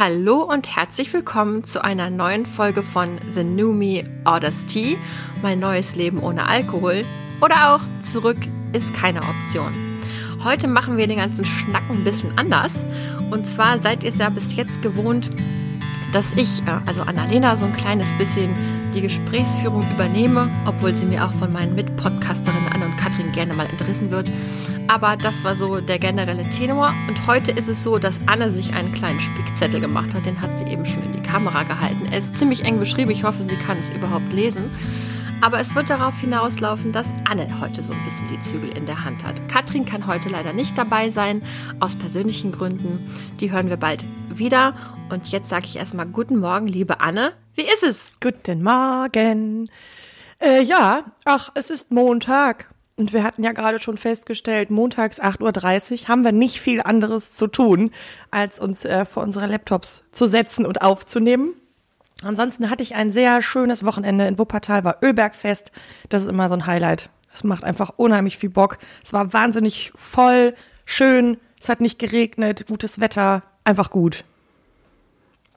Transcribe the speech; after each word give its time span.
Hallo 0.00 0.44
und 0.44 0.76
herzlich 0.76 1.12
willkommen 1.12 1.64
zu 1.64 1.82
einer 1.82 2.08
neuen 2.08 2.46
Folge 2.46 2.84
von 2.84 3.18
The 3.34 3.42
New 3.42 3.72
Me 3.72 4.04
Orders 4.24 4.64
Tea, 4.64 4.96
mein 5.42 5.58
neues 5.58 5.96
Leben 5.96 6.22
ohne 6.22 6.46
Alkohol 6.46 7.04
oder 7.40 7.74
auch 7.74 7.80
Zurück 7.98 8.36
ist 8.72 8.94
keine 8.94 9.22
Option. 9.22 9.98
Heute 10.44 10.68
machen 10.68 10.98
wir 10.98 11.08
den 11.08 11.16
ganzen 11.16 11.44
Schnack 11.44 11.82
ein 11.90 12.04
bisschen 12.04 12.38
anders 12.38 12.86
und 13.32 13.44
zwar 13.44 13.80
seid 13.80 14.04
ihr 14.04 14.10
es 14.10 14.18
ja 14.18 14.28
bis 14.28 14.54
jetzt 14.54 14.82
gewohnt, 14.82 15.30
dass 16.12 16.32
ich, 16.34 16.62
äh, 16.66 16.80
also 16.86 17.02
Annalena, 17.02 17.56
so 17.56 17.66
ein 17.66 17.72
kleines 17.72 18.12
bisschen 18.14 18.54
die 18.94 19.02
Gesprächsführung 19.02 19.90
übernehme, 19.90 20.50
obwohl 20.64 20.96
sie 20.96 21.06
mir 21.06 21.24
auch 21.24 21.32
von 21.32 21.52
meinen 21.52 21.74
Mitpodcasterinnen 21.74 22.68
Anne 22.72 22.86
und 22.86 22.96
Katrin 22.96 23.32
gerne 23.32 23.54
mal 23.54 23.66
entrissen 23.66 24.10
wird. 24.10 24.30
Aber 24.86 25.16
das 25.16 25.44
war 25.44 25.54
so 25.54 25.80
der 25.80 25.98
generelle 25.98 26.48
Tenor. 26.50 26.94
Und 27.06 27.26
heute 27.26 27.50
ist 27.52 27.68
es 27.68 27.84
so, 27.84 27.98
dass 27.98 28.20
Anne 28.26 28.50
sich 28.50 28.72
einen 28.72 28.92
kleinen 28.92 29.20
Spickzettel 29.20 29.80
gemacht 29.80 30.14
hat. 30.14 30.26
Den 30.26 30.40
hat 30.40 30.56
sie 30.56 30.64
eben 30.64 30.86
schon 30.86 31.02
in 31.02 31.12
die 31.12 31.22
Kamera 31.22 31.64
gehalten. 31.64 32.06
Er 32.10 32.18
ist 32.18 32.38
ziemlich 32.38 32.64
eng 32.64 32.78
beschrieben. 32.78 33.10
Ich 33.10 33.24
hoffe, 33.24 33.44
sie 33.44 33.56
kann 33.56 33.78
es 33.78 33.90
überhaupt 33.90 34.32
lesen. 34.32 34.70
Aber 35.40 35.60
es 35.60 35.76
wird 35.76 35.88
darauf 35.88 36.18
hinauslaufen, 36.18 36.90
dass 36.90 37.14
Anne 37.28 37.60
heute 37.60 37.80
so 37.80 37.92
ein 37.92 38.02
bisschen 38.04 38.26
die 38.26 38.40
Zügel 38.40 38.76
in 38.76 38.86
der 38.86 39.04
Hand 39.04 39.24
hat. 39.24 39.48
Katrin 39.48 39.84
kann 39.84 40.08
heute 40.08 40.28
leider 40.28 40.52
nicht 40.52 40.76
dabei 40.76 41.10
sein, 41.10 41.42
aus 41.78 41.94
persönlichen 41.94 42.50
Gründen. 42.50 43.06
Die 43.38 43.52
hören 43.52 43.68
wir 43.68 43.76
bald 43.76 44.04
wieder. 44.28 44.74
Und 45.10 45.30
jetzt 45.30 45.48
sage 45.48 45.66
ich 45.66 45.76
erstmal 45.76 46.06
guten 46.06 46.38
Morgen, 46.40 46.66
liebe 46.66 47.00
Anne. 47.00 47.34
Wie 47.54 47.62
ist 47.62 47.84
es? 47.84 48.10
Guten 48.20 48.64
Morgen. 48.64 49.70
Äh, 50.40 50.62
ja, 50.62 51.04
ach, 51.24 51.50
es 51.54 51.70
ist 51.70 51.92
Montag. 51.92 52.66
Und 52.96 53.12
wir 53.12 53.22
hatten 53.22 53.44
ja 53.44 53.52
gerade 53.52 53.78
schon 53.78 53.96
festgestellt, 53.96 54.70
montags 54.70 55.20
8.30 55.20 56.02
Uhr 56.02 56.08
haben 56.08 56.24
wir 56.24 56.32
nicht 56.32 56.60
viel 56.60 56.82
anderes 56.82 57.32
zu 57.32 57.46
tun, 57.46 57.92
als 58.32 58.58
uns 58.58 58.84
äh, 58.84 59.04
vor 59.04 59.22
unsere 59.22 59.46
Laptops 59.46 60.02
zu 60.10 60.26
setzen 60.26 60.66
und 60.66 60.82
aufzunehmen. 60.82 61.54
Ansonsten 62.22 62.68
hatte 62.68 62.82
ich 62.82 62.94
ein 62.96 63.10
sehr 63.10 63.42
schönes 63.42 63.84
Wochenende 63.84 64.26
in 64.26 64.38
Wuppertal, 64.38 64.84
war 64.84 64.98
Ölbergfest. 65.02 65.70
Das 66.08 66.22
ist 66.22 66.28
immer 66.28 66.48
so 66.48 66.54
ein 66.54 66.66
Highlight. 66.66 67.10
Es 67.32 67.44
macht 67.44 67.62
einfach 67.62 67.92
unheimlich 67.96 68.38
viel 68.38 68.50
Bock. 68.50 68.78
Es 69.04 69.12
war 69.12 69.32
wahnsinnig 69.32 69.92
voll, 69.94 70.54
schön, 70.84 71.36
es 71.60 71.68
hat 71.68 71.80
nicht 71.80 71.98
geregnet, 71.98 72.66
gutes 72.66 73.00
Wetter, 73.00 73.42
einfach 73.64 73.90
gut. 73.90 74.24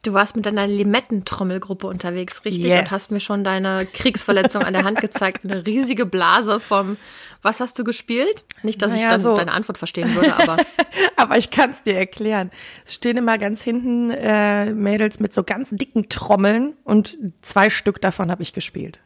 Du 0.04 0.14
warst 0.14 0.36
mit 0.36 0.48
deiner 0.48 0.66
Limettentrommelgruppe 0.66 1.86
unterwegs, 1.86 2.44
richtig? 2.44 2.66
Yes. 2.66 2.80
Und 2.80 2.92
hast 2.92 3.12
mir 3.12 3.20
schon 3.20 3.44
deine 3.44 3.86
Kriegsverletzung 3.86 4.64
an 4.64 4.74
der 4.74 4.84
Hand 4.84 5.00
gezeigt. 5.00 5.42
Eine 5.44 5.66
riesige 5.68 6.08
Blase 6.08 6.60
vom, 6.60 6.98
was 7.44 7.60
hast 7.60 7.78
du 7.78 7.84
gespielt? 7.84 8.46
Nicht, 8.64 8.82
dass 8.82 8.94
ich 8.94 8.98
Naja, 9.00 9.10
dann 9.12 9.20
so. 9.22 9.38
deine 9.38 9.52
Antwort 9.52 9.78
verstehen 9.78 10.14
würde, 10.16 10.36
aber 10.36 10.58
Aber 11.18 11.38
ich 11.38 11.52
kann 11.52 11.70
es 11.70 11.84
dir 11.84 11.96
erklären. 11.96 12.50
Es 12.84 12.96
stehen 12.96 13.16
immer 13.16 13.38
ganz 13.38 13.62
hinten 13.62 14.10
äh, 14.10 14.74
Mädels 14.74 15.20
mit 15.20 15.36
so 15.36 15.44
ganz 15.44 15.70
dicken 15.70 16.10
Trommeln 16.10 16.74
und 16.84 17.16
zwei 17.44 17.70
Stück 17.70 18.02
davon 18.02 18.32
habe 18.32 18.42
ich 18.42 18.54
gespielt. 18.54 19.00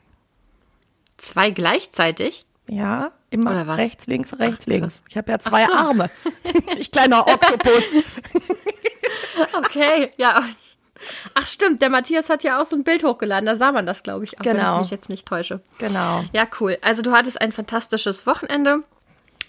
zwei 1.17 1.49
gleichzeitig. 1.49 2.45
Ja, 2.69 3.11
immer 3.31 3.52
Oder 3.52 3.67
was? 3.67 3.77
rechts, 3.77 4.07
links, 4.07 4.39
rechts, 4.39 4.61
Ach, 4.63 4.67
links. 4.71 5.03
Ich 5.09 5.17
habe 5.17 5.30
ja 5.30 5.39
zwei 5.39 5.65
so. 5.65 5.73
Arme. 5.73 6.09
ich 6.77 6.89
kleiner 6.89 7.27
Oktopus. 7.27 7.95
Okay, 9.57 10.11
ja. 10.17 10.45
Ach 11.33 11.45
stimmt, 11.45 11.81
der 11.81 11.89
Matthias 11.89 12.29
hat 12.29 12.43
ja 12.43 12.61
auch 12.61 12.65
so 12.65 12.75
ein 12.75 12.83
Bild 12.83 13.03
hochgeladen, 13.03 13.45
da 13.45 13.55
sah 13.55 13.71
man 13.71 13.85
das, 13.85 14.01
glaube 14.03 14.23
ich, 14.25 14.39
auch 14.39 14.45
wenn 14.45 14.57
Genau. 14.57 14.75
ich 14.77 14.81
mich 14.83 14.91
jetzt 14.91 15.09
nicht 15.09 15.25
täusche. 15.27 15.61
genau. 15.77 16.23
Ja, 16.33 16.47
cool. 16.59 16.77
Also 16.81 17.02
du 17.02 17.11
hattest 17.11 17.41
ein 17.41 17.52
fantastisches 17.52 18.25
Wochenende. 18.25 18.83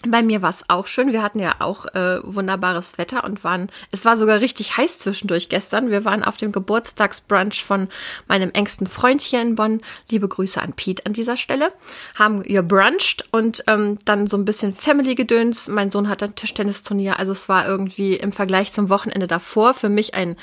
Bei 0.05 0.21
mir 0.21 0.41
war 0.41 0.51
es 0.51 0.69
auch 0.69 0.85
schön. 0.85 1.11
Wir 1.11 1.23
hatten 1.23 1.39
ja 1.39 1.55
auch 1.59 1.85
äh, 1.87 2.19
wunderbares 2.23 2.97
Wetter 2.97 3.23
und 3.23 3.43
waren, 3.43 3.69
es 3.91 4.05
war 4.05 4.15
sogar 4.15 4.41
richtig 4.41 4.77
heiß 4.77 4.99
zwischendurch 4.99 5.49
gestern. 5.49 5.89
Wir 5.89 6.05
waren 6.05 6.23
auf 6.23 6.37
dem 6.37 6.51
Geburtstagsbrunch 6.51 7.63
von 7.63 7.87
meinem 8.27 8.51
engsten 8.51 8.85
Freund 8.85 9.21
hier 9.21 9.41
in 9.41 9.55
Bonn. 9.55 9.81
Liebe 10.11 10.27
Grüße 10.27 10.61
an 10.61 10.73
Pete 10.73 11.05
an 11.05 11.13
dieser 11.13 11.35
Stelle. 11.35 11.73
Haben 12.13 12.43
gebruncht 12.43 13.27
und 13.31 13.63
ähm, 13.67 13.97
dann 14.05 14.27
so 14.27 14.37
ein 14.37 14.45
bisschen 14.45 14.75
Family-Gedöns. 14.75 15.67
Mein 15.67 15.89
Sohn 15.89 16.09
hat 16.09 16.21
ein 16.21 16.35
Tischtennisturnier. 16.35 17.17
Also 17.17 17.31
es 17.31 17.49
war 17.49 17.67
irgendwie 17.67 18.15
im 18.15 18.31
Vergleich 18.31 18.71
zum 18.71 18.89
Wochenende 18.89 19.27
davor 19.27 19.73
für 19.73 19.89
mich 19.89 20.13
ein, 20.13 20.35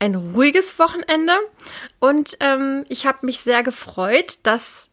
ein 0.00 0.16
ruhiges 0.16 0.80
Wochenende. 0.80 1.32
Und 2.00 2.36
ähm, 2.40 2.84
ich 2.88 3.06
habe 3.06 3.18
mich 3.22 3.40
sehr 3.40 3.62
gefreut, 3.62 4.38
dass 4.42 4.88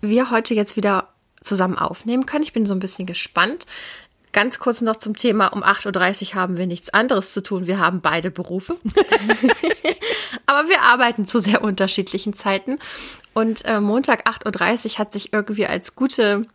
wir 0.00 0.30
heute 0.30 0.54
jetzt 0.54 0.76
wieder 0.76 1.11
zusammen 1.42 1.78
aufnehmen 1.78 2.26
können. 2.26 2.44
Ich 2.44 2.52
bin 2.52 2.66
so 2.66 2.74
ein 2.74 2.80
bisschen 2.80 3.06
gespannt. 3.06 3.66
Ganz 4.32 4.58
kurz 4.58 4.80
noch 4.80 4.96
zum 4.96 5.14
Thema, 5.14 5.48
um 5.48 5.62
8.30 5.62 6.28
Uhr 6.30 6.34
haben 6.40 6.56
wir 6.56 6.66
nichts 6.66 6.88
anderes 6.88 7.34
zu 7.34 7.42
tun. 7.42 7.66
Wir 7.66 7.78
haben 7.78 8.00
beide 8.00 8.30
Berufe. 8.30 8.78
Aber 10.46 10.68
wir 10.68 10.80
arbeiten 10.82 11.26
zu 11.26 11.38
sehr 11.38 11.62
unterschiedlichen 11.62 12.32
Zeiten. 12.32 12.78
Und 13.34 13.64
äh, 13.64 13.80
Montag 13.80 14.26
8.30 14.26 14.92
Uhr 14.92 14.98
hat 14.98 15.12
sich 15.12 15.32
irgendwie 15.32 15.66
als 15.66 15.94
gute 15.96 16.46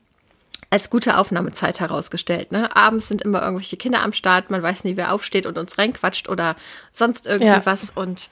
als 0.69 0.89
gute 0.89 1.17
Aufnahmezeit 1.17 1.79
herausgestellt. 1.79 2.51
Ne? 2.51 2.75
Abends 2.75 3.07
sind 3.07 3.21
immer 3.21 3.41
irgendwelche 3.41 3.77
Kinder 3.77 4.01
am 4.01 4.11
Start, 4.11 4.51
man 4.51 4.61
weiß 4.61 4.83
nie, 4.83 4.97
wer 4.97 5.13
aufsteht 5.13 5.45
und 5.45 5.57
uns 5.57 5.77
reinquatscht 5.77 6.27
oder 6.27 6.57
sonst 6.91 7.25
irgendwie 7.25 7.47
Ja. 7.47 7.65
was. 7.65 7.91
Und 7.91 8.29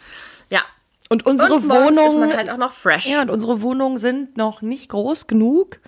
ja. 0.49 0.59
Und 1.07 1.25
unsere 1.25 1.53
und 1.53 1.65
morgens 1.67 1.91
ist 1.97 2.03
Wohnung, 2.03 2.19
man 2.19 2.35
halt 2.35 2.49
auch 2.49 2.57
noch 2.57 2.73
fresh. 2.73 3.05
ja, 3.05 3.21
und 3.21 3.29
unsere 3.29 3.61
Wohnungen 3.61 3.97
sind 3.97 4.35
noch 4.35 4.61
nicht 4.61 4.89
groß 4.89 5.27
genug, 5.27 5.79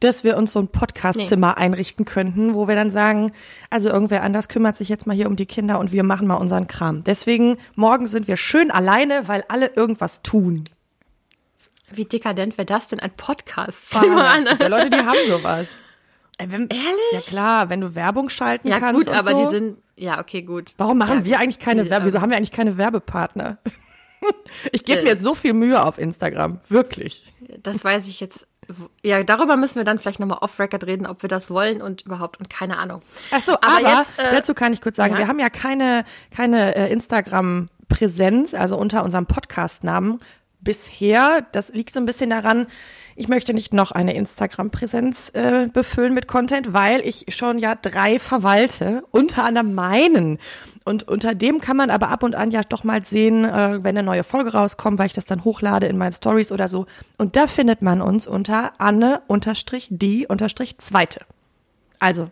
dass 0.00 0.24
wir 0.24 0.36
uns 0.36 0.52
so 0.52 0.58
ein 0.60 0.68
Podcastzimmer 0.68 1.56
einrichten 1.58 2.04
könnten, 2.04 2.54
wo 2.54 2.68
wir 2.68 2.74
dann 2.74 2.90
sagen, 2.90 3.32
also 3.70 3.88
irgendwer 3.88 4.22
anders 4.22 4.48
kümmert 4.48 4.76
sich 4.76 4.88
jetzt 4.88 5.06
mal 5.06 5.14
hier 5.16 5.28
um 5.28 5.36
die 5.36 5.46
Kinder 5.46 5.78
und 5.78 5.92
wir 5.92 6.02
machen 6.02 6.26
mal 6.26 6.34
unseren 6.36 6.66
Kram. 6.66 7.04
Deswegen 7.04 7.58
morgen 7.74 8.06
sind 8.06 8.28
wir 8.28 8.36
schön 8.36 8.70
alleine, 8.70 9.28
weil 9.28 9.44
alle 9.48 9.68
irgendwas 9.74 10.22
tun. 10.22 10.64
Wie 11.90 12.04
dekadent 12.04 12.58
wäre 12.58 12.66
das 12.66 12.88
denn, 12.88 13.00
ein 13.00 13.12
Podcast? 13.12 13.94
Es 13.94 14.00
gibt 14.00 14.62
ja 14.62 14.68
Leute, 14.68 14.90
die 14.90 14.96
haben 14.96 15.18
sowas. 15.28 15.78
Wenn, 16.38 16.66
Ehrlich? 16.68 17.12
Ja 17.12 17.20
klar, 17.20 17.70
wenn 17.70 17.80
du 17.80 17.94
Werbung 17.94 18.28
schalten 18.28 18.66
Ja, 18.66 18.80
kannst 18.80 19.02
gut, 19.02 19.08
und 19.08 19.14
aber 19.14 19.30
so. 19.30 19.44
die 19.44 19.56
sind, 19.56 19.78
ja, 19.94 20.18
okay, 20.18 20.42
gut. 20.42 20.74
Warum 20.78 20.98
machen 20.98 21.18
ja, 21.20 21.24
wir 21.26 21.38
eigentlich 21.38 21.60
keine 21.60 21.88
Werbe? 21.88 22.06
Wieso 22.06 22.16
ähm, 22.16 22.22
haben 22.22 22.30
wir 22.30 22.36
eigentlich 22.38 22.50
keine 22.50 22.76
Werbepartner? 22.76 23.58
Ich 24.72 24.84
gebe 24.84 25.00
Äh. 25.00 25.04
mir 25.04 25.16
so 25.16 25.34
viel 25.34 25.52
Mühe 25.52 25.82
auf 25.84 25.98
Instagram, 25.98 26.58
wirklich. 26.68 27.30
Das 27.62 27.84
weiß 27.84 28.08
ich 28.08 28.20
jetzt. 28.20 28.46
Ja, 29.02 29.22
darüber 29.22 29.56
müssen 29.56 29.76
wir 29.76 29.84
dann 29.84 29.98
vielleicht 29.98 30.20
nochmal 30.20 30.38
off-record 30.40 30.84
reden, 30.84 31.06
ob 31.06 31.22
wir 31.22 31.28
das 31.28 31.50
wollen 31.50 31.82
und 31.82 32.02
überhaupt 32.02 32.38
und 32.38 32.50
keine 32.50 32.78
Ahnung. 32.78 33.02
Ach 33.30 33.40
so, 33.40 33.52
aber, 33.60 33.98
jetzt, 33.98 34.18
äh, 34.18 34.30
dazu 34.30 34.54
kann 34.54 34.72
ich 34.72 34.80
kurz 34.80 34.96
sagen, 34.96 35.14
ja. 35.14 35.20
wir 35.20 35.28
haben 35.28 35.38
ja 35.38 35.50
keine 35.50 36.04
keine 36.34 36.74
äh, 36.76 36.92
Instagram-Präsenz, 36.92 38.54
also 38.54 38.76
unter 38.76 39.04
unserem 39.04 39.26
Podcast-Namen 39.26 40.20
bisher. 40.60 41.46
Das 41.52 41.72
liegt 41.72 41.92
so 41.92 42.00
ein 42.00 42.06
bisschen 42.06 42.30
daran, 42.30 42.66
ich 43.16 43.28
möchte 43.28 43.54
nicht 43.54 43.72
noch 43.72 43.92
eine 43.92 44.14
Instagram-Präsenz 44.14 45.30
äh, 45.34 45.68
befüllen 45.72 46.14
mit 46.14 46.26
Content, 46.26 46.72
weil 46.72 47.00
ich 47.06 47.26
schon 47.28 47.58
ja 47.58 47.76
drei 47.76 48.18
verwalte, 48.18 49.04
unter 49.10 49.44
anderem 49.44 49.74
meinen. 49.74 50.38
Und 50.86 51.08
unter 51.08 51.34
dem 51.34 51.62
kann 51.62 51.78
man 51.78 51.88
aber 51.90 52.10
ab 52.10 52.22
und 52.22 52.34
an 52.34 52.50
ja 52.50 52.60
doch 52.62 52.84
mal 52.84 53.02
sehen, 53.04 53.46
äh, 53.46 53.78
wenn 53.82 53.96
eine 53.96 54.02
neue 54.02 54.22
Folge 54.22 54.52
rauskommt, 54.52 54.98
weil 54.98 55.06
ich 55.06 55.14
das 55.14 55.24
dann 55.24 55.42
hochlade 55.44 55.86
in 55.86 55.96
meinen 55.96 56.12
Stories 56.12 56.52
oder 56.52 56.68
so. 56.68 56.84
Und 57.16 57.36
da 57.36 57.46
findet 57.46 57.80
man 57.80 58.02
uns 58.02 58.26
unter 58.26 58.72
Anne-die-zweite. 58.78 61.20
Also, 61.98 62.30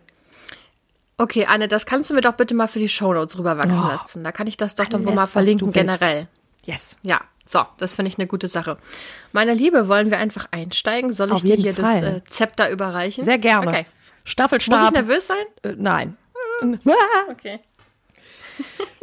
Okay, 1.15 1.45
Anne, 1.45 1.67
das 1.67 1.85
kannst 1.85 2.09
du 2.09 2.15
mir 2.15 2.21
doch 2.21 2.33
bitte 2.33 2.55
mal 2.55 2.65
für 2.67 2.79
die 2.79 2.89
Shownotes 2.89 3.37
rüberwachsen 3.37 3.79
Oh, 3.83 3.87
lassen. 3.87 4.23
Da 4.23 4.31
kann 4.31 4.47
ich 4.47 4.57
das 4.57 4.73
doch 4.73 4.87
dann 4.87 5.05
wohl 5.05 5.13
mal 5.13 5.27
verlinken, 5.27 5.71
generell. 5.71 6.27
yes. 6.65 6.97
Ja, 7.03 7.21
so, 7.45 7.61
das 7.77 7.93
finde 7.93 8.09
ich 8.09 8.17
eine 8.17 8.25
gute 8.25 8.47
Sache. 8.47 8.77
Meine 9.31 9.53
Liebe, 9.53 9.87
wollen 9.87 10.09
wir 10.09 10.17
einfach 10.17 10.47
einsteigen? 10.49 11.13
Soll 11.13 11.31
ich 11.35 11.43
dir 11.43 11.55
hier 11.55 11.75
Fall. 11.75 12.01
das 12.01 12.15
äh, 12.15 12.23
Zepter 12.25 12.71
überreichen? 12.71 13.23
Sehr 13.23 13.37
gerne. 13.37 13.67
Okay. 13.67 13.85
Staffelstab. 14.23 14.79
Muss 14.79 14.89
ich 14.89 14.95
nervös 14.95 15.27
sein? 15.27 15.45
Äh, 15.61 15.75
nein. 15.77 16.17
Okay. 17.29 17.59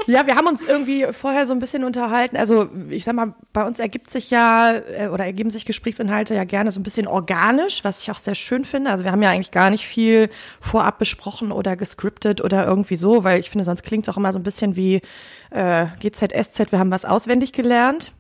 Ja, 0.07 0.27
wir 0.27 0.35
haben 0.37 0.47
uns 0.47 0.65
irgendwie 0.65 1.07
vorher 1.13 1.47
so 1.47 1.53
ein 1.53 1.59
bisschen 1.59 1.85
unterhalten. 1.85 2.37
Also 2.37 2.69
ich 2.89 3.05
sag 3.05 3.15
mal, 3.15 3.35
bei 3.53 3.65
uns 3.65 3.79
ergibt 3.79 4.11
sich 4.11 4.31
ja 4.31 4.73
äh, 4.73 5.09
oder 5.09 5.25
ergeben 5.25 5.51
sich 5.51 5.67
Gesprächsinhalte 5.67 6.35
ja 6.35 6.45
gerne 6.45 6.73
so 6.73 6.81
ein 6.81 6.83
bisschen 6.83 7.07
organisch, 7.07 7.85
was 7.85 8.03
ich 8.03 8.11
auch 8.11 8.19
sehr 8.19 8.35
schön 8.35 8.65
finde. 8.65 8.91
Also 8.91 9.05
wir 9.05 9.13
haben 9.13 9.23
ja 9.23 9.31
eigentlich 9.31 9.51
gar 9.51 9.71
nicht 9.71 9.87
viel 9.87 10.31
vorab 10.61 10.99
besprochen 10.99 11.53
oder 11.53 11.77
gescriptet 11.77 12.41
oder 12.41 12.67
irgendwie 12.67 12.97
so, 12.97 13.25
weil 13.25 13.41
ich 13.41 13.51
finde, 13.51 13.65
sonst 13.65 13.83
klingt 13.83 14.09
es 14.09 14.13
auch 14.13 14.17
immer 14.17 14.33
so 14.33 14.39
ein 14.39 14.43
bisschen 14.43 14.75
wie 14.75 15.03
äh, 15.51 15.87
GZSZ, 16.01 16.73
wir 16.73 16.79
haben 16.79 16.91
was 16.91 17.05
auswendig 17.05 17.53
gelernt. 17.53 18.13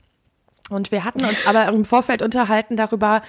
Und 0.69 0.93
wir 0.93 1.05
hatten 1.05 1.25
uns 1.25 1.47
aber 1.47 1.67
im 1.69 1.85
Vorfeld 1.85 2.23
unterhalten 2.23 2.77
darüber, 2.77 3.23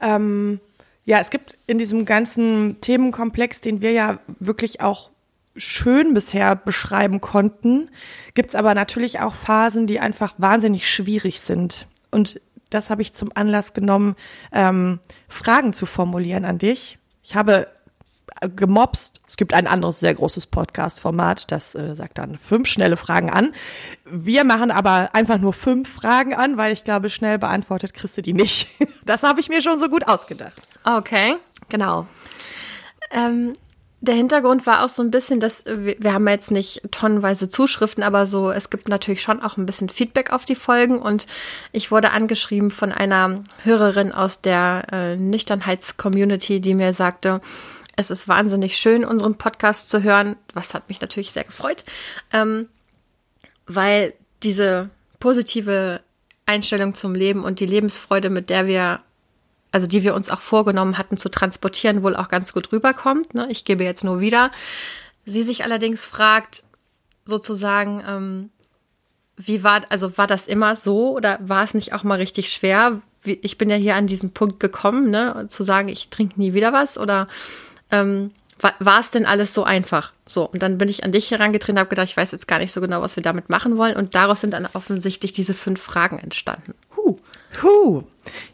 ähm, 0.00 0.58
ja, 1.04 1.20
es 1.20 1.30
gibt 1.30 1.56
in 1.66 1.78
diesem 1.78 2.04
ganzen 2.04 2.80
Themenkomplex, 2.80 3.60
den 3.60 3.80
wir 3.80 3.92
ja 3.92 4.18
wirklich 4.40 4.80
auch 4.80 5.10
schön 5.58 6.14
bisher 6.14 6.56
beschreiben 6.56 7.20
konnten, 7.20 7.90
gibt's 8.34 8.54
aber 8.54 8.74
natürlich 8.74 9.20
auch 9.20 9.34
Phasen, 9.34 9.86
die 9.86 10.00
einfach 10.00 10.34
wahnsinnig 10.38 10.90
schwierig 10.90 11.40
sind. 11.40 11.86
Und 12.10 12.40
das 12.70 12.90
habe 12.90 13.02
ich 13.02 13.12
zum 13.12 13.30
Anlass 13.34 13.74
genommen, 13.74 14.16
ähm, 14.52 15.00
Fragen 15.28 15.72
zu 15.72 15.86
formulieren 15.86 16.44
an 16.44 16.58
dich. 16.58 16.98
Ich 17.22 17.34
habe 17.34 17.68
gemobst. 18.54 19.20
Es 19.26 19.36
gibt 19.36 19.52
ein 19.52 19.66
anderes 19.66 20.00
sehr 20.00 20.14
großes 20.14 20.46
Podcast-Format, 20.46 21.50
das 21.50 21.74
äh, 21.74 21.94
sagt 21.94 22.18
dann 22.18 22.38
fünf 22.38 22.68
schnelle 22.68 22.96
Fragen 22.96 23.30
an. 23.30 23.52
Wir 24.04 24.44
machen 24.44 24.70
aber 24.70 25.10
einfach 25.12 25.38
nur 25.38 25.52
fünf 25.52 25.88
Fragen 25.92 26.34
an, 26.34 26.56
weil 26.56 26.72
ich 26.72 26.84
glaube, 26.84 27.10
schnell 27.10 27.38
beantwortet 27.38 27.94
kriegst 27.94 28.16
du 28.16 28.22
die 28.22 28.34
nicht. 28.34 28.68
Das 29.04 29.22
habe 29.22 29.40
ich 29.40 29.48
mir 29.48 29.62
schon 29.62 29.78
so 29.78 29.88
gut 29.88 30.06
ausgedacht. 30.06 30.60
Okay, 30.84 31.36
genau. 31.70 32.06
Ähm, 33.10 33.54
der 34.00 34.14
Hintergrund 34.14 34.64
war 34.66 34.84
auch 34.84 34.88
so 34.88 35.02
ein 35.02 35.10
bisschen, 35.10 35.40
dass 35.40 35.64
wir, 35.66 35.96
wir 35.98 36.12
haben 36.12 36.28
jetzt 36.28 36.52
nicht 36.52 36.82
tonnenweise 36.92 37.48
Zuschriften, 37.48 38.04
aber 38.04 38.26
so, 38.26 38.50
es 38.50 38.70
gibt 38.70 38.88
natürlich 38.88 39.22
schon 39.22 39.42
auch 39.42 39.56
ein 39.56 39.66
bisschen 39.66 39.88
Feedback 39.88 40.32
auf 40.32 40.44
die 40.44 40.54
Folgen. 40.54 41.00
Und 41.00 41.26
ich 41.72 41.90
wurde 41.90 42.12
angeschrieben 42.12 42.70
von 42.70 42.92
einer 42.92 43.42
Hörerin 43.64 44.12
aus 44.12 44.40
der 44.40 44.86
äh, 44.92 45.16
Nüchternheits-Community, 45.16 46.60
die 46.60 46.74
mir 46.74 46.92
sagte, 46.92 47.40
es 47.96 48.12
ist 48.12 48.28
wahnsinnig 48.28 48.78
schön, 48.78 49.04
unseren 49.04 49.34
Podcast 49.34 49.90
zu 49.90 50.04
hören, 50.04 50.36
was 50.54 50.74
hat 50.74 50.88
mich 50.88 51.00
natürlich 51.00 51.32
sehr 51.32 51.44
gefreut, 51.44 51.84
ähm, 52.32 52.68
weil 53.66 54.14
diese 54.44 54.90
positive 55.18 56.00
Einstellung 56.46 56.94
zum 56.94 57.16
Leben 57.16 57.42
und 57.42 57.58
die 57.58 57.66
Lebensfreude, 57.66 58.30
mit 58.30 58.50
der 58.50 58.68
wir 58.68 59.00
also 59.70 59.86
die 59.86 60.02
wir 60.02 60.14
uns 60.14 60.30
auch 60.30 60.40
vorgenommen 60.40 60.98
hatten 60.98 61.16
zu 61.16 61.28
transportieren, 61.28 62.02
wohl 62.02 62.16
auch 62.16 62.28
ganz 62.28 62.52
gut 62.52 62.72
rüberkommt. 62.72 63.34
Ne? 63.34 63.46
Ich 63.50 63.64
gebe 63.64 63.84
jetzt 63.84 64.04
nur 64.04 64.20
wieder. 64.20 64.50
Sie 65.24 65.42
sich 65.42 65.64
allerdings 65.64 66.04
fragt, 66.04 66.64
sozusagen, 67.24 68.02
ähm, 68.06 68.50
wie 69.36 69.62
war, 69.62 69.82
also 69.90 70.16
war 70.16 70.26
das 70.26 70.46
immer 70.46 70.74
so 70.74 71.14
oder 71.14 71.38
war 71.40 71.62
es 71.64 71.74
nicht 71.74 71.92
auch 71.92 72.02
mal 72.02 72.16
richtig 72.16 72.50
schwer? 72.50 73.00
Ich 73.24 73.58
bin 73.58 73.68
ja 73.68 73.76
hier 73.76 73.94
an 73.94 74.06
diesen 74.06 74.32
Punkt 74.32 74.58
gekommen, 74.58 75.10
ne, 75.10 75.46
zu 75.48 75.62
sagen, 75.62 75.88
ich 75.88 76.08
trinke 76.08 76.40
nie 76.40 76.54
wieder 76.54 76.72
was 76.72 76.98
oder 76.98 77.28
ähm, 77.90 78.32
war, 78.60 78.74
war 78.80 79.00
es 79.00 79.10
denn 79.10 79.26
alles 79.26 79.54
so 79.54 79.64
einfach? 79.64 80.12
So, 80.26 80.48
und 80.48 80.62
dann 80.62 80.78
bin 80.78 80.88
ich 80.88 81.04
an 81.04 81.12
dich 81.12 81.30
herangetreten 81.30 81.76
und 81.76 81.80
habe 81.80 81.90
gedacht, 81.90 82.08
ich 82.08 82.16
weiß 82.16 82.32
jetzt 82.32 82.48
gar 82.48 82.58
nicht 82.58 82.72
so 82.72 82.80
genau, 82.80 83.02
was 83.02 83.16
wir 83.16 83.22
damit 83.22 83.50
machen 83.50 83.76
wollen. 83.76 83.96
Und 83.96 84.14
daraus 84.14 84.40
sind 84.40 84.52
dann 84.52 84.66
offensichtlich 84.72 85.32
diese 85.32 85.54
fünf 85.54 85.80
Fragen 85.80 86.18
entstanden. 86.18 86.74
Huh. 86.96 87.18
Huh. 87.62 88.02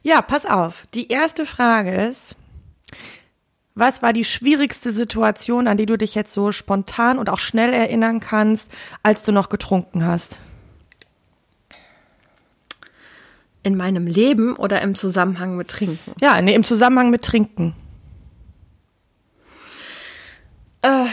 Ja, 0.02 0.22
pass 0.22 0.46
auf. 0.46 0.86
Die 0.94 1.08
erste 1.08 1.46
Frage 1.46 1.94
ist, 1.94 2.36
was 3.74 4.02
war 4.02 4.12
die 4.12 4.24
schwierigste 4.24 4.92
Situation, 4.92 5.66
an 5.66 5.76
die 5.76 5.86
du 5.86 5.98
dich 5.98 6.14
jetzt 6.14 6.32
so 6.32 6.52
spontan 6.52 7.18
und 7.18 7.28
auch 7.28 7.40
schnell 7.40 7.72
erinnern 7.72 8.20
kannst, 8.20 8.70
als 9.02 9.24
du 9.24 9.32
noch 9.32 9.48
getrunken 9.48 10.06
hast? 10.06 10.38
In 13.64 13.76
meinem 13.76 14.06
Leben 14.06 14.54
oder 14.54 14.80
im 14.82 14.94
Zusammenhang 14.94 15.56
mit 15.56 15.68
Trinken? 15.68 16.12
Ja, 16.20 16.40
nee, 16.40 16.54
im 16.54 16.64
Zusammenhang 16.64 17.10
mit 17.10 17.22
Trinken. 17.22 17.74
Äh, 20.82 21.06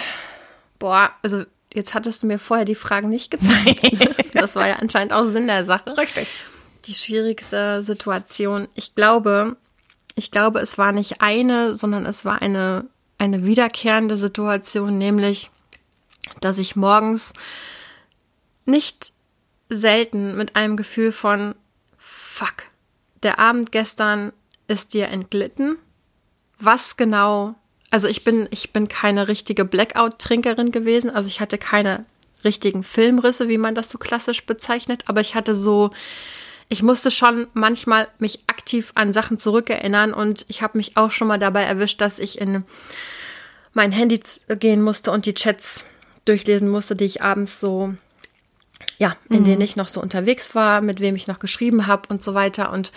boah, 0.77 1.11
also 1.23 1.45
jetzt 1.73 1.93
hattest 1.93 2.21
du 2.21 2.27
mir 2.27 2.37
vorher 2.37 2.65
die 2.65 2.75
Fragen 2.75 3.09
nicht 3.09 3.31
gezeigt. 3.31 4.33
das 4.33 4.55
war 4.55 4.67
ja 4.67 4.75
anscheinend 4.75 5.13
auch 5.13 5.25
Sinn 5.25 5.47
der 5.47 5.65
Sache. 5.65 5.97
Richtig 5.97 6.27
die 6.85 6.95
schwierigste 6.95 7.83
Situation. 7.83 8.67
Ich 8.75 8.95
glaube, 8.95 9.57
ich 10.15 10.31
glaube, 10.31 10.59
es 10.59 10.77
war 10.77 10.91
nicht 10.91 11.21
eine, 11.21 11.75
sondern 11.75 12.05
es 12.05 12.25
war 12.25 12.41
eine, 12.41 12.85
eine 13.17 13.45
wiederkehrende 13.45 14.17
Situation, 14.17 14.97
nämlich, 14.97 15.51
dass 16.39 16.59
ich 16.59 16.75
morgens 16.75 17.33
nicht 18.65 19.13
selten 19.69 20.35
mit 20.35 20.55
einem 20.55 20.77
Gefühl 20.77 21.11
von 21.11 21.55
Fuck, 21.97 22.63
der 23.23 23.39
Abend 23.39 23.71
gestern 23.71 24.33
ist 24.67 24.93
dir 24.93 25.07
entglitten. 25.07 25.77
Was 26.59 26.97
genau? 26.97 27.55
Also 27.89 28.07
ich 28.07 28.23
bin, 28.23 28.47
ich 28.51 28.71
bin 28.73 28.87
keine 28.87 29.27
richtige 29.27 29.65
Blackout-Trinkerin 29.65 30.71
gewesen. 30.71 31.09
Also 31.09 31.27
ich 31.27 31.41
hatte 31.41 31.57
keine 31.57 32.05
richtigen 32.43 32.83
Filmrisse, 32.83 33.47
wie 33.49 33.57
man 33.57 33.75
das 33.75 33.89
so 33.89 33.97
klassisch 33.97 34.45
bezeichnet, 34.45 35.03
aber 35.07 35.21
ich 35.21 35.35
hatte 35.35 35.53
so 35.53 35.91
ich 36.71 36.81
musste 36.81 37.11
schon 37.11 37.47
manchmal 37.53 38.07
mich 38.17 38.43
aktiv 38.47 38.93
an 38.95 39.11
Sachen 39.11 39.37
zurückerinnern 39.37 40.13
und 40.13 40.45
ich 40.47 40.61
habe 40.61 40.77
mich 40.77 40.95
auch 40.95 41.11
schon 41.11 41.27
mal 41.27 41.37
dabei 41.37 41.63
erwischt, 41.63 41.99
dass 41.99 42.17
ich 42.17 42.39
in 42.39 42.63
mein 43.73 43.91
Handy 43.91 44.21
gehen 44.47 44.81
musste 44.81 45.11
und 45.11 45.25
die 45.25 45.33
Chats 45.33 45.83
durchlesen 46.23 46.69
musste, 46.69 46.95
die 46.95 47.03
ich 47.03 47.21
abends 47.21 47.59
so, 47.59 47.93
ja, 48.99 49.17
in 49.29 49.39
mhm. 49.39 49.43
denen 49.43 49.61
ich 49.61 49.75
noch 49.75 49.89
so 49.89 50.01
unterwegs 50.01 50.55
war, 50.55 50.79
mit 50.79 51.01
wem 51.01 51.17
ich 51.17 51.27
noch 51.27 51.39
geschrieben 51.39 51.87
habe 51.87 52.03
und 52.07 52.23
so 52.23 52.35
weiter. 52.35 52.71
Und 52.71 52.93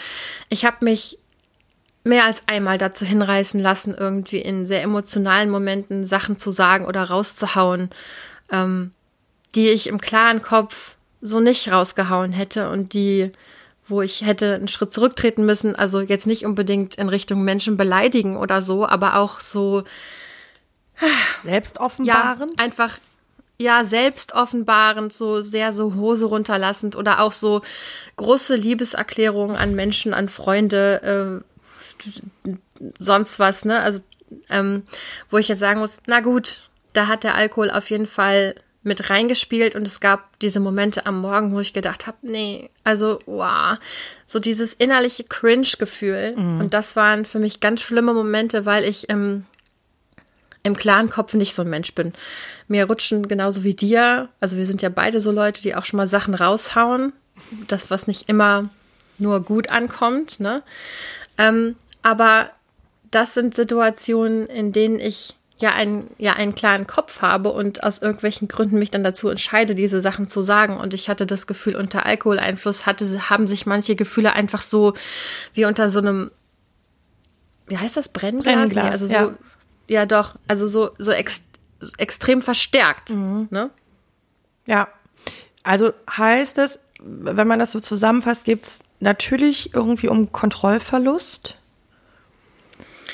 ich 0.51 0.65
habe 0.65 0.85
mich 0.85 1.19
mehr 2.05 2.27
als 2.27 2.47
einmal 2.47 2.79
dazu 2.79 3.05
hinreißen 3.05 3.59
lassen, 3.59 3.93
irgendwie 3.93 4.39
in 4.39 4.67
sehr 4.69 4.83
emotionalen 4.83 5.51
Momenten 5.51 6.07
Sachen 6.07 6.37
zu 6.37 6.53
sagen 6.53 6.87
oder 6.87 7.03
rauszuhauen, 7.03 7.91
ähm, 8.53 8.93
die 9.57 9.71
ich 9.71 9.89
im 9.89 10.01
klaren 10.01 10.43
Kopf 10.43 10.95
so 11.21 11.41
nicht 11.41 11.73
rausgehauen 11.73 12.31
hätte 12.31 12.71
und 12.71 12.95
die 12.95 13.33
wo 13.87 14.03
ich 14.03 14.23
hätte 14.23 14.55
einen 14.55 14.69
Schritt 14.69 14.93
zurücktreten 14.93 15.45
müssen. 15.47 15.77
Also 15.77 16.01
jetzt 16.01 16.27
nicht 16.27 16.45
unbedingt 16.45 16.95
in 16.95 17.09
Richtung 17.09 17.45
Menschen 17.45 17.77
beleidigen 17.77 18.37
oder 18.37 18.63
so, 18.63 18.87
aber 18.87 19.17
auch 19.17 19.41
so 19.41 19.85
selbstoffenbarend. 21.43 22.53
Ja, 22.53 22.65
einfach 22.65 22.99
ja 23.59 23.85
selbstoffenbarend, 23.85 25.13
so 25.13 25.41
sehr 25.41 25.73
so 25.73 25.95
Hose 25.95 26.27
runterlassend 26.27 26.97
oder 26.97 27.21
auch 27.21 27.33
so 27.33 27.63
große 28.17 28.57
Liebeserklärungen 28.57 29.57
an 29.57 29.75
Menschen, 29.75 30.15
an 30.15 30.29
Freunde, 30.29 31.43
äh, 31.43 32.11
sonst 32.99 33.39
was, 33.39 33.65
ne? 33.65 33.81
Also 33.81 34.01
ähm, 34.49 34.83
wo 35.31 35.39
ich 35.39 35.49
jetzt 35.49 35.61
sagen 35.61 35.81
muss, 35.81 36.01
na 36.07 36.21
gut, 36.21 36.69
da 36.93 37.07
hat 37.07 37.23
der 37.23 37.35
Alkohol 37.35 37.71
auf 37.71 37.91
jeden 37.91 38.07
Fall 38.07 38.57
mit 38.85 39.11
reingespielt 39.11 39.75
und 39.75 39.87
es 39.87 39.99
gab 39.99 40.39
diese 40.41 40.61
Momente 40.61 41.07
am 41.07 41.21
Morgen, 41.21 41.53
wo 41.53 41.61
ich 41.61 41.73
gedacht 41.73 42.07
habe, 42.07 42.19
nee, 42.23 42.71
also 42.85 43.19
wow, 43.27 43.79
so 44.27 44.39
dieses 44.39 44.75
innerliche 44.75 45.25
Cringe-Gefühl. 45.25 46.35
Mhm. 46.37 46.61
Und 46.61 46.75
das 46.75 46.95
waren 46.95 47.25
für 47.25 47.39
mich 47.39 47.61
ganz 47.61 47.81
schlimme 47.81 48.13
Momente, 48.13 48.67
weil 48.67 48.85
ich 48.85 49.09
im, 49.09 49.47
im 50.63 50.77
klaren 50.77 51.09
Kopf 51.09 51.33
nicht 51.35 51.55
so 51.55 51.63
ein 51.63 51.71
Mensch 51.71 51.95
bin. 51.95 52.13
Mir 52.69 52.87
rutschen 52.87 53.27
genauso 53.27 53.65
wie 53.65 53.75
dir, 53.75 54.29
also 54.39 54.57
wir 54.59 54.67
sind 54.67 54.83
ja 54.83 54.91
beide 54.91 55.21
so 55.21 55.33
Leute, 55.33 55.63
die 55.63 55.75
auch 55.75 55.87
schon 55.87 55.97
mal 55.97 56.07
Sachen 56.07 56.35
raushauen, 56.35 57.15
das, 57.67 57.91
was 57.91 58.07
nicht 58.07 58.29
immer 58.29 58.69
nur 59.19 59.41
gut 59.41 59.71
ankommt, 59.71 60.41
ne? 60.41 60.63
Ähm, 61.39 61.77
aber 62.03 62.51
das 63.11 63.35
sind 63.35 63.55
Situationen, 63.55 64.47
in 64.47 64.73
denen 64.73 65.01
ich 65.01 65.35
ja, 65.59 65.73
ein, 65.73 66.09
ja 66.19 66.33
einen 66.35 66.55
klaren 66.55 66.87
Kopf 66.87 67.23
habe 67.23 67.53
und 67.53 67.85
aus 67.85 67.99
irgendwelchen 67.99 68.49
Gründen 68.49 68.79
mich 68.79 68.91
dann 68.91 69.05
dazu 69.05 69.29
entscheide, 69.29 69.75
diese 69.75 70.01
Sachen 70.01 70.29
zu 70.29 70.43
sagen. 70.43 70.77
Und 70.77 70.95
ich 70.95 71.09
hatte 71.09 71.27
das 71.27 71.47
Gefühl, 71.47 71.77
unter 71.77 72.07
Alkoholeinfluss 72.07 72.87
hatte, 72.87 73.31
haben 73.31 73.47
sich 73.47 73.65
manche 73.67 73.95
Gefühle 73.95 74.33
einfach 74.33 74.63
so 74.63 74.95
wie 75.53 75.65
unter 75.65 75.91
so 75.91 76.01
einem, 76.01 76.31
wie 77.69 77.79
heißt 77.79 77.97
das, 77.97 78.09
Brennglas? 78.09 78.45
Brennglas 78.45 78.91
also 78.91 79.07
so, 79.07 79.15
ja. 79.15 79.35
ja 79.89 80.07
doch, 80.07 80.37
also 80.49 80.67
so, 80.67 80.91
so 80.99 81.13
ex, 81.13 81.45
extrem 81.99 82.43
verstärkt. 82.43 83.11
Mhm. 83.11 83.47
Ne? 83.51 83.71
Ja, 84.67 84.89
also 85.63 85.93
heißt 86.11 86.59
es, 86.59 86.81
wenn 87.01 87.47
man 87.47 87.59
das 87.59 87.71
so 87.71 87.81
zusammenfasst, 87.81 88.45
gibt 88.45 88.67
es 88.67 88.81
natürlich 88.99 89.75
irgendwie 89.75 90.09
um 90.09 90.33
Kontrollverlust 90.33 91.59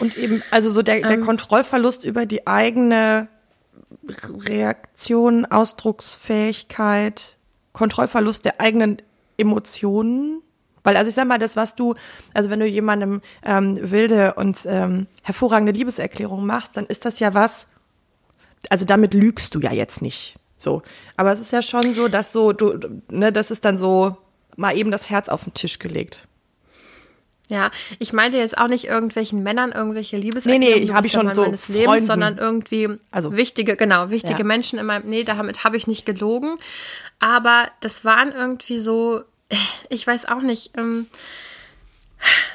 und 0.00 0.16
eben, 0.16 0.42
also 0.50 0.70
so 0.70 0.82
der, 0.82 0.96
ähm, 0.96 1.08
der 1.08 1.20
Kontrollverlust 1.20 2.04
über 2.04 2.26
die 2.26 2.46
eigene 2.46 3.28
Reaktion, 4.08 5.46
Ausdrucksfähigkeit, 5.46 7.36
Kontrollverlust 7.72 8.44
der 8.44 8.60
eigenen 8.60 9.02
Emotionen. 9.36 10.42
Weil, 10.82 10.96
also 10.96 11.08
ich 11.08 11.14
sag 11.14 11.28
mal, 11.28 11.38
das, 11.38 11.56
was 11.56 11.74
du, 11.74 11.94
also 12.32 12.48
wenn 12.50 12.60
du 12.60 12.66
jemandem 12.66 13.20
ähm, 13.44 13.78
wilde 13.90 14.34
und 14.34 14.58
ähm, 14.64 15.06
hervorragende 15.22 15.72
Liebeserklärungen 15.72 16.46
machst, 16.46 16.76
dann 16.76 16.86
ist 16.86 17.04
das 17.04 17.20
ja 17.20 17.34
was, 17.34 17.68
also 18.70 18.86
damit 18.86 19.12
lügst 19.12 19.54
du 19.54 19.60
ja 19.60 19.72
jetzt 19.72 20.00
nicht. 20.00 20.36
So. 20.56 20.82
Aber 21.16 21.32
es 21.32 21.40
ist 21.40 21.52
ja 21.52 21.62
schon 21.62 21.94
so, 21.94 22.08
dass 22.08 22.32
so, 22.32 22.52
du, 22.52 22.78
ne, 23.10 23.32
das 23.32 23.50
ist 23.50 23.64
dann 23.64 23.76
so 23.76 24.16
mal 24.56 24.76
eben 24.76 24.90
das 24.90 25.10
Herz 25.10 25.28
auf 25.28 25.44
den 25.44 25.54
Tisch 25.54 25.78
gelegt. 25.78 26.26
Ja, 27.50 27.70
ich 27.98 28.12
meinte 28.12 28.38
jetzt 28.38 28.56
auch 28.56 28.68
nicht 28.68 28.84
irgendwelchen 28.84 29.42
Männern 29.42 29.72
irgendwelche 29.72 30.16
Liebeserklärungen 30.16 30.80
nee, 30.80 30.86
nee, 30.86 30.92
habe 30.92 31.06
ich 31.06 31.12
schon 31.12 31.30
so 31.32 31.42
meines 31.42 31.68
Lebens, 31.68 31.86
Freunden. 31.86 32.06
sondern 32.06 32.38
irgendwie 32.38 32.88
also, 33.10 33.36
wichtige, 33.36 33.76
genau, 33.76 34.10
wichtige 34.10 34.40
ja. 34.40 34.44
Menschen 34.44 34.78
in 34.78 34.86
meinem, 34.86 35.08
nee, 35.08 35.24
damit 35.24 35.64
habe 35.64 35.76
ich 35.76 35.86
nicht 35.86 36.06
gelogen, 36.06 36.56
aber 37.18 37.68
das 37.80 38.04
waren 38.04 38.32
irgendwie 38.32 38.78
so, 38.78 39.22
ich 39.88 40.06
weiß 40.06 40.26
auch 40.26 40.40
nicht, 40.40 40.76
ähm, 40.78 41.06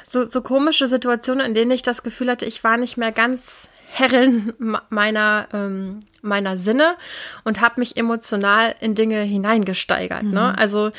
so, 0.04 0.24
so 0.26 0.40
komische 0.42 0.88
Situationen, 0.88 1.44
in 1.44 1.54
denen 1.54 1.70
ich 1.70 1.82
das 1.82 2.02
Gefühl 2.02 2.30
hatte, 2.30 2.46
ich 2.46 2.62
war 2.64 2.76
nicht 2.76 2.96
mehr 2.96 3.12
ganz 3.12 3.68
Herrin 3.88 4.52
meiner, 4.90 5.48
ähm, 5.52 6.00
meiner 6.22 6.56
Sinne 6.56 6.96
und 7.44 7.60
habe 7.60 7.80
mich 7.80 7.96
emotional 7.96 8.74
in 8.80 8.94
Dinge 8.94 9.20
hineingesteigert. 9.22 10.22
Ne? 10.22 10.28
Mhm. 10.28 10.34
Ne? 10.34 10.58
Also 10.58 10.90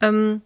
ähm, 0.00 0.42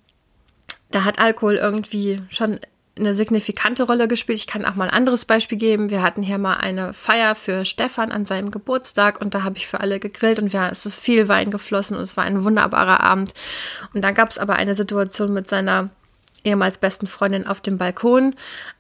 da 0.91 1.05
hat 1.05 1.19
Alkohol 1.19 1.57
irgendwie 1.57 2.23
schon 2.31 2.61
eine 2.99 3.15
signifikante 3.15 3.85
Rolle 3.85 4.09
gespielt. 4.09 4.39
Ich 4.39 4.47
kann 4.47 4.65
auch 4.65 4.75
mal 4.75 4.85
ein 4.85 4.95
anderes 4.95 5.25
Beispiel 5.25 5.59
geben. 5.59 5.91
Wir 5.91 6.03
hatten 6.03 6.23
hier 6.23 6.39
mal 6.39 6.57
eine 6.57 6.93
Feier 6.93 7.35
für 7.35 7.65
Stefan 7.65 8.13
an 8.13 8.25
seinem 8.25 8.51
Geburtstag 8.51 9.21
und 9.21 9.35
da 9.35 9.43
habe 9.43 9.57
ich 9.57 9.67
für 9.67 9.81
alle 9.81 10.01
gegrillt 10.01 10.39
und 10.39 10.53
wir, 10.53 10.69
es 10.71 10.87
ist 10.87 10.99
viel 10.99 11.29
Wein 11.29 11.51
geflossen 11.51 11.97
und 11.97 12.03
es 12.03 12.17
war 12.17 12.25
ein 12.25 12.45
wunderbarer 12.45 13.01
Abend. 13.01 13.33
Und 13.95 14.03
dann 14.03 14.15
gab 14.15 14.31
es 14.31 14.39
aber 14.39 14.57
eine 14.57 14.75
Situation 14.75 15.33
mit 15.33 15.49
seiner 15.49 15.91
ehemals 16.45 16.79
besten 16.79 17.07
Freundin 17.07 17.47
auf 17.47 17.61
dem 17.61 17.79
Balkon. 17.79 18.35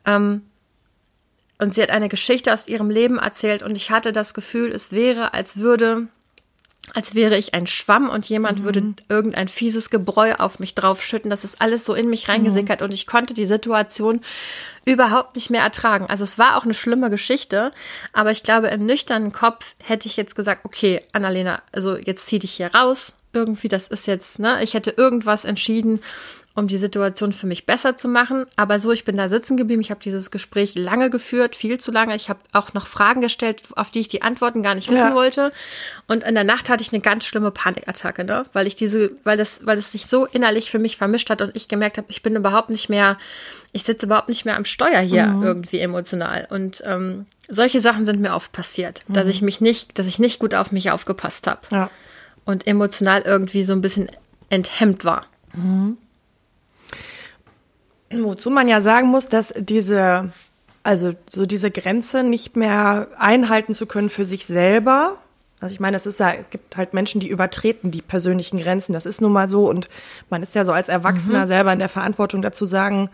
Ähm, 0.04 0.42
und 1.58 1.74
sie 1.74 1.82
hat 1.82 1.90
eine 1.90 2.08
Geschichte 2.08 2.52
aus 2.52 2.68
ihrem 2.68 2.90
Leben 2.90 3.18
erzählt 3.18 3.62
und 3.62 3.76
ich 3.76 3.90
hatte 3.90 4.12
das 4.12 4.32
Gefühl, 4.32 4.70
es 4.70 4.92
wäre, 4.92 5.34
als 5.34 5.56
würde 5.56 6.06
als 6.94 7.14
wäre 7.14 7.36
ich 7.36 7.54
ein 7.54 7.66
Schwamm 7.66 8.08
und 8.08 8.26
jemand 8.26 8.60
mhm. 8.60 8.64
würde 8.64 8.94
irgendein 9.08 9.48
fieses 9.48 9.90
Gebräu 9.90 10.34
auf 10.34 10.58
mich 10.58 10.74
draufschütten. 10.74 11.30
Das 11.30 11.44
ist 11.44 11.60
alles 11.60 11.84
so 11.84 11.94
in 11.94 12.08
mich 12.10 12.28
reingesickert 12.28 12.80
mhm. 12.80 12.86
und 12.86 12.92
ich 12.92 13.06
konnte 13.06 13.34
die 13.34 13.46
Situation 13.46 14.20
überhaupt 14.88 15.36
nicht 15.36 15.50
mehr 15.50 15.62
ertragen. 15.62 16.06
Also 16.06 16.24
es 16.24 16.38
war 16.38 16.56
auch 16.56 16.64
eine 16.64 16.72
schlimme 16.72 17.10
Geschichte, 17.10 17.72
aber 18.14 18.30
ich 18.30 18.42
glaube, 18.42 18.68
im 18.68 18.86
nüchternen 18.86 19.32
Kopf 19.32 19.74
hätte 19.84 20.08
ich 20.08 20.16
jetzt 20.16 20.34
gesagt, 20.34 20.64
okay, 20.64 21.00
Annalena, 21.12 21.60
also 21.72 21.96
jetzt 21.96 22.26
zieh 22.26 22.38
dich 22.38 22.52
hier 22.52 22.74
raus. 22.74 23.14
Irgendwie, 23.34 23.68
das 23.68 23.88
ist 23.88 24.06
jetzt, 24.06 24.38
ne, 24.38 24.62
ich 24.62 24.72
hätte 24.72 24.90
irgendwas 24.90 25.44
entschieden 25.44 26.00
um 26.58 26.66
die 26.66 26.76
Situation 26.76 27.32
für 27.32 27.46
mich 27.46 27.66
besser 27.66 27.94
zu 27.94 28.08
machen. 28.08 28.44
Aber 28.56 28.80
so, 28.80 28.90
ich 28.90 29.04
bin 29.04 29.16
da 29.16 29.28
sitzen 29.28 29.56
geblieben. 29.56 29.80
Ich 29.80 29.90
habe 29.90 30.00
dieses 30.00 30.32
Gespräch 30.32 30.74
lange 30.74 31.08
geführt, 31.08 31.54
viel 31.54 31.78
zu 31.78 31.92
lange. 31.92 32.16
Ich 32.16 32.28
habe 32.28 32.40
auch 32.52 32.74
noch 32.74 32.88
Fragen 32.88 33.20
gestellt, 33.20 33.62
auf 33.76 33.90
die 33.90 34.00
ich 34.00 34.08
die 34.08 34.22
Antworten 34.22 34.62
gar 34.62 34.74
nicht 34.74 34.90
wissen 34.90 35.10
ja. 35.10 35.14
wollte. 35.14 35.52
Und 36.08 36.24
in 36.24 36.34
der 36.34 36.42
Nacht 36.42 36.68
hatte 36.68 36.82
ich 36.82 36.92
eine 36.92 37.00
ganz 37.00 37.24
schlimme 37.24 37.52
Panikattacke, 37.52 38.24
ne? 38.24 38.44
weil 38.52 38.66
ich 38.66 38.74
diese, 38.74 39.12
weil 39.22 39.36
das, 39.36 39.64
weil 39.66 39.78
es 39.78 39.92
sich 39.92 40.06
so 40.06 40.26
innerlich 40.26 40.70
für 40.70 40.80
mich 40.80 40.96
vermischt 40.96 41.30
hat 41.30 41.42
und 41.42 41.54
ich 41.54 41.68
gemerkt 41.68 41.96
habe, 41.96 42.08
ich 42.10 42.22
bin 42.22 42.34
überhaupt 42.34 42.70
nicht 42.70 42.88
mehr, 42.88 43.18
ich 43.72 43.84
sitze 43.84 44.06
überhaupt 44.06 44.28
nicht 44.28 44.44
mehr 44.44 44.56
am 44.56 44.64
Steuer 44.78 45.00
hier 45.00 45.26
mhm. 45.26 45.42
irgendwie 45.42 45.80
emotional. 45.80 46.46
Und 46.50 46.84
ähm, 46.86 47.26
solche 47.48 47.80
Sachen 47.80 48.06
sind 48.06 48.20
mir 48.20 48.32
oft 48.32 48.52
passiert, 48.52 49.02
mhm. 49.08 49.14
dass 49.14 49.26
ich 49.26 49.42
mich 49.42 49.60
nicht, 49.60 49.98
dass 49.98 50.06
ich 50.06 50.20
nicht 50.20 50.38
gut 50.38 50.54
auf 50.54 50.70
mich 50.70 50.92
aufgepasst 50.92 51.48
habe 51.48 51.62
ja. 51.70 51.90
und 52.44 52.64
emotional 52.64 53.22
irgendwie 53.22 53.64
so 53.64 53.72
ein 53.72 53.80
bisschen 53.80 54.08
enthemmt 54.50 55.04
war. 55.04 55.26
Mhm. 55.52 55.96
Wozu 58.10 58.50
man 58.50 58.68
ja 58.68 58.80
sagen 58.80 59.08
muss, 59.08 59.28
dass 59.28 59.52
diese, 59.56 60.30
also 60.84 61.12
so 61.28 61.44
diese 61.44 61.72
Grenze 61.72 62.22
nicht 62.22 62.56
mehr 62.56 63.08
einhalten 63.18 63.74
zu 63.74 63.86
können 63.86 64.10
für 64.10 64.24
sich 64.24 64.46
selber. 64.46 65.18
Also 65.60 65.72
ich 65.72 65.80
meine, 65.80 65.96
es 65.96 66.06
ist 66.06 66.20
ja, 66.20 66.30
es 66.34 66.48
gibt 66.50 66.76
halt 66.76 66.94
Menschen, 66.94 67.20
die 67.20 67.28
übertreten 67.28 67.90
die 67.90 68.00
persönlichen 68.00 68.60
Grenzen. 68.60 68.92
Das 68.92 69.06
ist 69.06 69.20
nun 69.20 69.32
mal 69.32 69.48
so. 69.48 69.68
Und 69.68 69.88
man 70.30 70.40
ist 70.44 70.54
ja 70.54 70.64
so 70.64 70.70
als 70.70 70.88
Erwachsener 70.88 71.42
mhm. 71.42 71.48
selber 71.48 71.72
in 71.72 71.80
der 71.80 71.88
Verantwortung 71.88 72.42
dazu 72.42 72.64
sagen, 72.64 73.10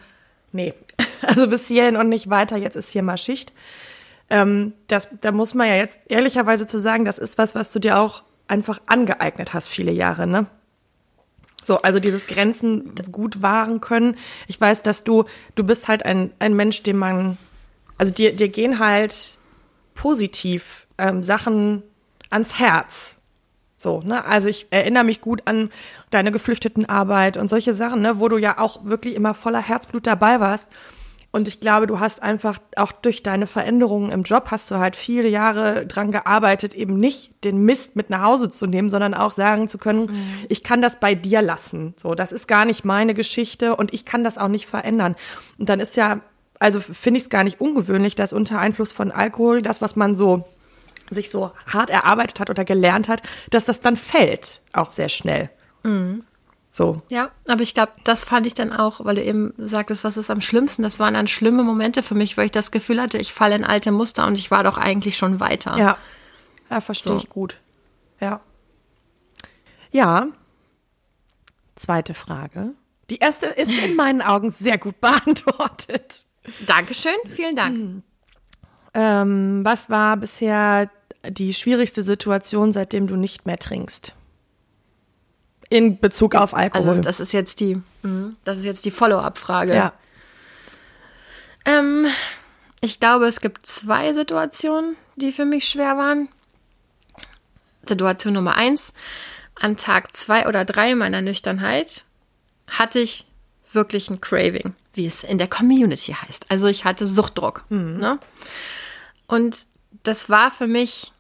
nee, 0.52 0.75
also 1.23 1.49
bis 1.49 1.68
hierhin 1.68 1.97
und 1.97 2.09
nicht 2.09 2.30
weiter, 2.30 2.56
jetzt 2.56 2.76
ist 2.76 2.90
hier 2.90 3.02
mal 3.02 3.18
Schicht. 3.18 3.52
Ähm, 4.30 4.73
das, 4.87 5.09
da 5.21 5.33
muss 5.33 5.54
man 5.54 5.68
ja 5.68 5.76
jetzt 5.76 5.99
ehrlicherweise 6.09 6.66
zu 6.66 6.78
sagen, 6.78 7.04
das 7.04 7.18
ist 7.18 7.38
was, 7.38 7.54
was 7.54 7.73
du 7.73 7.78
dir 7.78 7.99
auch 7.99 8.23
einfach 8.49 8.80
angeeignet 8.87 9.54
hast, 9.54 9.68
viele 9.68 9.92
Jahre, 9.92 10.26
ne? 10.26 10.47
So, 11.64 11.80
also 11.80 11.99
dieses 11.99 12.26
Grenzen 12.26 12.94
gut 13.11 13.40
wahren 13.40 13.80
können. 13.80 14.16
Ich 14.49 14.61
weiß, 14.61 14.83
dass 14.83 15.02
du, 15.02 15.25
du 15.54 15.64
bist 15.64 15.88
halt 15.88 16.04
ein, 16.04 16.33
ein 16.38 16.54
Mensch, 16.54 16.83
dem 16.83 16.99
man, 16.99 17.38
also 17.97 18.12
dir, 18.12 18.37
dir 18.37 18.49
gehen 18.49 18.78
halt 18.78 19.38
positiv 19.94 20.87
ähm, 20.99 21.23
Sachen 21.23 21.83
ans 22.28 22.59
Herz. 22.59 23.23
So, 23.78 24.02
ne? 24.02 24.25
Also 24.25 24.49
ich 24.49 24.66
erinnere 24.71 25.04
mich 25.04 25.21
gut 25.23 25.42
an 25.47 25.71
deine 26.11 26.33
Geflüchtetenarbeit 26.33 27.37
und 27.37 27.49
solche 27.49 27.73
Sachen, 27.73 28.02
ne, 28.02 28.21
wo 28.21 28.28
du 28.28 28.37
ja 28.37 28.59
auch 28.59 28.85
wirklich 28.85 29.14
immer 29.14 29.35
voller 29.35 29.61
Herzblut 29.61 30.06
dabei 30.06 30.40
warst. 30.40 30.71
Und 31.35 31.49
ich 31.49 31.59
glaube, 31.59 31.88
du 31.88 31.99
hast 31.99 32.23
einfach 32.23 32.61
auch 32.76 32.93
durch 32.93 33.25
deine 33.25 33.49
Veränderungen 33.49 34.12
im 34.12 34.23
Job 34.23 34.53
hast 34.53 34.71
du 34.71 34.76
halt 34.76 34.95
viele 34.95 35.26
Jahre 35.26 35.85
dran 35.85 36.12
gearbeitet, 36.12 36.76
eben 36.76 36.97
nicht 36.97 37.43
den 37.43 37.64
Mist 37.64 37.97
mit 37.97 38.09
nach 38.09 38.23
Hause 38.23 38.50
zu 38.50 38.69
nehmen, 38.69 38.88
sondern 38.88 39.14
auch 39.14 39.33
sagen 39.33 39.67
zu 39.67 39.76
können, 39.76 40.03
mhm. 40.03 40.47
ich 40.49 40.62
kann 40.62 40.81
das 40.81 41.00
bei 41.00 41.17
dir 41.17 41.43
lassen. 41.43 41.95
So, 41.97 42.14
das 42.14 42.31
ist 42.31 42.47
gar 42.47 42.64
nicht 42.64 42.85
meine 42.85 43.14
Geschichte 43.14 43.75
und 43.75 43.93
ich 43.93 44.05
kann 44.05 44.23
das 44.23 44.38
auch 44.38 44.47
nicht 44.47 44.67
verändern. 44.67 45.17
Und 45.59 45.69
dann 45.69 45.81
ist 45.81 45.97
ja, 45.97 46.21
also 46.61 46.79
finde 46.79 47.19
ich 47.19 47.25
es 47.25 47.31
gar 47.31 47.43
nicht 47.43 47.61
ungewöhnlich, 47.61 48.14
dass 48.14 48.33
unter 48.33 48.61
Einfluss 48.61 48.93
von 48.93 49.11
Alkohol 49.11 49.61
das, 49.61 49.83
was 49.83 49.97
man 49.97 50.14
so 50.14 50.45
sich 51.11 51.33
so 51.33 51.50
hart 51.67 51.91
erarbeitet 51.91 52.38
hat 52.38 52.49
oder 52.49 52.64
gelernt 52.64 53.09
hat, 53.09 53.25
dass 53.50 53.64
das 53.64 53.81
dann 53.81 53.97
fällt, 53.97 54.61
auch 54.73 54.88
sehr 54.88 55.09
schnell. 55.09 55.50
Mhm. 55.83 56.23
So. 56.76 57.02
Ja, 57.09 57.31
aber 57.47 57.62
ich 57.62 57.73
glaube, 57.73 57.93
das 58.02 58.25
fand 58.25 58.47
ich 58.47 58.54
dann 58.54 58.73
auch, 58.73 59.04
weil 59.04 59.14
du 59.14 59.23
eben 59.23 59.54
sagtest, 59.59 60.02
was 60.02 60.16
ist 60.16 60.28
am 60.28 60.40
schlimmsten? 60.40 60.83
Das 60.83 60.99
waren 60.99 61.14
dann 61.14 61.28
schlimme 61.28 61.62
Momente 61.62 62.02
für 62.02 62.16
mich, 62.16 62.37
weil 62.37 62.47
ich 62.47 62.50
das 62.50 62.73
Gefühl 62.73 63.00
hatte, 63.00 63.16
ich 63.16 63.33
falle 63.33 63.54
in 63.54 63.64
alte 63.64 63.93
Muster 63.93 64.26
und 64.26 64.35
ich 64.35 64.50
war 64.50 64.64
doch 64.64 64.76
eigentlich 64.76 65.16
schon 65.16 65.38
weiter. 65.38 65.78
Ja, 65.78 65.97
ja 66.71 66.81
verstehe 66.81 67.12
so. 67.12 67.19
ich 67.19 67.31
gut. 67.31 67.61
Ja. 68.19 68.40
Ja. 69.93 70.26
Zweite 71.76 72.12
Frage. 72.12 72.71
Die 73.09 73.19
erste 73.19 73.47
ist 73.47 73.85
in 73.85 73.95
meinen 73.95 74.21
Augen 74.21 74.50
sehr 74.50 74.76
gut 74.76 75.00
beantwortet. 75.00 76.23
Dankeschön, 76.66 77.14
vielen 77.28 77.54
Dank. 77.54 77.78
Mhm. 77.78 78.02
Ähm, 78.95 79.61
was 79.62 79.90
war 79.90 80.16
bisher 80.16 80.90
die 81.25 81.54
schwierigste 81.54 82.02
Situation, 82.02 82.73
seitdem 82.73 83.07
du 83.07 83.14
nicht 83.14 83.47
mehr 83.47 83.59
trinkst? 83.61 84.12
In 85.75 85.99
Bezug 85.99 86.37
auf 86.37 86.54
Alkohol. 86.54 86.88
Also 86.88 87.02
das 87.02 87.19
ist 87.19 87.33
jetzt 87.33 87.59
die, 87.59 87.83
mhm, 88.02 88.37
das 88.45 88.59
ist 88.59 88.64
jetzt 88.64 88.85
die 88.85 88.93
Follow-up-Frage. 88.93 89.75
Ja. 89.75 89.93
Ähm, 91.64 92.07
ich 92.81 93.00
glaube, 93.00 93.26
es 93.26 93.40
gibt 93.40 93.66
zwei 93.66 94.12
Situationen, 94.12 94.97
die 95.16 95.33
für 95.33 95.45
mich 95.45 95.66
schwer 95.66 95.97
waren. 95.97 96.28
Situation 97.83 98.35
Nummer 98.35 98.54
eins: 98.54 98.95
An 99.57 99.76
Tag 99.76 100.14
zwei 100.14 100.47
oder 100.47 100.64
drei 100.64 100.95
meiner 100.95 101.23
Nüchternheit 101.23 102.04
hatte 102.69 103.00
ich 103.00 103.26
wirklich 103.73 104.11
ein 104.11 104.21
Craving, 104.21 104.76
wie 104.93 105.07
es 105.07 105.25
in 105.25 105.38
der 105.38 105.49
Community 105.49 106.12
heißt. 106.12 106.52
Also 106.52 106.69
ich 106.69 106.85
hatte 106.85 107.04
Suchtdruck. 107.04 107.64
Mhm. 107.69 107.99
Ne? 107.99 108.21
Und 109.26 109.66
das 110.04 110.31
war 110.31 110.52
für 110.52 110.69
mich 110.69 111.11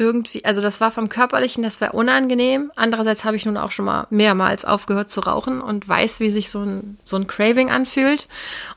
irgendwie, 0.00 0.44
also 0.44 0.60
das 0.60 0.80
war 0.80 0.92
vom 0.92 1.08
Körperlichen, 1.08 1.64
das 1.64 1.80
war 1.80 1.92
unangenehm. 1.92 2.70
Andererseits 2.76 3.24
habe 3.24 3.36
ich 3.36 3.44
nun 3.44 3.56
auch 3.56 3.72
schon 3.72 3.84
mal 3.84 4.06
mehrmals 4.10 4.64
aufgehört 4.64 5.10
zu 5.10 5.20
rauchen 5.20 5.60
und 5.60 5.88
weiß, 5.88 6.20
wie 6.20 6.30
sich 6.30 6.50
so 6.50 6.60
ein, 6.62 6.98
so 7.02 7.16
ein 7.16 7.26
Craving 7.26 7.70
anfühlt. 7.70 8.28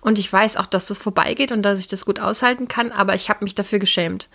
Und 0.02 0.18
ich 0.18 0.34
weiß 0.34 0.58
auch, 0.58 0.66
dass 0.66 0.88
das 0.88 0.98
vorbeigeht 0.98 1.52
und 1.52 1.62
dass 1.62 1.78
ich 1.78 1.88
das 1.88 2.06
gut 2.06 2.20
aushalten 2.20 2.68
kann, 2.68 2.92
aber 2.92 3.14
ich 3.14 3.30
habe 3.30 3.44
mich 3.46 3.54
dafür 3.54 3.78
geschämt. 3.78 4.30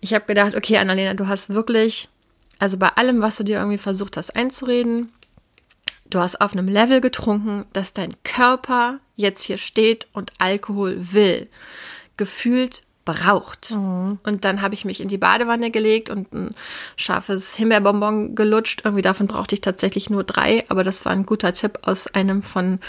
Ich 0.00 0.14
habe 0.14 0.26
gedacht, 0.26 0.54
okay, 0.54 0.78
Annalena, 0.78 1.14
du 1.14 1.26
hast 1.26 1.52
wirklich, 1.52 2.08
also 2.60 2.76
bei 2.76 2.88
allem, 2.90 3.20
was 3.20 3.36
du 3.36 3.42
dir 3.42 3.58
irgendwie 3.58 3.78
versucht 3.78 4.16
hast 4.16 4.36
einzureden, 4.36 5.12
du 6.08 6.20
hast 6.20 6.40
auf 6.40 6.52
einem 6.52 6.68
Level 6.68 7.00
getrunken, 7.00 7.64
dass 7.72 7.92
dein 7.92 8.14
Körper 8.22 9.00
jetzt 9.16 9.42
hier 9.42 9.58
steht 9.58 10.06
und 10.12 10.32
Alkohol 10.38 10.98
will. 11.12 11.48
Gefühlt 12.16 12.84
braucht. 13.08 13.70
Mhm. 13.70 14.18
Und 14.22 14.44
dann 14.44 14.60
habe 14.60 14.74
ich 14.74 14.84
mich 14.84 15.00
in 15.00 15.08
die 15.08 15.16
Badewanne 15.16 15.70
gelegt 15.70 16.10
und 16.10 16.30
ein 16.34 16.54
scharfes 16.96 17.54
Himbeerbonbon 17.54 18.34
gelutscht. 18.34 18.82
Irgendwie 18.84 19.02
davon 19.02 19.26
brauchte 19.26 19.54
ich 19.54 19.62
tatsächlich 19.62 20.10
nur 20.10 20.24
drei, 20.24 20.64
aber 20.68 20.82
das 20.82 21.06
war 21.06 21.12
ein 21.12 21.24
guter 21.24 21.54
Tipp 21.54 21.78
aus 21.82 22.06
einem 22.06 22.42
von 22.42 22.80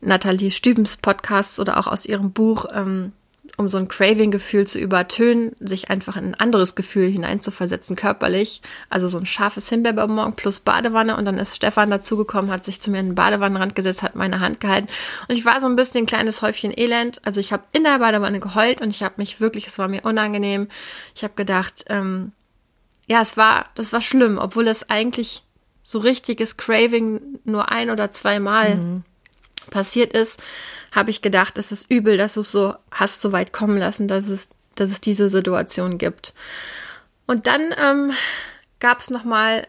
Nathalie 0.00 0.52
Stübens 0.52 0.96
Podcasts 0.96 1.58
oder 1.58 1.76
auch 1.76 1.88
aus 1.88 2.06
ihrem 2.06 2.30
Buch. 2.30 2.66
Ähm, 2.72 3.12
um 3.56 3.68
so 3.68 3.78
ein 3.78 3.88
Craving-Gefühl 3.88 4.66
zu 4.66 4.78
übertönen, 4.78 5.52
sich 5.60 5.90
einfach 5.90 6.16
in 6.16 6.26
ein 6.26 6.34
anderes 6.34 6.74
Gefühl 6.74 7.08
hineinzuversetzen, 7.08 7.96
körperlich. 7.96 8.62
Also 8.90 9.08
so 9.08 9.18
ein 9.18 9.26
scharfes 9.26 9.68
Himbeerbonbon 9.68 10.34
plus 10.34 10.60
Badewanne 10.60 11.16
und 11.16 11.24
dann 11.24 11.38
ist 11.38 11.56
Stefan 11.56 11.90
dazugekommen, 11.90 12.50
hat 12.50 12.64
sich 12.64 12.80
zu 12.80 12.90
mir 12.90 13.00
in 13.00 13.10
den 13.10 13.14
Badewannenrand 13.14 13.74
gesetzt, 13.74 14.02
hat 14.02 14.14
meine 14.14 14.40
Hand 14.40 14.60
gehalten 14.60 14.88
und 15.28 15.36
ich 15.36 15.44
war 15.44 15.60
so 15.60 15.66
ein 15.66 15.76
bisschen 15.76 16.04
ein 16.04 16.06
kleines 16.06 16.42
Häufchen 16.42 16.72
Elend. 16.76 17.24
Also 17.24 17.40
ich 17.40 17.52
habe 17.52 17.64
in 17.72 17.84
der 17.84 17.98
Badewanne 17.98 18.40
geheult 18.40 18.80
und 18.80 18.90
ich 18.90 19.02
habe 19.02 19.14
mich 19.18 19.40
wirklich, 19.40 19.66
es 19.66 19.78
war 19.78 19.88
mir 19.88 20.04
unangenehm. 20.04 20.68
Ich 21.14 21.24
habe 21.24 21.34
gedacht, 21.34 21.84
ähm, 21.88 22.32
ja, 23.06 23.22
es 23.22 23.36
war, 23.36 23.66
das 23.74 23.92
war 23.92 24.00
schlimm, 24.00 24.38
obwohl 24.38 24.68
es 24.68 24.88
eigentlich 24.90 25.42
so 25.82 25.98
richtiges 26.00 26.58
Craving 26.58 27.40
nur 27.44 27.70
ein 27.70 27.90
oder 27.90 28.10
zweimal 28.10 28.76
mhm. 28.76 29.04
Passiert 29.68 30.12
ist 30.12 30.40
habe 30.92 31.10
ich 31.10 31.22
gedacht, 31.22 31.58
es 31.58 31.72
ist 31.72 31.90
übel, 31.90 32.16
dass 32.16 32.34
du 32.34 32.40
es 32.40 32.50
so 32.50 32.74
hast 32.90 33.20
so 33.20 33.32
weit 33.32 33.52
kommen 33.52 33.78
lassen, 33.78 34.08
dass 34.08 34.28
es, 34.28 34.50
dass 34.74 34.90
es 34.90 35.00
diese 35.00 35.28
Situation 35.28 35.98
gibt. 35.98 36.34
Und 37.26 37.46
dann 37.46 37.74
ähm, 37.78 38.12
gab 38.80 39.00
es 39.00 39.10
noch 39.10 39.24
mal 39.24 39.66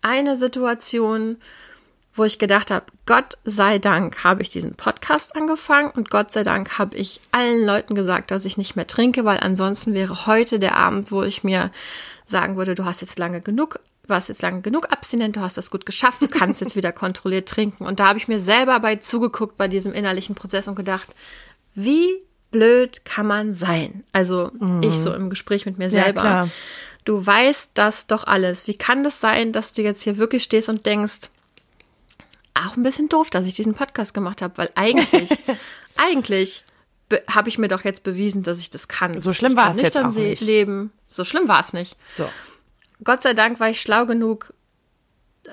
eine 0.00 0.36
Situation, 0.36 1.36
wo 2.14 2.24
ich 2.24 2.38
gedacht 2.38 2.70
habe, 2.70 2.86
Gott 3.06 3.38
sei 3.44 3.78
Dank 3.78 4.22
habe 4.22 4.42
ich 4.42 4.50
diesen 4.50 4.74
Podcast 4.74 5.34
angefangen 5.34 5.90
und 5.90 6.10
Gott 6.10 6.30
sei 6.30 6.42
Dank 6.42 6.78
habe 6.78 6.96
ich 6.96 7.20
allen 7.32 7.64
Leuten 7.64 7.94
gesagt, 7.94 8.30
dass 8.30 8.44
ich 8.44 8.58
nicht 8.58 8.76
mehr 8.76 8.86
trinke, 8.86 9.24
weil 9.24 9.38
ansonsten 9.40 9.94
wäre 9.94 10.26
heute 10.26 10.58
der 10.58 10.76
Abend, 10.76 11.10
wo 11.10 11.22
ich 11.22 11.42
mir 11.42 11.70
sagen 12.26 12.56
würde, 12.56 12.74
du 12.74 12.84
hast 12.84 13.00
jetzt 13.00 13.18
lange 13.18 13.40
genug 13.40 13.80
warst 14.08 14.28
jetzt 14.28 14.42
lang 14.42 14.62
genug 14.62 14.90
abstinent, 14.90 15.36
du 15.36 15.40
hast 15.40 15.56
das 15.56 15.70
gut 15.70 15.86
geschafft, 15.86 16.22
du 16.22 16.28
kannst 16.28 16.60
jetzt 16.60 16.76
wieder 16.76 16.92
kontrolliert 16.92 17.48
trinken. 17.48 17.86
Und 17.86 18.00
da 18.00 18.08
habe 18.08 18.18
ich 18.18 18.28
mir 18.28 18.40
selber 18.40 18.80
bei 18.80 18.96
zugeguckt 18.96 19.56
bei 19.56 19.68
diesem 19.68 19.92
innerlichen 19.92 20.34
Prozess 20.34 20.68
und 20.68 20.74
gedacht, 20.74 21.10
wie 21.74 22.08
blöd 22.50 23.04
kann 23.04 23.26
man 23.26 23.52
sein? 23.52 24.04
Also 24.12 24.50
mhm. 24.58 24.82
ich 24.82 24.94
so 24.94 25.14
im 25.14 25.30
Gespräch 25.30 25.66
mit 25.66 25.78
mir 25.78 25.90
selber. 25.90 26.24
Ja, 26.24 26.48
du 27.04 27.24
weißt 27.24 27.72
das 27.74 28.06
doch 28.06 28.24
alles. 28.24 28.66
Wie 28.66 28.76
kann 28.76 29.04
das 29.04 29.20
sein, 29.20 29.52
dass 29.52 29.72
du 29.72 29.82
jetzt 29.82 30.02
hier 30.02 30.18
wirklich 30.18 30.42
stehst 30.42 30.68
und 30.68 30.86
denkst, 30.86 31.30
auch 32.54 32.76
ein 32.76 32.82
bisschen 32.82 33.08
doof, 33.08 33.30
dass 33.30 33.46
ich 33.46 33.54
diesen 33.54 33.74
Podcast 33.74 34.14
gemacht 34.14 34.42
habe, 34.42 34.58
weil 34.58 34.70
eigentlich, 34.74 35.30
eigentlich 35.96 36.64
habe 37.28 37.48
ich 37.48 37.58
mir 37.58 37.68
doch 37.68 37.84
jetzt 37.84 38.04
bewiesen, 38.04 38.42
dass 38.42 38.58
ich 38.58 38.70
das 38.70 38.88
kann. 38.88 39.18
So 39.18 39.32
schlimm 39.32 39.56
war 39.56 39.70
es 39.70 39.80
jetzt 39.80 39.98
auch 39.98 40.12
nicht. 40.12 40.40
Leben. 40.40 40.92
So 41.08 41.24
schlimm 41.24 41.48
war 41.48 41.60
es 41.60 41.72
nicht. 41.72 41.96
So. 42.08 42.28
Gott 43.04 43.22
sei 43.22 43.34
Dank 43.34 43.60
war 43.60 43.70
ich 43.70 43.80
schlau 43.80 44.06
genug, 44.06 44.52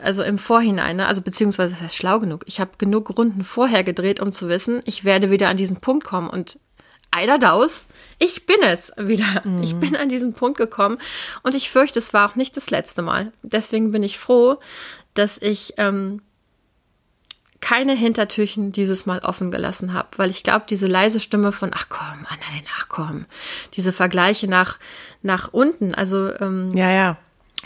also 0.04 0.24
im 0.24 0.38
Vorhinein, 0.38 0.98
ne? 0.98 1.08
also 1.08 1.22
beziehungsweise 1.22 1.74
das 1.74 1.82
heißt 1.82 1.96
schlau 1.96 2.20
genug. 2.20 2.44
Ich 2.46 2.60
habe 2.60 2.72
genug 2.78 3.18
Runden 3.18 3.44
vorher 3.44 3.84
gedreht, 3.84 4.20
um 4.20 4.32
zu 4.32 4.48
wissen, 4.50 4.82
ich 4.86 5.04
werde 5.04 5.32
wieder 5.32 5.50
an 5.50 5.58
diesen 5.58 5.78
Punkt 5.78 6.06
kommen 6.06 6.30
und 6.30 6.60
Eider 7.12 7.40
Daus, 7.40 7.88
ich 8.20 8.46
bin 8.46 8.62
es 8.62 8.94
wieder. 8.96 9.42
Mhm. 9.44 9.64
Ich 9.64 9.76
bin 9.76 9.96
an 9.96 10.10
diesen 10.10 10.34
Punkt 10.34 10.58
gekommen 10.58 11.00
und 11.42 11.56
ich 11.56 11.72
fürchte, 11.72 11.98
es 11.98 12.14
war 12.14 12.30
auch 12.30 12.36
nicht 12.36 12.56
das 12.56 12.70
letzte 12.70 13.02
Mal. 13.02 13.32
Deswegen 13.42 13.92
bin 13.92 14.04
ich 14.04 14.20
froh, 14.20 14.60
dass 15.16 15.40
ich 15.40 15.74
ähm, 15.78 16.22
keine 17.62 17.94
Hintertürchen 17.96 18.72
dieses 18.72 19.06
Mal 19.08 19.20
offen 19.20 19.50
gelassen 19.50 19.94
habe, 19.94 20.10
weil 20.18 20.30
ich 20.30 20.44
glaube, 20.44 20.66
diese 20.70 20.86
leise 20.86 21.20
Stimme 21.20 21.52
von 21.52 21.72
ach 21.74 21.88
komm, 21.90 22.26
ah 22.30 22.36
nein, 22.52 22.64
ach 22.78 22.88
komm, 22.90 23.26
diese 23.74 23.92
Vergleiche 23.92 24.48
nach 24.48 24.78
nach 25.24 25.52
unten, 25.52 25.96
also 25.96 26.34
ähm, 26.40 26.72
ja 26.76 26.92
ja, 26.92 27.18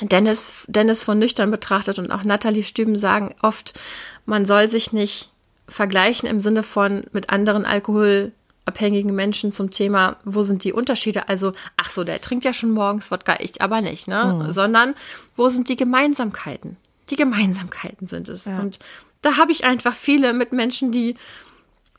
Dennis 0.02 0.66
Dennis 0.68 1.04
von 1.04 1.20
nüchtern 1.20 1.52
betrachtet 1.52 2.00
und 2.00 2.12
auch 2.12 2.24
Nathalie 2.24 2.64
Stüben 2.64 2.98
sagen 2.98 3.36
oft, 3.42 3.80
man 4.26 4.46
soll 4.46 4.68
sich 4.68 4.92
nicht 4.92 5.32
vergleichen 5.68 6.28
im 6.28 6.42
Sinne 6.42 6.64
von 6.64 7.04
mit 7.12 7.30
anderen 7.30 7.66
alkoholabhängigen 7.66 9.14
Menschen 9.14 9.52
zum 9.52 9.72
Thema, 9.72 10.18
wo 10.26 10.44
sind 10.44 10.64
die 10.64 10.74
Unterschiede? 10.74 11.30
Also, 11.30 11.54
ach 11.78 11.90
so, 11.92 12.04
der 12.04 12.22
trinkt 12.22 12.46
ja 12.46 12.54
schon 12.54 12.72
morgens 12.72 13.12
Wodka, 13.12 13.38
ich 13.40 13.62
aber 13.62 13.82
nicht, 13.82 14.08
ne? 14.08 14.42
Mhm. 14.44 14.52
Sondern 14.52 14.96
wo 15.36 15.50
sind 15.50 15.70
die 15.70 15.76
Gemeinsamkeiten? 15.76 16.78
Die 17.10 17.16
Gemeinsamkeiten 17.16 18.08
sind 18.08 18.30
es. 18.30 18.46
Ja. 18.46 18.60
Und 18.60 18.80
da 19.22 19.38
habe 19.38 19.52
ich 19.52 19.64
einfach 19.64 19.96
viele 19.96 20.34
mit 20.34 20.52
Menschen, 20.52 20.92
die 20.92 21.16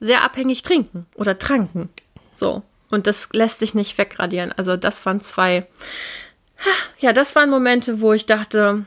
sehr 0.00 0.22
abhängig 0.22 0.62
trinken 0.62 1.06
oder 1.16 1.38
tranken. 1.38 1.88
So. 2.34 2.62
Und 2.90 3.06
das 3.06 3.30
lässt 3.32 3.58
sich 3.58 3.74
nicht 3.74 3.96
wegradieren. 3.98 4.52
Also 4.52 4.76
das 4.76 5.04
waren 5.06 5.20
zwei, 5.20 5.66
ja, 6.99 7.12
das 7.12 7.34
waren 7.37 7.50
Momente, 7.50 8.00
wo 8.00 8.12
ich 8.12 8.26
dachte, 8.26 8.87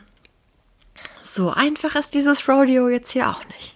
so 1.21 1.51
einfach 1.51 1.95
ist 1.95 2.13
dieses 2.13 2.47
Rodeo 2.47 2.89
jetzt 2.89 3.11
hier 3.11 3.29
auch 3.29 3.43
nicht. 3.45 3.75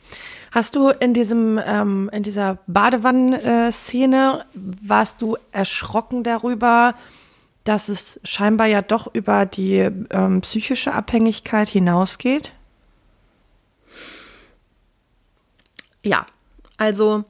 Hast 0.52 0.76
du 0.76 0.90
in 0.90 1.14
diesem, 1.14 1.60
ähm, 1.66 2.10
in 2.12 2.24
dieser 2.24 2.58
Badewannen-Szene, 2.68 4.46
warst 4.54 5.22
du 5.22 5.38
erschrocken 5.52 6.24
darüber, 6.24 6.96
dass 7.64 7.88
es 7.88 8.20
scheinbar 8.24 8.68
ja 8.68 8.82
doch 8.82 9.14
über 9.14 9.46
die 9.46 9.78
ähm, 10.10 10.42
psychische 10.42 10.94
Abhängigkeit 10.94 11.70
hinausgeht? 11.70 12.52
Ja, 16.04 16.26
also 16.78 17.24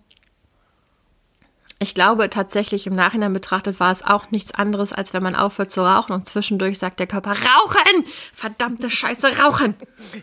ich 1.82 1.96
glaube 1.96 2.30
tatsächlich 2.30 2.86
im 2.86 2.94
Nachhinein 2.94 3.34
betrachtet 3.34 3.80
war 3.80 3.92
es 3.92 4.04
auch 4.04 4.30
nichts 4.30 4.54
anderes, 4.54 4.94
als 4.94 5.14
wenn 5.14 5.24
man 5.24 5.36
aufhört 5.36 5.72
zu 5.72 5.82
rauchen 5.82 6.14
und 6.14 6.28
zwischendurch 6.28 6.78
sagt 6.78 7.00
der 7.00 7.08
Körper 7.08 7.32
Rauchen! 7.32 8.06
Verdammte 8.34 8.88
Scheiße, 8.88 9.40
Rauchen! 9.40 9.74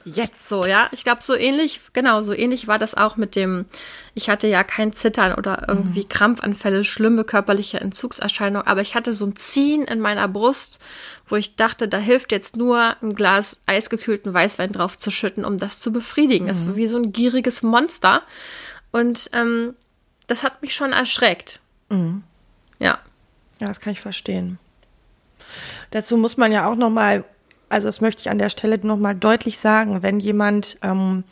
Jetzt 0.04 0.48
so, 0.48 0.62
ja. 0.62 0.88
Ich 0.92 1.02
glaube, 1.02 1.20
so 1.20 1.34
ähnlich, 1.34 1.80
genau, 1.92 2.22
so 2.22 2.32
ähnlich 2.32 2.68
war 2.68 2.78
das 2.78 2.94
auch 2.94 3.16
mit 3.16 3.34
dem, 3.34 3.64
ich 4.14 4.30
hatte 4.30 4.46
ja 4.46 4.62
kein 4.62 4.92
Zittern 4.92 5.34
oder 5.34 5.64
irgendwie 5.66 6.04
mhm. 6.04 6.08
Krampfanfälle, 6.08 6.84
schlimme 6.84 7.24
körperliche 7.24 7.80
Entzugserscheinungen, 7.80 8.68
aber 8.68 8.80
ich 8.80 8.94
hatte 8.94 9.12
so 9.12 9.26
ein 9.26 9.34
Ziehen 9.34 9.82
in 9.82 9.98
meiner 9.98 10.28
Brust, 10.28 10.80
wo 11.26 11.34
ich 11.34 11.56
dachte, 11.56 11.88
da 11.88 11.98
hilft 11.98 12.30
jetzt 12.30 12.56
nur 12.56 12.94
ein 13.02 13.14
Glas 13.14 13.62
eisgekühlten 13.66 14.32
Weißwein 14.32 14.70
drauf 14.70 14.96
zu 14.96 15.10
schütten, 15.10 15.44
um 15.44 15.58
das 15.58 15.80
zu 15.80 15.92
befriedigen. 15.92 16.44
Mhm. 16.44 16.50
Das 16.50 16.60
ist 16.60 16.76
wie 16.76 16.86
so 16.86 16.98
ein 16.98 17.10
gieriges 17.10 17.64
Monster. 17.64 18.22
Und 18.92 19.28
ähm, 19.32 19.74
das 20.28 20.44
hat 20.44 20.62
mich 20.62 20.74
schon 20.74 20.92
erschreckt. 20.92 21.60
Mhm. 21.88 22.22
Ja. 22.78 22.98
Ja, 23.58 23.66
das 23.66 23.80
kann 23.80 23.92
ich 23.92 24.00
verstehen. 24.00 24.58
Dazu 25.90 26.16
muss 26.16 26.36
man 26.36 26.52
ja 26.52 26.70
auch 26.70 26.76
noch 26.76 26.90
mal, 26.90 27.24
also 27.68 27.88
das 27.88 28.00
möchte 28.00 28.20
ich 28.20 28.30
an 28.30 28.38
der 28.38 28.50
Stelle 28.50 28.78
noch 28.78 28.98
mal 28.98 29.14
deutlich 29.14 29.58
sagen, 29.58 30.02
wenn 30.02 30.20
jemand 30.20 30.78
ähm, 30.82 31.24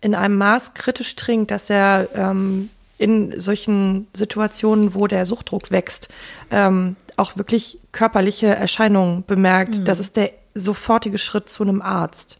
in 0.00 0.14
einem 0.14 0.36
Maß 0.36 0.74
kritisch 0.74 1.16
trinkt, 1.16 1.50
dass 1.50 1.70
er 1.70 2.08
ähm, 2.14 2.70
in 2.98 3.38
solchen 3.40 4.06
Situationen, 4.14 4.94
wo 4.94 5.08
der 5.08 5.26
Suchtdruck 5.26 5.70
wächst, 5.70 6.08
ähm, 6.50 6.94
auch 7.16 7.36
wirklich 7.36 7.78
körperliche 7.90 8.54
Erscheinungen 8.54 9.24
bemerkt, 9.26 9.78
mhm. 9.78 9.84
das 9.84 9.98
ist 9.98 10.16
der 10.16 10.30
sofortige 10.54 11.18
Schritt 11.18 11.50
zu 11.50 11.62
einem 11.62 11.82
Arzt. 11.82 12.38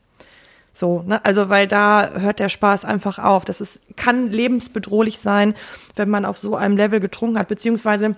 So, 0.73 1.03
ne? 1.07 1.25
Also, 1.25 1.49
weil 1.49 1.69
da 1.69 2.11
hört 2.15 2.39
der 2.39 2.49
Spaß 2.49 2.85
einfach 2.85 3.19
auf. 3.19 3.45
Das 3.45 3.61
ist, 3.61 3.81
kann 3.97 4.29
lebensbedrohlich 4.29 5.19
sein, 5.19 5.55
wenn 5.97 6.09
man 6.09 6.25
auf 6.25 6.39
so 6.39 6.57
einem 6.57 6.77
Level 6.77 7.01
getrunken 7.01 7.39
hat, 7.39 7.49
beziehungsweise 7.49 8.17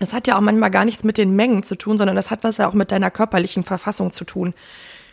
das 0.00 0.12
hat 0.12 0.26
ja 0.26 0.36
auch 0.36 0.40
manchmal 0.40 0.70
gar 0.70 0.84
nichts 0.84 1.04
mit 1.04 1.18
den 1.18 1.36
Mengen 1.36 1.62
zu 1.62 1.76
tun, 1.76 1.98
sondern 1.98 2.16
das 2.16 2.30
hat 2.30 2.42
was 2.42 2.56
ja 2.56 2.68
auch 2.68 2.74
mit 2.74 2.90
deiner 2.90 3.10
körperlichen 3.10 3.62
Verfassung 3.62 4.10
zu 4.10 4.24
tun. 4.24 4.54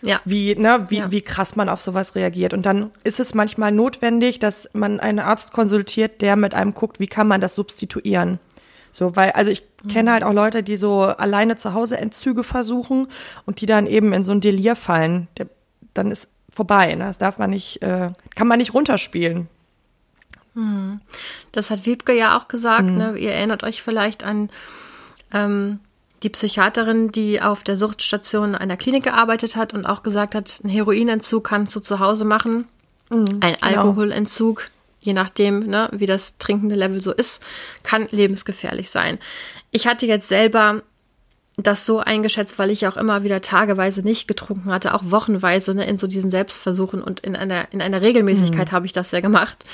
Ja. 0.03 0.19
Wie, 0.25 0.55
ne, 0.55 0.87
wie, 0.89 0.97
ja. 0.97 1.11
wie 1.11 1.21
krass 1.21 1.55
man 1.55 1.69
auf 1.69 1.81
sowas 1.83 2.15
reagiert. 2.15 2.55
Und 2.55 2.65
dann 2.65 2.89
ist 3.03 3.19
es 3.19 3.35
manchmal 3.35 3.71
notwendig, 3.71 4.39
dass 4.39 4.69
man 4.73 4.99
einen 4.99 5.19
Arzt 5.19 5.53
konsultiert, 5.53 6.21
der 6.21 6.35
mit 6.35 6.55
einem 6.55 6.73
guckt, 6.73 6.99
wie 6.99 7.05
kann 7.05 7.27
man 7.27 7.39
das 7.39 7.53
substituieren. 7.53 8.39
So, 8.91 9.15
weil, 9.15 9.31
also 9.31 9.51
ich 9.51 9.63
mhm. 9.83 9.89
kenne 9.89 10.11
halt 10.11 10.23
auch 10.23 10.33
Leute, 10.33 10.63
die 10.63 10.75
so 10.75 11.03
alleine 11.03 11.55
zu 11.55 11.75
Hause 11.75 11.97
Entzüge 11.97 12.43
versuchen 12.43 13.07
und 13.45 13.61
die 13.61 13.67
dann 13.67 13.85
eben 13.85 14.11
in 14.11 14.23
so 14.23 14.31
ein 14.31 14.41
Delir 14.41 14.75
fallen. 14.75 15.27
Der, 15.37 15.47
dann 15.93 16.09
ist 16.09 16.29
vorbei. 16.51 16.93
Ne? 16.95 17.05
Das 17.05 17.17
darf 17.17 17.37
man 17.37 17.49
nicht, 17.49 17.81
äh, 17.81 18.11
kann 18.35 18.47
man 18.47 18.59
nicht 18.59 18.73
runterspielen. 18.73 19.47
Hm. 20.53 20.99
Das 21.51 21.71
hat 21.71 21.85
Wiebke 21.85 22.13
ja 22.13 22.37
auch 22.37 22.47
gesagt. 22.47 22.89
Hm. 22.89 22.97
Ne? 22.97 23.17
Ihr 23.17 23.31
erinnert 23.31 23.63
euch 23.63 23.81
vielleicht 23.81 24.23
an 24.23 24.49
ähm, 25.33 25.79
die 26.23 26.29
Psychiaterin, 26.29 27.11
die 27.11 27.41
auf 27.41 27.63
der 27.63 27.77
Suchtstation 27.77 28.55
einer 28.55 28.77
Klinik 28.77 29.03
gearbeitet 29.03 29.55
hat 29.55 29.73
und 29.73 29.85
auch 29.85 30.03
gesagt 30.03 30.35
hat, 30.35 30.59
ein 30.63 30.69
Heroinentzug 30.69 31.43
kannst 31.43 31.75
du 31.75 31.79
zu 31.79 31.99
Hause 31.99 32.25
machen. 32.25 32.67
Hm, 33.09 33.25
ein 33.41 33.55
genau. 33.55 33.57
Alkoholentzug, 33.61 34.69
je 34.99 35.13
nachdem, 35.13 35.65
ne, 35.65 35.89
wie 35.91 36.05
das 36.05 36.37
trinkende 36.37 36.75
Level 36.75 37.01
so 37.01 37.11
ist, 37.11 37.43
kann 37.83 38.07
lebensgefährlich 38.11 38.89
sein. 38.89 39.17
Ich 39.71 39.87
hatte 39.87 40.05
jetzt 40.05 40.27
selber 40.27 40.83
das 41.63 41.85
so 41.85 41.99
eingeschätzt, 41.99 42.59
weil 42.59 42.71
ich 42.71 42.87
auch 42.87 42.97
immer 42.97 43.23
wieder 43.23 43.41
tageweise 43.41 44.01
nicht 44.01 44.27
getrunken 44.27 44.71
hatte, 44.71 44.93
auch 44.93 45.03
wochenweise 45.05 45.73
ne, 45.73 45.85
in 45.85 45.97
so 45.97 46.07
diesen 46.07 46.31
Selbstversuchen 46.31 47.01
und 47.01 47.19
in 47.19 47.35
einer, 47.35 47.71
in 47.71 47.81
einer 47.81 48.01
Regelmäßigkeit 48.01 48.71
mhm. 48.71 48.75
habe 48.75 48.85
ich 48.85 48.93
das 48.93 49.11
ja 49.11 49.19
gemacht, 49.19 49.65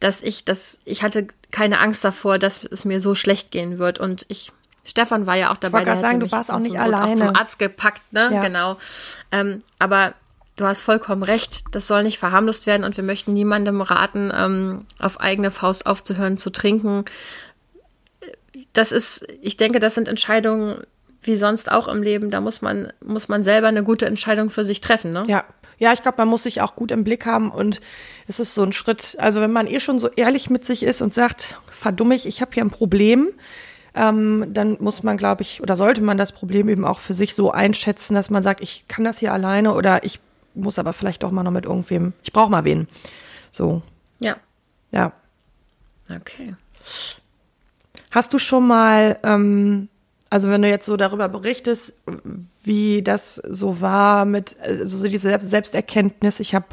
dass 0.00 0.22
ich 0.22 0.44
das, 0.44 0.78
ich 0.84 1.02
hatte 1.02 1.26
keine 1.50 1.80
Angst 1.80 2.04
davor, 2.04 2.38
dass 2.38 2.64
es 2.64 2.84
mir 2.84 3.00
so 3.00 3.14
schlecht 3.14 3.50
gehen 3.50 3.78
wird 3.78 3.98
und 3.98 4.26
ich 4.28 4.52
Stefan 4.84 5.26
war 5.26 5.34
ja 5.34 5.50
auch 5.50 5.56
dabei. 5.56 5.80
Ich 5.80 5.86
wollte 5.88 6.00
sagen, 6.00 6.20
du 6.20 6.30
warst 6.30 6.52
auch 6.52 6.60
nicht 6.60 6.78
alleine. 6.78 7.12
Auch 7.12 7.16
zum 7.16 7.34
Arzt 7.34 7.58
gepackt, 7.58 8.12
ne? 8.12 8.30
Ja. 8.32 8.40
Genau. 8.40 8.76
Ähm, 9.32 9.64
aber 9.80 10.14
du 10.54 10.64
hast 10.64 10.82
vollkommen 10.82 11.24
recht. 11.24 11.64
Das 11.72 11.88
soll 11.88 12.04
nicht 12.04 12.18
verharmlost 12.18 12.66
werden 12.66 12.84
und 12.84 12.96
wir 12.96 13.02
möchten 13.02 13.34
niemandem 13.34 13.80
raten, 13.80 14.32
ähm, 14.32 14.86
auf 15.00 15.18
eigene 15.18 15.50
Faust 15.50 15.86
aufzuhören 15.86 16.38
zu 16.38 16.50
trinken. 16.50 17.04
Das 18.72 18.92
ist, 18.92 19.26
ich 19.42 19.56
denke, 19.56 19.80
das 19.80 19.96
sind 19.96 20.06
Entscheidungen, 20.06 20.84
wie 21.26 21.36
sonst 21.36 21.70
auch 21.70 21.88
im 21.88 22.02
Leben, 22.02 22.30
da 22.30 22.40
muss 22.40 22.62
man, 22.62 22.92
muss 23.04 23.28
man 23.28 23.42
selber 23.42 23.68
eine 23.68 23.84
gute 23.84 24.06
Entscheidung 24.06 24.50
für 24.50 24.64
sich 24.64 24.80
treffen, 24.80 25.12
ne? 25.12 25.24
Ja. 25.26 25.44
Ja, 25.78 25.92
ich 25.92 26.00
glaube, 26.00 26.16
man 26.16 26.28
muss 26.28 26.44
sich 26.44 26.62
auch 26.62 26.74
gut 26.74 26.90
im 26.90 27.04
Blick 27.04 27.26
haben 27.26 27.50
und 27.50 27.80
es 28.26 28.40
ist 28.40 28.54
so 28.54 28.62
ein 28.62 28.72
Schritt, 28.72 29.14
also 29.20 29.42
wenn 29.42 29.52
man 29.52 29.66
eh 29.66 29.78
schon 29.78 29.98
so 29.98 30.08
ehrlich 30.08 30.48
mit 30.48 30.64
sich 30.64 30.82
ist 30.82 31.02
und 31.02 31.12
sagt, 31.12 31.60
verdumme 31.70 32.14
ich, 32.14 32.24
ich 32.24 32.40
habe 32.40 32.52
hier 32.54 32.64
ein 32.64 32.70
Problem, 32.70 33.28
ähm, 33.94 34.46
dann 34.54 34.78
muss 34.80 35.02
man, 35.02 35.18
glaube 35.18 35.42
ich, 35.42 35.62
oder 35.62 35.76
sollte 35.76 36.02
man 36.02 36.16
das 36.16 36.32
Problem 36.32 36.70
eben 36.70 36.86
auch 36.86 36.98
für 36.98 37.12
sich 37.12 37.34
so 37.34 37.50
einschätzen, 37.50 38.14
dass 38.14 38.30
man 38.30 38.42
sagt, 38.42 38.62
ich 38.62 38.88
kann 38.88 39.04
das 39.04 39.18
hier 39.18 39.34
alleine 39.34 39.74
oder 39.74 40.02
ich 40.02 40.18
muss 40.54 40.78
aber 40.78 40.94
vielleicht 40.94 41.22
doch 41.22 41.30
mal 41.30 41.42
noch 41.42 41.50
mit 41.50 41.66
irgendwem, 41.66 42.14
ich 42.22 42.32
brauche 42.32 42.50
mal 42.50 42.64
wen. 42.64 42.88
So. 43.52 43.82
Ja. 44.18 44.36
Ja. 44.92 45.12
Okay. 46.08 46.54
Hast 48.10 48.32
du 48.32 48.38
schon 48.38 48.66
mal 48.66 49.18
ähm, 49.24 49.88
also 50.30 50.48
wenn 50.50 50.62
du 50.62 50.68
jetzt 50.68 50.86
so 50.86 50.96
darüber 50.96 51.28
berichtest, 51.28 51.94
wie 52.64 53.02
das 53.02 53.36
so 53.48 53.80
war 53.80 54.24
mit 54.24 54.56
also 54.60 54.98
so 54.98 55.08
diese 55.08 55.38
Selbsterkenntnis, 55.38 56.40
ich 56.40 56.54
habe 56.54 56.66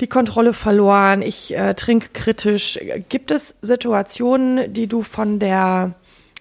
die 0.00 0.06
Kontrolle 0.06 0.52
verloren, 0.52 1.22
ich 1.22 1.56
äh, 1.56 1.74
trinke 1.74 2.08
kritisch. 2.12 2.78
Gibt 3.08 3.30
es 3.30 3.56
Situationen, 3.62 4.72
die 4.72 4.86
du 4.86 5.02
von 5.02 5.38
der 5.38 5.94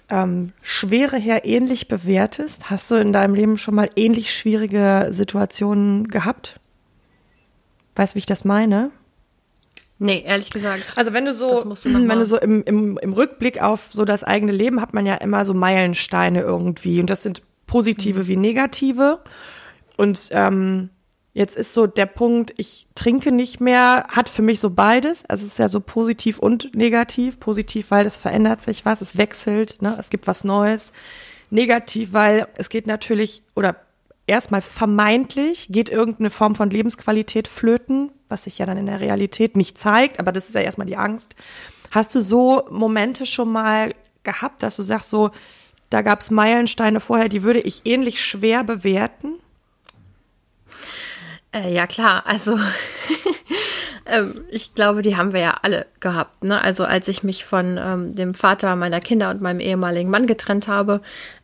ähm, 0.10 0.54
Schwere 0.62 1.18
her 1.18 1.46
ähnlich 1.46 1.88
bewertest? 1.88 2.70
Hast 2.70 2.92
du 2.92 2.96
in 2.96 3.14
deinem 3.14 3.34
Leben 3.34 3.58
schon 3.58 3.76
mal 3.76 3.90
ähnlich 3.96 4.36
schwierige 4.36 5.08
Situationen 5.12 6.08
gehabt? 6.08 6.60
Weißt 7.96 8.14
du, 8.14 8.16
wie 8.16 8.20
ich 8.20 8.26
das 8.28 8.46
meine? 8.46 8.92
Nee, 10.00 10.24
ehrlich 10.26 10.52
gesagt. 10.52 10.94
Also 10.96 11.14
wenn 11.14 11.26
du 11.26 11.34
so, 11.34 11.64
du 11.64 11.76
wenn 11.84 12.20
du 12.20 12.26
so 12.26 12.38
im, 12.38 12.64
im, 12.64 12.98
im 13.00 13.14
Rückblick 13.14 13.62
auf 13.62 13.88
so 13.90 14.06
das 14.06 14.24
eigene 14.24 14.52
Leben 14.52 14.80
hat 14.80 14.94
man 14.94 15.06
ja 15.06 15.16
immer 15.16 15.44
so 15.44 15.54
Meilensteine 15.54 16.42
irgendwie 16.42 17.00
und 17.00 17.10
das 17.10 17.24
sind 17.24 17.42
positive 17.66 18.24
mhm. 18.24 18.28
wie 18.28 18.38
negative 18.38 19.20
und 19.98 20.30
ähm, 20.32 20.90
Jetzt 21.38 21.56
ist 21.56 21.74
so 21.74 21.86
der 21.86 22.08
Punkt, 22.08 22.56
ich 22.58 22.88
trinke 22.96 23.32
nicht 23.32 23.62
mehr, 23.62 24.08
hat 24.10 24.28
für 24.28 24.42
mich 24.42 24.60
so 24.60 24.72
beides. 24.72 25.24
Also 25.28 25.46
es 25.46 25.52
ist 25.52 25.60
ja 25.60 25.70
so 25.70 25.80
positiv 25.80 26.40
und 26.40 26.76
negativ. 26.76 27.40
Positiv, 27.40 27.92
weil 27.92 28.08
es 28.08 28.18
verändert 28.18 28.64
sich 28.64 28.86
was, 28.86 29.02
es 29.02 29.20
wechselt, 29.20 29.80
ne? 29.80 29.96
es 30.00 30.10
gibt 30.10 30.26
was 30.26 30.44
Neues. 30.44 30.94
Negativ, 31.52 32.12
weil 32.14 32.48
es 32.56 32.70
geht 32.70 32.88
natürlich, 32.88 33.44
oder 33.54 33.76
erstmal 34.28 34.62
vermeintlich, 34.62 35.68
geht 35.72 35.90
irgendeine 35.90 36.30
Form 36.30 36.54
von 36.56 36.70
Lebensqualität 36.70 37.48
flöten, 37.48 38.12
was 38.30 38.44
sich 38.44 38.58
ja 38.58 38.66
dann 38.66 38.78
in 38.78 38.86
der 38.86 39.00
Realität 39.00 39.56
nicht 39.56 39.78
zeigt, 39.78 40.20
aber 40.20 40.32
das 40.32 40.50
ist 40.50 40.56
ja 40.56 40.62
erstmal 40.62 40.88
die 40.88 40.98
Angst. 40.98 41.36
Hast 41.92 42.14
du 42.14 42.22
so 42.22 42.68
Momente 42.70 43.26
schon 43.26 43.52
mal 43.52 43.96
gehabt, 44.24 44.62
dass 44.62 44.76
du 44.76 44.84
sagst, 44.84 45.10
so, 45.10 45.32
da 45.90 46.02
gab 46.02 46.20
es 46.20 46.30
Meilensteine 46.30 47.00
vorher, 47.00 47.30
die 47.30 47.44
würde 47.44 47.60
ich 47.60 47.84
ähnlich 47.86 48.22
schwer 48.22 48.66
bewerten? 48.66 49.36
Äh, 51.54 51.74
ja, 51.74 51.88
klar. 51.88 52.24
Also 52.26 52.60
ähm, 54.06 54.42
ich 54.52 54.76
glaube, 54.76 55.02
die 55.02 55.16
haben 55.16 55.32
wir 55.32 55.40
ja 55.40 55.58
alle 55.62 55.86
gehabt. 56.02 56.44
Ne? 56.44 56.62
Also 56.62 56.84
als 56.84 57.08
ich 57.08 57.24
mich 57.24 57.46
von 57.46 57.80
ähm, 57.82 58.16
dem 58.16 58.34
Vater 58.34 58.76
meiner 58.76 59.00
Kinder 59.00 59.30
und 59.30 59.42
meinem 59.42 59.62
ehemaligen 59.62 60.10
Mann 60.10 60.28
getrennt 60.28 60.68
habe, 60.68 61.02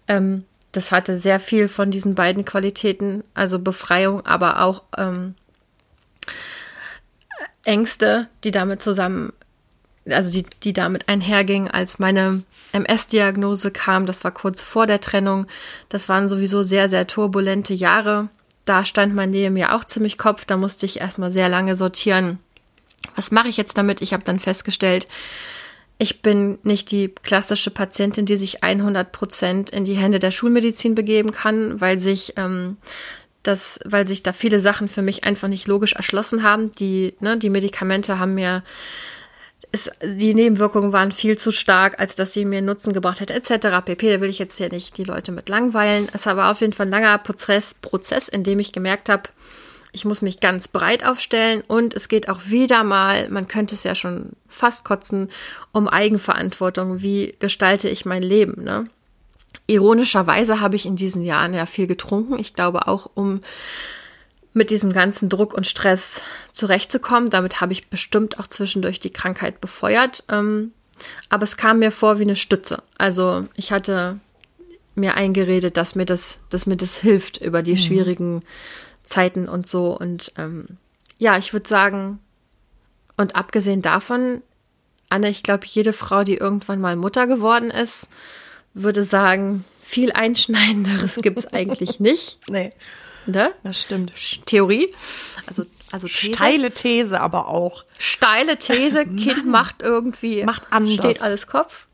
ähm, 0.09 0.43
das 0.73 0.91
hatte 0.91 1.15
sehr 1.15 1.39
viel 1.39 1.67
von 1.67 1.89
diesen 1.89 2.15
beiden 2.15 2.43
Qualitäten, 2.43 3.23
also 3.33 3.59
Befreiung, 3.59 4.25
aber 4.25 4.61
auch 4.61 4.83
ähm, 4.97 5.35
Ängste, 7.63 8.27
die 8.43 8.51
damit 8.51 8.81
zusammen, 8.81 9.31
also 10.09 10.31
die, 10.31 10.43
die 10.63 10.73
damit 10.73 11.07
einhergingen, 11.07 11.71
als 11.71 11.97
meine 11.97 12.43
MS-Diagnose 12.73 13.71
kam. 13.71 14.05
Das 14.05 14.25
war 14.25 14.31
kurz 14.31 14.61
vor 14.61 14.85
der 14.85 14.99
Trennung. 14.99 15.47
Das 15.87 16.09
waren 16.09 16.27
sowieso 16.27 16.63
sehr, 16.63 16.89
sehr 16.89 17.07
turbulente 17.07 17.73
Jahre 17.73 18.29
da 18.65 18.85
stand 18.85 19.13
mein 19.13 19.31
Leben 19.31 19.57
ja 19.57 19.75
auch 19.75 19.83
ziemlich 19.83 20.17
Kopf. 20.17 20.45
Da 20.45 20.57
musste 20.57 20.85
ich 20.85 20.99
erstmal 20.99 21.31
sehr 21.31 21.49
lange 21.49 21.75
sortieren. 21.75 22.39
Was 23.15 23.31
mache 23.31 23.49
ich 23.49 23.57
jetzt 23.57 23.77
damit? 23.77 24.01
Ich 24.01 24.13
habe 24.13 24.23
dann 24.23 24.39
festgestellt, 24.39 25.07
ich 26.03 26.21
bin 26.21 26.59
nicht 26.63 26.91
die 26.91 27.13
klassische 27.23 27.71
Patientin, 27.71 28.25
die 28.25 28.35
sich 28.35 28.63
100 28.63 29.11
Prozent 29.11 29.69
in 29.69 29.85
die 29.85 29.95
Hände 29.95 30.19
der 30.19 30.31
Schulmedizin 30.31 30.95
begeben 30.95 31.31
kann, 31.31 31.79
weil 31.79 31.97
sich 31.97 32.33
ähm, 32.35 32.77
das, 33.41 33.79
weil 33.85 34.07
sich 34.07 34.21
da 34.21 34.33
viele 34.33 34.59
Sachen 34.59 34.89
für 34.89 35.01
mich 35.01 35.23
einfach 35.23 35.47
nicht 35.47 35.65
logisch 35.65 35.93
erschlossen 35.93 36.43
haben. 36.43 36.71
Die, 36.71 37.13
ne, 37.21 37.37
die 37.37 37.49
Medikamente 37.49 38.19
haben 38.19 38.35
mir 38.35 38.63
es, 39.71 39.89
die 40.03 40.33
Nebenwirkungen 40.33 40.91
waren 40.91 41.11
viel 41.11 41.37
zu 41.37 41.51
stark, 41.51 41.99
als 41.99 42.15
dass 42.15 42.33
sie 42.33 42.45
mir 42.45 42.61
Nutzen 42.61 42.93
gebracht 42.93 43.21
hätte, 43.21 43.33
etc. 43.33 43.83
pp. 43.83 44.11
Da 44.11 44.21
will 44.21 44.29
ich 44.29 44.39
jetzt 44.39 44.57
hier 44.57 44.69
nicht 44.69 44.97
die 44.97 45.03
Leute 45.05 45.31
mit 45.31 45.49
langweilen. 45.49 46.09
Es 46.13 46.25
war 46.25 46.51
auf 46.51 46.61
jeden 46.61 46.73
Fall 46.73 46.87
ein 46.87 46.91
langer 46.91 47.17
Prozess, 47.17 47.73
Prozess 47.73 48.27
in 48.27 48.43
dem 48.43 48.59
ich 48.59 48.71
gemerkt 48.71 49.09
habe, 49.09 49.29
ich 49.93 50.05
muss 50.05 50.21
mich 50.21 50.39
ganz 50.39 50.67
breit 50.67 51.05
aufstellen 51.05 51.63
und 51.67 51.93
es 51.93 52.09
geht 52.09 52.27
auch 52.27 52.41
wieder 52.47 52.83
mal, 52.83 53.29
man 53.29 53.47
könnte 53.47 53.75
es 53.75 53.83
ja 53.83 53.93
schon 53.93 54.31
fast 54.47 54.83
kotzen, 54.83 55.29
um 55.71 55.87
Eigenverantwortung. 55.87 57.01
Wie 57.01 57.35
gestalte 57.39 57.87
ich 57.87 58.03
mein 58.03 58.23
Leben? 58.23 58.63
Ne? 58.63 58.87
Ironischerweise 59.67 60.59
habe 60.59 60.75
ich 60.75 60.87
in 60.87 60.95
diesen 60.95 61.23
Jahren 61.23 61.53
ja 61.53 61.67
viel 61.67 61.85
getrunken. 61.85 62.39
Ich 62.39 62.55
glaube 62.55 62.87
auch, 62.87 63.11
um 63.13 63.41
mit 64.53 64.71
diesem 64.71 64.91
ganzen 64.91 65.29
Druck 65.29 65.53
und 65.53 65.67
Stress 65.67 66.21
zurechtzukommen. 66.51 67.29
Damit 67.29 67.61
habe 67.61 67.73
ich 67.73 67.87
bestimmt 67.87 68.39
auch 68.39 68.47
zwischendurch 68.47 68.99
die 68.99 69.13
Krankheit 69.13 69.61
befeuert. 69.61 70.23
Ähm, 70.29 70.71
aber 71.29 71.43
es 71.43 71.55
kam 71.55 71.79
mir 71.79 71.91
vor 71.91 72.17
wie 72.17 72.23
eine 72.23 72.35
Stütze. 72.35 72.81
Also 72.97 73.47
ich 73.55 73.71
hatte 73.71 74.19
mir 74.95 75.15
eingeredet, 75.15 75.77
dass 75.77 75.95
mir 75.95 76.05
das, 76.05 76.39
dass 76.49 76.65
mir 76.65 76.77
das 76.77 76.97
hilft 76.97 77.37
über 77.37 77.61
die 77.61 77.73
mhm. 77.73 77.77
schwierigen 77.77 78.41
Zeiten 79.03 79.47
und 79.47 79.67
so. 79.67 79.97
Und 79.97 80.31
ähm, 80.37 80.77
ja, 81.17 81.37
ich 81.37 81.53
würde 81.53 81.67
sagen, 81.67 82.19
und 83.17 83.35
abgesehen 83.35 83.81
davon, 83.81 84.41
Anne, 85.09 85.29
ich 85.29 85.43
glaube, 85.43 85.65
jede 85.65 85.93
Frau, 85.93 86.23
die 86.23 86.35
irgendwann 86.35 86.81
mal 86.81 86.95
Mutter 86.95 87.27
geworden 87.27 87.69
ist, 87.69 88.09
würde 88.73 89.03
sagen, 89.03 89.63
viel 89.81 90.11
Einschneidenderes 90.11 91.17
gibt 91.21 91.37
es 91.37 91.45
eigentlich 91.53 91.99
nicht. 91.99 92.39
Nee. 92.49 92.73
Ne? 93.25 93.53
Das 93.63 93.79
stimmt. 93.79 94.11
Theorie. 94.45 94.89
Also, 95.45 95.65
also 95.91 96.07
These. 96.07 96.33
Steile 96.33 96.71
These 96.71 97.21
aber 97.21 97.47
auch. 97.47 97.85
Steile 97.97 98.57
These, 98.57 99.05
Kind 99.15 99.45
macht 99.45 99.81
irgendwie. 99.81 100.43
Macht 100.43 100.63
anders. 100.71 100.93
Steht 100.95 101.21
alles 101.21 101.47
Kopf. 101.47 101.87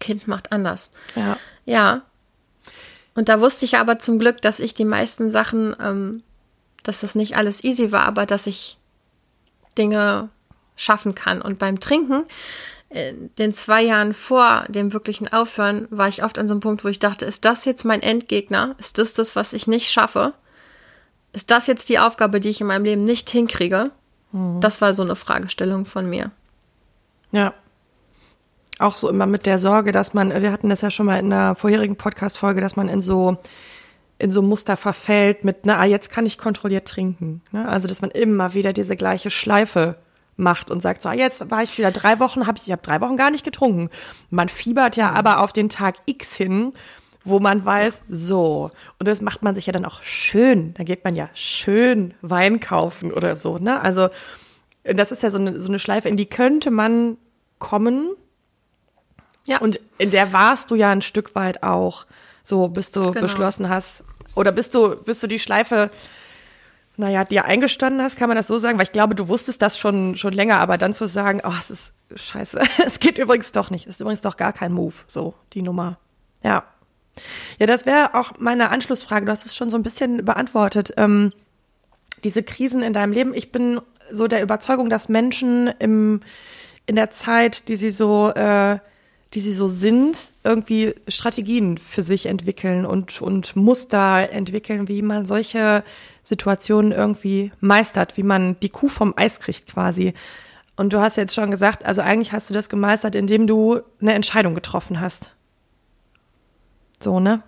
Kind 0.00 0.26
macht 0.26 0.50
anders. 0.52 0.90
Ja. 1.14 1.38
Ja. 1.64 2.02
Und 3.14 3.28
da 3.28 3.40
wusste 3.40 3.64
ich 3.64 3.76
aber 3.76 3.98
zum 3.98 4.18
Glück, 4.18 4.42
dass 4.42 4.60
ich 4.60 4.74
die 4.74 4.84
meisten 4.84 5.28
Sachen, 5.28 5.74
ähm, 5.80 6.22
dass 6.82 7.00
das 7.00 7.14
nicht 7.14 7.36
alles 7.36 7.62
easy 7.64 7.92
war, 7.92 8.06
aber 8.06 8.26
dass 8.26 8.46
ich 8.46 8.78
Dinge 9.78 10.28
schaffen 10.76 11.14
kann. 11.14 11.40
Und 11.40 11.58
beim 11.58 11.80
Trinken 11.80 12.24
in 12.90 13.34
den 13.36 13.52
zwei 13.52 13.82
Jahren 13.82 14.14
vor 14.14 14.64
dem 14.68 14.92
wirklichen 14.92 15.32
Aufhören 15.32 15.86
war 15.90 16.08
ich 16.08 16.22
oft 16.22 16.38
an 16.38 16.46
so 16.46 16.54
einem 16.54 16.60
Punkt, 16.60 16.84
wo 16.84 16.88
ich 16.88 16.98
dachte, 16.98 17.24
ist 17.24 17.44
das 17.44 17.64
jetzt 17.64 17.84
mein 17.84 18.02
Endgegner? 18.02 18.76
Ist 18.78 18.98
das 18.98 19.14
das, 19.14 19.34
was 19.34 19.52
ich 19.52 19.66
nicht 19.66 19.90
schaffe? 19.90 20.32
Ist 21.32 21.50
das 21.50 21.66
jetzt 21.66 21.88
die 21.88 21.98
Aufgabe, 21.98 22.38
die 22.38 22.50
ich 22.50 22.60
in 22.60 22.68
meinem 22.68 22.84
Leben 22.84 23.04
nicht 23.04 23.28
hinkriege? 23.30 23.90
Mhm. 24.30 24.60
Das 24.60 24.80
war 24.80 24.94
so 24.94 25.02
eine 25.02 25.16
Fragestellung 25.16 25.86
von 25.86 26.08
mir. 26.08 26.30
Ja. 27.32 27.52
Auch 28.78 28.94
so 28.94 29.08
immer 29.08 29.26
mit 29.26 29.46
der 29.46 29.58
Sorge, 29.58 29.92
dass 29.92 30.14
man, 30.14 30.30
wir 30.42 30.50
hatten 30.50 30.68
das 30.68 30.80
ja 30.80 30.90
schon 30.90 31.06
mal 31.06 31.18
in 31.18 31.32
einer 31.32 31.54
vorherigen 31.54 31.96
Podcast-Folge, 31.96 32.60
dass 32.60 32.76
man 32.76 32.88
in 32.88 33.00
so 33.00 33.38
in 34.18 34.30
so 34.30 34.42
Muster 34.42 34.76
verfällt 34.76 35.44
mit, 35.44 35.66
na, 35.66 35.78
ah, 35.78 35.84
jetzt 35.84 36.10
kann 36.10 36.26
ich 36.26 36.38
kontrolliert 36.38 36.86
trinken. 36.86 37.42
Ne? 37.52 37.68
Also, 37.68 37.88
dass 37.88 38.00
man 38.00 38.10
immer 38.10 38.54
wieder 38.54 38.72
diese 38.72 38.96
gleiche 38.96 39.30
Schleife 39.30 39.96
macht 40.36 40.70
und 40.70 40.82
sagt 40.82 41.02
so, 41.02 41.08
ah, 41.08 41.14
jetzt 41.14 41.50
war 41.50 41.62
ich 41.62 41.76
wieder 41.78 41.90
drei 41.90 42.20
Wochen, 42.20 42.46
habe 42.46 42.58
ich, 42.58 42.66
ich 42.66 42.72
habe 42.72 42.82
drei 42.82 43.00
Wochen 43.00 43.16
gar 43.16 43.30
nicht 43.30 43.44
getrunken. 43.44 43.90
Man 44.30 44.48
fiebert 44.48 44.96
ja 44.96 45.10
mhm. 45.10 45.16
aber 45.16 45.42
auf 45.42 45.52
den 45.52 45.68
Tag 45.68 45.96
X 46.06 46.34
hin, 46.34 46.72
wo 47.24 47.40
man 47.40 47.64
weiß, 47.64 48.04
so. 48.08 48.70
Und 48.98 49.08
das 49.08 49.20
macht 49.20 49.42
man 49.42 49.54
sich 49.54 49.66
ja 49.66 49.72
dann 49.72 49.84
auch 49.84 50.02
schön. 50.02 50.74
Da 50.74 50.84
geht 50.84 51.04
man 51.04 51.14
ja 51.14 51.28
schön 51.34 52.14
Wein 52.22 52.60
kaufen 52.60 53.12
oder 53.12 53.34
so, 53.34 53.58
ne? 53.58 53.80
Also, 53.80 54.08
das 54.84 55.12
ist 55.12 55.22
ja 55.22 55.30
so 55.30 55.38
eine, 55.38 55.60
so 55.60 55.68
eine 55.68 55.78
Schleife, 55.78 56.08
in 56.08 56.16
die 56.16 56.26
könnte 56.26 56.70
man 56.70 57.16
kommen. 57.58 58.14
Ja. 59.46 59.58
Und 59.58 59.80
in 59.98 60.10
der 60.10 60.32
warst 60.32 60.70
du 60.70 60.74
ja 60.74 60.90
ein 60.90 61.02
Stück 61.02 61.34
weit 61.34 61.62
auch, 61.62 62.06
so 62.42 62.68
bis 62.68 62.90
du 62.90 63.10
genau. 63.10 63.20
beschlossen 63.20 63.68
hast, 63.68 64.04
oder 64.34 64.52
bist 64.52 64.74
du, 64.74 64.96
bist 64.96 65.22
du 65.22 65.26
die 65.26 65.38
Schleife 65.38 65.90
naja, 66.96 67.24
dir 67.24 67.44
eingestanden 67.44 68.02
hast, 68.02 68.16
kann 68.16 68.28
man 68.28 68.36
das 68.36 68.46
so 68.46 68.58
sagen, 68.58 68.78
weil 68.78 68.84
ich 68.84 68.92
glaube, 68.92 69.14
du 69.14 69.28
wusstest 69.28 69.60
das 69.62 69.78
schon, 69.78 70.16
schon 70.16 70.32
länger, 70.32 70.60
aber 70.60 70.78
dann 70.78 70.94
zu 70.94 71.08
sagen, 71.08 71.40
oh, 71.44 71.52
es 71.58 71.70
ist 71.70 71.94
scheiße, 72.14 72.60
es 72.86 73.00
geht 73.00 73.18
übrigens 73.18 73.52
doch 73.52 73.70
nicht, 73.70 73.86
es 73.86 73.96
ist 73.96 74.00
übrigens 74.00 74.20
doch 74.20 74.36
gar 74.36 74.52
kein 74.52 74.72
Move, 74.72 74.94
so, 75.06 75.34
die 75.52 75.62
Nummer. 75.62 75.98
Ja. 76.42 76.64
Ja, 77.58 77.66
das 77.66 77.86
wäre 77.86 78.14
auch 78.14 78.32
meine 78.38 78.70
Anschlussfrage, 78.70 79.26
du 79.26 79.32
hast 79.32 79.46
es 79.46 79.54
schon 79.54 79.70
so 79.70 79.76
ein 79.76 79.84
bisschen 79.84 80.24
beantwortet. 80.24 80.94
Ähm, 80.96 81.32
diese 82.24 82.42
Krisen 82.42 82.82
in 82.82 82.92
deinem 82.92 83.12
Leben, 83.12 83.34
ich 83.34 83.52
bin 83.52 83.80
so 84.10 84.26
der 84.26 84.42
Überzeugung, 84.42 84.90
dass 84.90 85.08
Menschen 85.08 85.68
im, 85.78 86.20
in 86.86 86.96
der 86.96 87.10
Zeit, 87.10 87.68
die 87.68 87.76
sie 87.76 87.90
so, 87.90 88.30
äh, 88.30 88.78
die 89.34 89.40
sie 89.40 89.52
so 89.52 89.66
sind, 89.66 90.30
irgendwie 90.44 90.94
Strategien 91.08 91.76
für 91.78 92.02
sich 92.02 92.26
entwickeln 92.26 92.86
und, 92.86 93.20
und 93.20 93.56
Muster 93.56 94.30
entwickeln, 94.30 94.86
wie 94.86 95.02
man 95.02 95.26
solche 95.26 95.82
Situationen 96.22 96.92
irgendwie 96.92 97.50
meistert, 97.60 98.16
wie 98.16 98.22
man 98.22 98.58
die 98.60 98.68
Kuh 98.68 98.88
vom 98.88 99.12
Eis 99.16 99.40
kriegt 99.40 99.66
quasi. 99.66 100.14
Und 100.76 100.92
du 100.92 101.00
hast 101.00 101.16
jetzt 101.16 101.34
schon 101.34 101.50
gesagt, 101.50 101.84
also 101.84 102.00
eigentlich 102.00 102.32
hast 102.32 102.48
du 102.48 102.54
das 102.54 102.68
gemeistert, 102.68 103.14
indem 103.14 103.46
du 103.46 103.80
eine 104.00 104.14
Entscheidung 104.14 104.54
getroffen 104.54 105.00
hast. 105.00 105.32
So, 107.00 107.18
ne? 107.18 107.42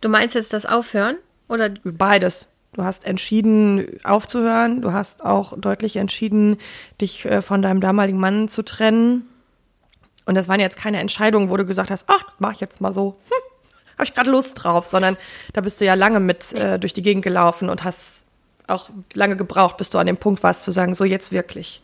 Du 0.00 0.08
meinst 0.08 0.34
jetzt 0.34 0.52
das 0.52 0.64
Aufhören? 0.64 1.16
Oder? 1.48 1.70
Beides. 1.82 2.46
Du 2.74 2.82
hast 2.84 3.06
entschieden, 3.06 3.86
aufzuhören. 4.02 4.82
Du 4.82 4.92
hast 4.92 5.24
auch 5.24 5.56
deutlich 5.56 5.96
entschieden, 5.96 6.58
dich 7.00 7.24
äh, 7.24 7.40
von 7.40 7.62
deinem 7.62 7.80
damaligen 7.80 8.18
Mann 8.18 8.48
zu 8.48 8.62
trennen. 8.62 9.28
Und 10.26 10.34
das 10.34 10.48
waren 10.48 10.60
jetzt 10.60 10.76
keine 10.76 10.98
Entscheidungen, 11.00 11.50
wo 11.50 11.56
du 11.56 11.64
gesagt 11.64 11.90
hast, 11.90 12.04
ach, 12.08 12.24
mach 12.38 12.52
ich 12.52 12.60
jetzt 12.60 12.80
mal 12.80 12.92
so. 12.92 13.16
Hm, 13.28 13.98
habe 13.98 14.04
ich 14.04 14.14
gerade 14.14 14.30
Lust 14.30 14.62
drauf, 14.62 14.86
sondern 14.86 15.16
da 15.52 15.60
bist 15.60 15.80
du 15.80 15.84
ja 15.84 15.94
lange 15.94 16.20
mit 16.20 16.52
äh, 16.52 16.78
durch 16.78 16.92
die 16.92 17.02
Gegend 17.02 17.24
gelaufen 17.24 17.70
und 17.70 17.84
hast 17.84 18.24
auch 18.66 18.90
lange 19.12 19.36
gebraucht, 19.36 19.76
bis 19.76 19.90
du 19.90 19.98
an 19.98 20.06
dem 20.06 20.16
Punkt 20.16 20.42
warst 20.42 20.64
zu 20.64 20.72
sagen, 20.72 20.94
so 20.94 21.04
jetzt 21.04 21.30
wirklich. 21.32 21.82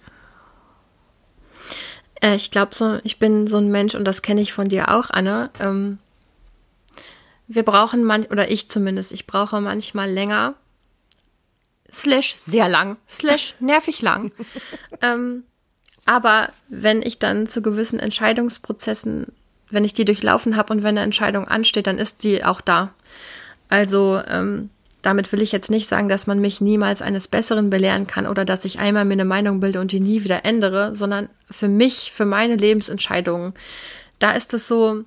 Äh, 2.20 2.34
ich 2.34 2.50
glaube, 2.50 2.74
so, 2.74 2.98
ich 3.04 3.18
bin 3.18 3.46
so 3.46 3.58
ein 3.58 3.70
Mensch 3.70 3.94
und 3.94 4.04
das 4.04 4.22
kenne 4.22 4.40
ich 4.40 4.52
von 4.52 4.68
dir 4.68 4.88
auch, 4.88 5.10
Anne. 5.10 5.50
Ähm, 5.60 5.98
wir 7.46 7.64
brauchen 7.64 8.04
manch, 8.04 8.30
oder 8.30 8.50
ich 8.50 8.68
zumindest, 8.68 9.12
ich 9.12 9.26
brauche 9.26 9.60
manchmal 9.60 10.10
länger, 10.10 10.54
slash 11.92 12.34
sehr 12.34 12.68
lang, 12.68 12.96
slash 13.08 13.54
nervig 13.60 14.02
lang. 14.02 14.32
ähm, 15.02 15.44
aber 16.06 16.50
wenn 16.68 17.02
ich 17.02 17.18
dann 17.18 17.46
zu 17.46 17.62
gewissen 17.62 18.00
Entscheidungsprozessen, 18.00 19.26
wenn 19.70 19.84
ich 19.84 19.92
die 19.92 20.04
durchlaufen 20.04 20.56
habe 20.56 20.72
und 20.72 20.82
wenn 20.82 20.96
eine 20.96 21.02
Entscheidung 21.02 21.46
ansteht, 21.46 21.86
dann 21.86 21.98
ist 21.98 22.20
sie 22.20 22.44
auch 22.44 22.60
da. 22.60 22.92
Also 23.68 24.20
ähm, 24.26 24.70
damit 25.02 25.32
will 25.32 25.40
ich 25.40 25.52
jetzt 25.52 25.70
nicht 25.70 25.86
sagen, 25.86 26.08
dass 26.08 26.26
man 26.26 26.40
mich 26.40 26.60
niemals 26.60 27.02
eines 27.02 27.28
Besseren 27.28 27.70
belehren 27.70 28.06
kann 28.06 28.26
oder 28.26 28.44
dass 28.44 28.64
ich 28.64 28.80
einmal 28.80 29.04
mir 29.04 29.14
eine 29.14 29.24
Meinung 29.24 29.60
bilde 29.60 29.80
und 29.80 29.92
die 29.92 30.00
nie 30.00 30.24
wieder 30.24 30.44
ändere, 30.44 30.94
sondern 30.94 31.28
für 31.50 31.68
mich, 31.68 32.12
für 32.12 32.26
meine 32.26 32.56
Lebensentscheidungen, 32.56 33.54
da 34.18 34.32
ist 34.32 34.52
es 34.52 34.68
so, 34.68 35.04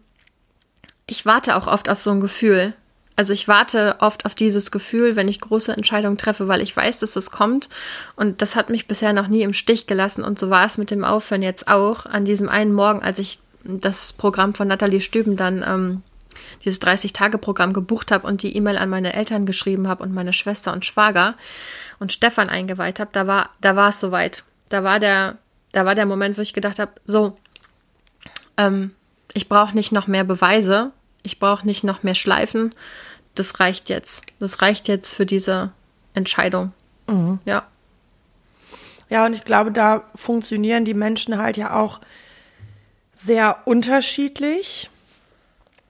ich 1.08 1.26
warte 1.26 1.56
auch 1.56 1.68
oft 1.68 1.90
auf 1.90 2.00
so 2.00 2.12
ein 2.12 2.22
Gefühl. 2.22 2.74
Also 3.16 3.34
ich 3.34 3.48
warte 3.48 3.98
oft 4.00 4.26
auf 4.26 4.34
dieses 4.34 4.72
Gefühl, 4.72 5.16
wenn 5.16 5.28
ich 5.28 5.42
große 5.42 5.72
Entscheidungen 5.72 6.18
treffe, 6.18 6.48
weil 6.48 6.62
ich 6.62 6.76
weiß, 6.76 7.00
dass 7.00 7.16
es 7.16 7.30
kommt. 7.30 7.70
Und 8.16 8.42
das 8.42 8.56
hat 8.56 8.70
mich 8.70 8.88
bisher 8.88 9.14
noch 9.14 9.28
nie 9.28 9.44
im 9.44 9.54
Stich 9.54 9.86
gelassen. 9.86 10.24
Und 10.24 10.40
so 10.40 10.50
war 10.50 10.66
es 10.66 10.78
mit 10.78 10.90
dem 10.90 11.04
Aufhören 11.04 11.44
jetzt 11.44 11.68
auch. 11.68 12.06
An 12.06 12.26
diesem 12.26 12.50
einen 12.50 12.74
Morgen, 12.74 13.04
als 13.04 13.20
ich 13.20 13.40
das 13.64 14.14
Programm 14.14 14.54
von 14.54 14.68
Nathalie 14.68 15.02
Stüben 15.02 15.38
dann 15.38 15.64
ähm, 15.66 16.02
dieses 16.66 16.82
30-Tage-Programm 16.82 17.74
gebucht 17.74 18.12
habe 18.12 18.28
und 18.28 18.44
die 18.44 18.56
E-Mail 18.56 18.78
an 18.78 18.90
meine 18.90 19.14
Eltern 19.14 19.46
geschrieben 19.46 19.88
habe 19.88 20.04
und 20.04 20.14
meine 20.14 20.34
Schwester 20.34 20.74
und 20.74 20.86
Schwager 20.86 21.36
und 22.00 22.12
Stefan 22.12 22.50
eingeweiht 22.50 23.00
habe, 23.00 23.12
da 23.14 23.28
war, 23.28 23.50
da 23.62 23.76
war 23.76 23.90
es 23.90 24.00
soweit. 24.00 24.44
Da 24.70 24.84
war 24.84 25.00
der, 25.00 25.38
da 25.72 25.86
war 25.86 25.96
der 25.96 26.06
Moment, 26.06 26.38
wo 26.38 26.42
ich 26.42 26.54
gedacht 26.54 26.80
habe, 26.80 26.92
so, 27.06 27.38
ähm, 28.58 28.92
ich 29.34 29.48
brauche 29.50 29.76
nicht 29.76 29.92
noch 29.92 30.08
mehr 30.08 30.24
Beweise, 30.24 30.92
ich 31.24 31.40
brauche 31.40 31.66
nicht 31.66 31.84
noch 31.84 32.04
mehr 32.04 32.16
Schleifen. 32.16 32.74
Das 33.36 33.60
reicht 33.60 33.90
jetzt. 33.90 34.26
Das 34.40 34.62
reicht 34.62 34.88
jetzt 34.88 35.14
für 35.14 35.26
diese 35.26 35.72
Entscheidung. 36.14 36.74
Mhm. 37.08 37.40
Ja. 37.46 37.64
Ja, 39.10 39.26
und 39.26 39.34
ich 39.34 39.46
glaube, 39.46 39.72
da 39.72 40.04
funktionieren 40.16 40.86
die 40.86 40.94
Menschen 40.94 41.38
halt 41.38 41.58
ja 41.58 41.76
auch 41.76 42.00
sehr 43.12 43.60
unterschiedlich. 43.66 44.90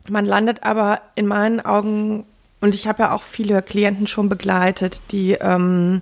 Man 0.10 0.26
landet 0.26 0.64
aber 0.64 1.02
in 1.16 1.28
meinen 1.28 1.62
Augen, 1.62 2.26
und 2.60 2.76
ich 2.76 2.88
habe 2.88 3.04
ja 3.04 3.12
auch 3.14 3.22
viele 3.22 3.62
Klienten 3.62 4.08
schon 4.08 4.30
begleitet, 4.30 5.02
die 5.12 5.34
ähm, 5.34 6.02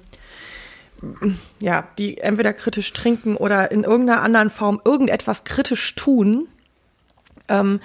ja, 1.60 1.88
die 1.98 2.20
entweder 2.20 2.54
kritisch 2.54 2.94
trinken 2.94 3.36
oder 3.36 3.72
in 3.72 3.84
irgendeiner 3.84 4.22
anderen 4.22 4.50
Form 4.50 4.82
irgendetwas 4.86 5.44
kritisch 5.44 5.96
tun. 5.96 6.48
Ähm, 7.48 7.80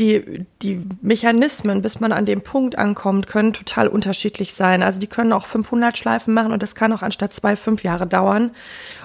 die, 0.00 0.46
die 0.62 0.82
Mechanismen, 1.02 1.82
bis 1.82 2.00
man 2.00 2.10
an 2.12 2.24
dem 2.24 2.40
Punkt 2.40 2.78
ankommt, 2.78 3.26
können 3.26 3.52
total 3.52 3.86
unterschiedlich 3.86 4.54
sein. 4.54 4.82
Also 4.82 4.98
die 4.98 5.06
können 5.06 5.32
auch 5.32 5.44
500 5.44 5.96
Schleifen 5.96 6.32
machen 6.32 6.52
und 6.52 6.62
das 6.62 6.74
kann 6.74 6.92
auch 6.92 7.02
anstatt 7.02 7.34
zwei, 7.34 7.54
fünf 7.54 7.84
Jahre 7.84 8.06
dauern. 8.06 8.50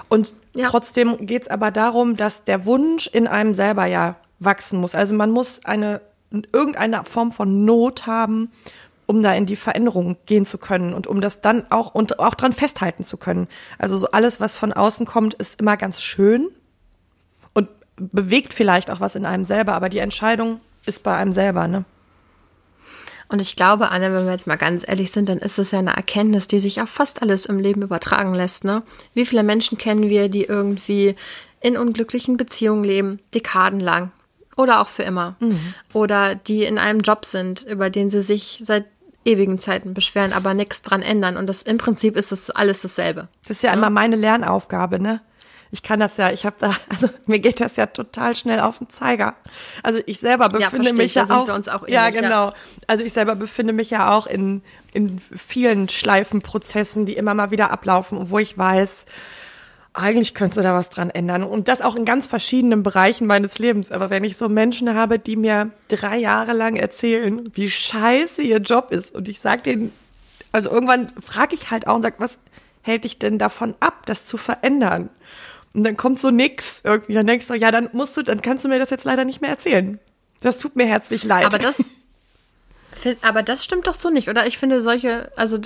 Und 0.08 0.34
ja. 0.54 0.66
trotzdem 0.68 1.26
geht 1.26 1.42
es 1.42 1.48
aber 1.48 1.70
darum, 1.70 2.16
dass 2.16 2.44
der 2.44 2.64
Wunsch 2.64 3.06
in 3.06 3.26
einem 3.26 3.54
selber 3.54 3.84
ja 3.84 4.16
wachsen 4.38 4.80
muss. 4.80 4.94
Also 4.94 5.14
man 5.14 5.30
muss 5.30 5.64
eine 5.64 6.00
irgendeine 6.30 7.04
Form 7.04 7.30
von 7.30 7.64
Not 7.66 8.06
haben, 8.06 8.50
um 9.04 9.22
da 9.22 9.34
in 9.34 9.46
die 9.46 9.56
Veränderung 9.56 10.16
gehen 10.24 10.46
zu 10.46 10.56
können 10.56 10.94
und 10.94 11.06
um 11.06 11.20
das 11.20 11.42
dann 11.42 11.70
auch 11.70 11.94
und 11.94 12.18
auch 12.18 12.34
dran 12.34 12.52
festhalten 12.52 13.04
zu 13.04 13.18
können. 13.18 13.48
Also 13.78 13.98
so 13.98 14.10
alles, 14.10 14.40
was 14.40 14.56
von 14.56 14.72
außen 14.72 15.04
kommt, 15.04 15.34
ist 15.34 15.60
immer 15.60 15.76
ganz 15.76 16.00
schön 16.00 16.48
und 17.52 17.68
bewegt 17.96 18.54
vielleicht 18.54 18.90
auch 18.90 19.00
was 19.00 19.14
in 19.14 19.26
einem 19.26 19.44
selber, 19.44 19.74
aber 19.74 19.90
die 19.90 19.98
Entscheidung 19.98 20.60
ist 20.86 21.02
bei 21.02 21.16
einem 21.16 21.32
selber, 21.32 21.68
ne? 21.68 21.84
Und 23.28 23.42
ich 23.42 23.56
glaube, 23.56 23.90
Anne, 23.90 24.14
wenn 24.14 24.24
wir 24.24 24.32
jetzt 24.32 24.46
mal 24.46 24.56
ganz 24.56 24.84
ehrlich 24.86 25.10
sind, 25.10 25.28
dann 25.28 25.38
ist 25.38 25.58
es 25.58 25.72
ja 25.72 25.80
eine 25.80 25.96
Erkenntnis, 25.96 26.46
die 26.46 26.60
sich 26.60 26.80
auf 26.80 26.88
fast 26.88 27.22
alles 27.22 27.46
im 27.46 27.58
Leben 27.58 27.82
übertragen 27.82 28.34
lässt, 28.34 28.64
ne? 28.64 28.82
Wie 29.14 29.26
viele 29.26 29.42
Menschen 29.42 29.78
kennen 29.78 30.08
wir, 30.08 30.28
die 30.28 30.44
irgendwie 30.44 31.16
in 31.60 31.76
unglücklichen 31.76 32.36
Beziehungen 32.36 32.84
leben, 32.84 33.18
dekadenlang, 33.34 34.12
oder 34.56 34.80
auch 34.80 34.88
für 34.88 35.02
immer. 35.02 35.36
Mhm. 35.40 35.74
Oder 35.92 36.34
die 36.34 36.64
in 36.64 36.78
einem 36.78 37.00
Job 37.00 37.24
sind, 37.24 37.62
über 37.64 37.90
den 37.90 38.10
sie 38.10 38.22
sich 38.22 38.60
seit 38.62 38.86
ewigen 39.24 39.58
Zeiten 39.58 39.92
beschweren, 39.92 40.32
aber 40.32 40.54
nichts 40.54 40.82
dran 40.82 41.02
ändern. 41.02 41.36
Und 41.36 41.46
das 41.48 41.62
im 41.62 41.78
Prinzip 41.78 42.16
ist 42.16 42.32
es 42.32 42.50
alles 42.50 42.82
dasselbe. 42.82 43.28
Das 43.46 43.58
ist 43.58 43.62
ja, 43.62 43.70
ja? 43.70 43.76
immer 43.76 43.90
meine 43.90 44.16
Lernaufgabe, 44.16 44.98
ne? 44.98 45.20
Ich 45.70 45.82
kann 45.82 46.00
das 46.00 46.16
ja, 46.16 46.30
ich 46.30 46.46
habe 46.46 46.56
da, 46.58 46.70
also 46.88 47.08
mir 47.26 47.38
geht 47.38 47.60
das 47.60 47.76
ja 47.76 47.86
total 47.86 48.36
schnell 48.36 48.60
auf 48.60 48.78
den 48.78 48.88
Zeiger. 48.88 49.34
Also 49.82 50.00
ich 50.06 50.20
selber 50.20 50.48
befinde 50.48 50.88
ja, 50.88 50.94
mich 50.94 51.14
ja 51.14 51.24
auch, 51.24 51.48
auch 51.48 51.88
ja 51.88 52.10
genau. 52.10 52.48
Ja. 52.48 52.54
Also 52.86 53.04
ich 53.04 53.12
selber 53.12 53.34
befinde 53.34 53.72
mich 53.72 53.90
ja 53.90 54.14
auch 54.14 54.26
in 54.26 54.62
in 54.92 55.18
vielen 55.18 55.90
Schleifenprozessen, 55.90 57.04
die 57.04 57.16
immer 57.16 57.34
mal 57.34 57.50
wieder 57.50 57.70
ablaufen 57.70 58.16
und 58.16 58.30
wo 58.30 58.38
ich 58.38 58.56
weiß, 58.56 59.04
eigentlich 59.96 60.34
könntest 60.34 60.58
du 60.58 60.62
da 60.62 60.74
was 60.74 60.90
dran 60.90 61.10
ändern. 61.10 61.42
Und 61.42 61.68
das 61.68 61.82
auch 61.82 61.96
in 61.96 62.04
ganz 62.04 62.26
verschiedenen 62.26 62.82
Bereichen 62.82 63.26
meines 63.26 63.58
Lebens. 63.58 63.90
Aber 63.92 64.10
wenn 64.10 64.24
ich 64.24 64.36
so 64.36 64.48
Menschen 64.48 64.94
habe, 64.94 65.18
die 65.18 65.36
mir 65.36 65.70
drei 65.88 66.18
Jahre 66.18 66.52
lang 66.52 66.76
erzählen, 66.76 67.48
wie 67.54 67.70
scheiße 67.70 68.42
ihr 68.42 68.58
Job 68.58 68.90
ist, 68.90 69.14
und 69.14 69.28
ich 69.28 69.40
sage 69.40 69.62
denen, 69.62 69.92
also 70.52 70.70
irgendwann 70.70 71.12
frage 71.20 71.54
ich 71.54 71.70
halt 71.70 71.86
auch 71.86 71.96
und 71.96 72.02
sage, 72.02 72.16
was 72.18 72.38
hält 72.82 73.04
dich 73.04 73.18
denn 73.18 73.38
davon 73.38 73.74
ab, 73.80 74.06
das 74.06 74.26
zu 74.26 74.36
verändern? 74.36 75.08
Und 75.76 75.84
dann 75.84 75.98
kommt 75.98 76.18
so 76.18 76.30
nix 76.30 76.80
irgendwie. 76.84 77.12
Dann 77.12 77.26
denkst 77.26 77.48
du, 77.48 77.54
ja, 77.54 77.70
dann 77.70 77.90
musst 77.92 78.16
du, 78.16 78.22
dann 78.22 78.40
kannst 78.40 78.64
du 78.64 78.68
mir 78.68 78.78
das 78.78 78.88
jetzt 78.88 79.04
leider 79.04 79.26
nicht 79.26 79.42
mehr 79.42 79.50
erzählen. 79.50 80.00
Das 80.40 80.56
tut 80.56 80.74
mir 80.74 80.86
herzlich 80.86 81.22
leid. 81.22 81.44
Aber 81.44 81.58
das, 81.58 81.90
aber 83.20 83.42
das 83.42 83.62
stimmt 83.62 83.86
doch 83.86 83.94
so 83.94 84.08
nicht, 84.08 84.30
oder? 84.30 84.46
Ich 84.46 84.56
finde 84.56 84.80
solche, 84.80 85.30
also 85.36 85.58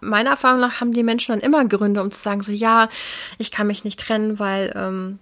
meiner 0.00 0.30
Erfahrung 0.30 0.60
nach 0.60 0.80
haben 0.80 0.92
die 0.92 1.02
Menschen 1.02 1.32
dann 1.32 1.40
immer 1.40 1.64
Gründe, 1.64 2.00
um 2.00 2.12
zu 2.12 2.20
sagen, 2.20 2.40
so 2.40 2.52
ja, 2.52 2.88
ich 3.38 3.50
kann 3.50 3.66
mich 3.66 3.82
nicht 3.82 3.98
trennen, 3.98 4.38
weil 4.38 4.72
ähm, 4.76 5.18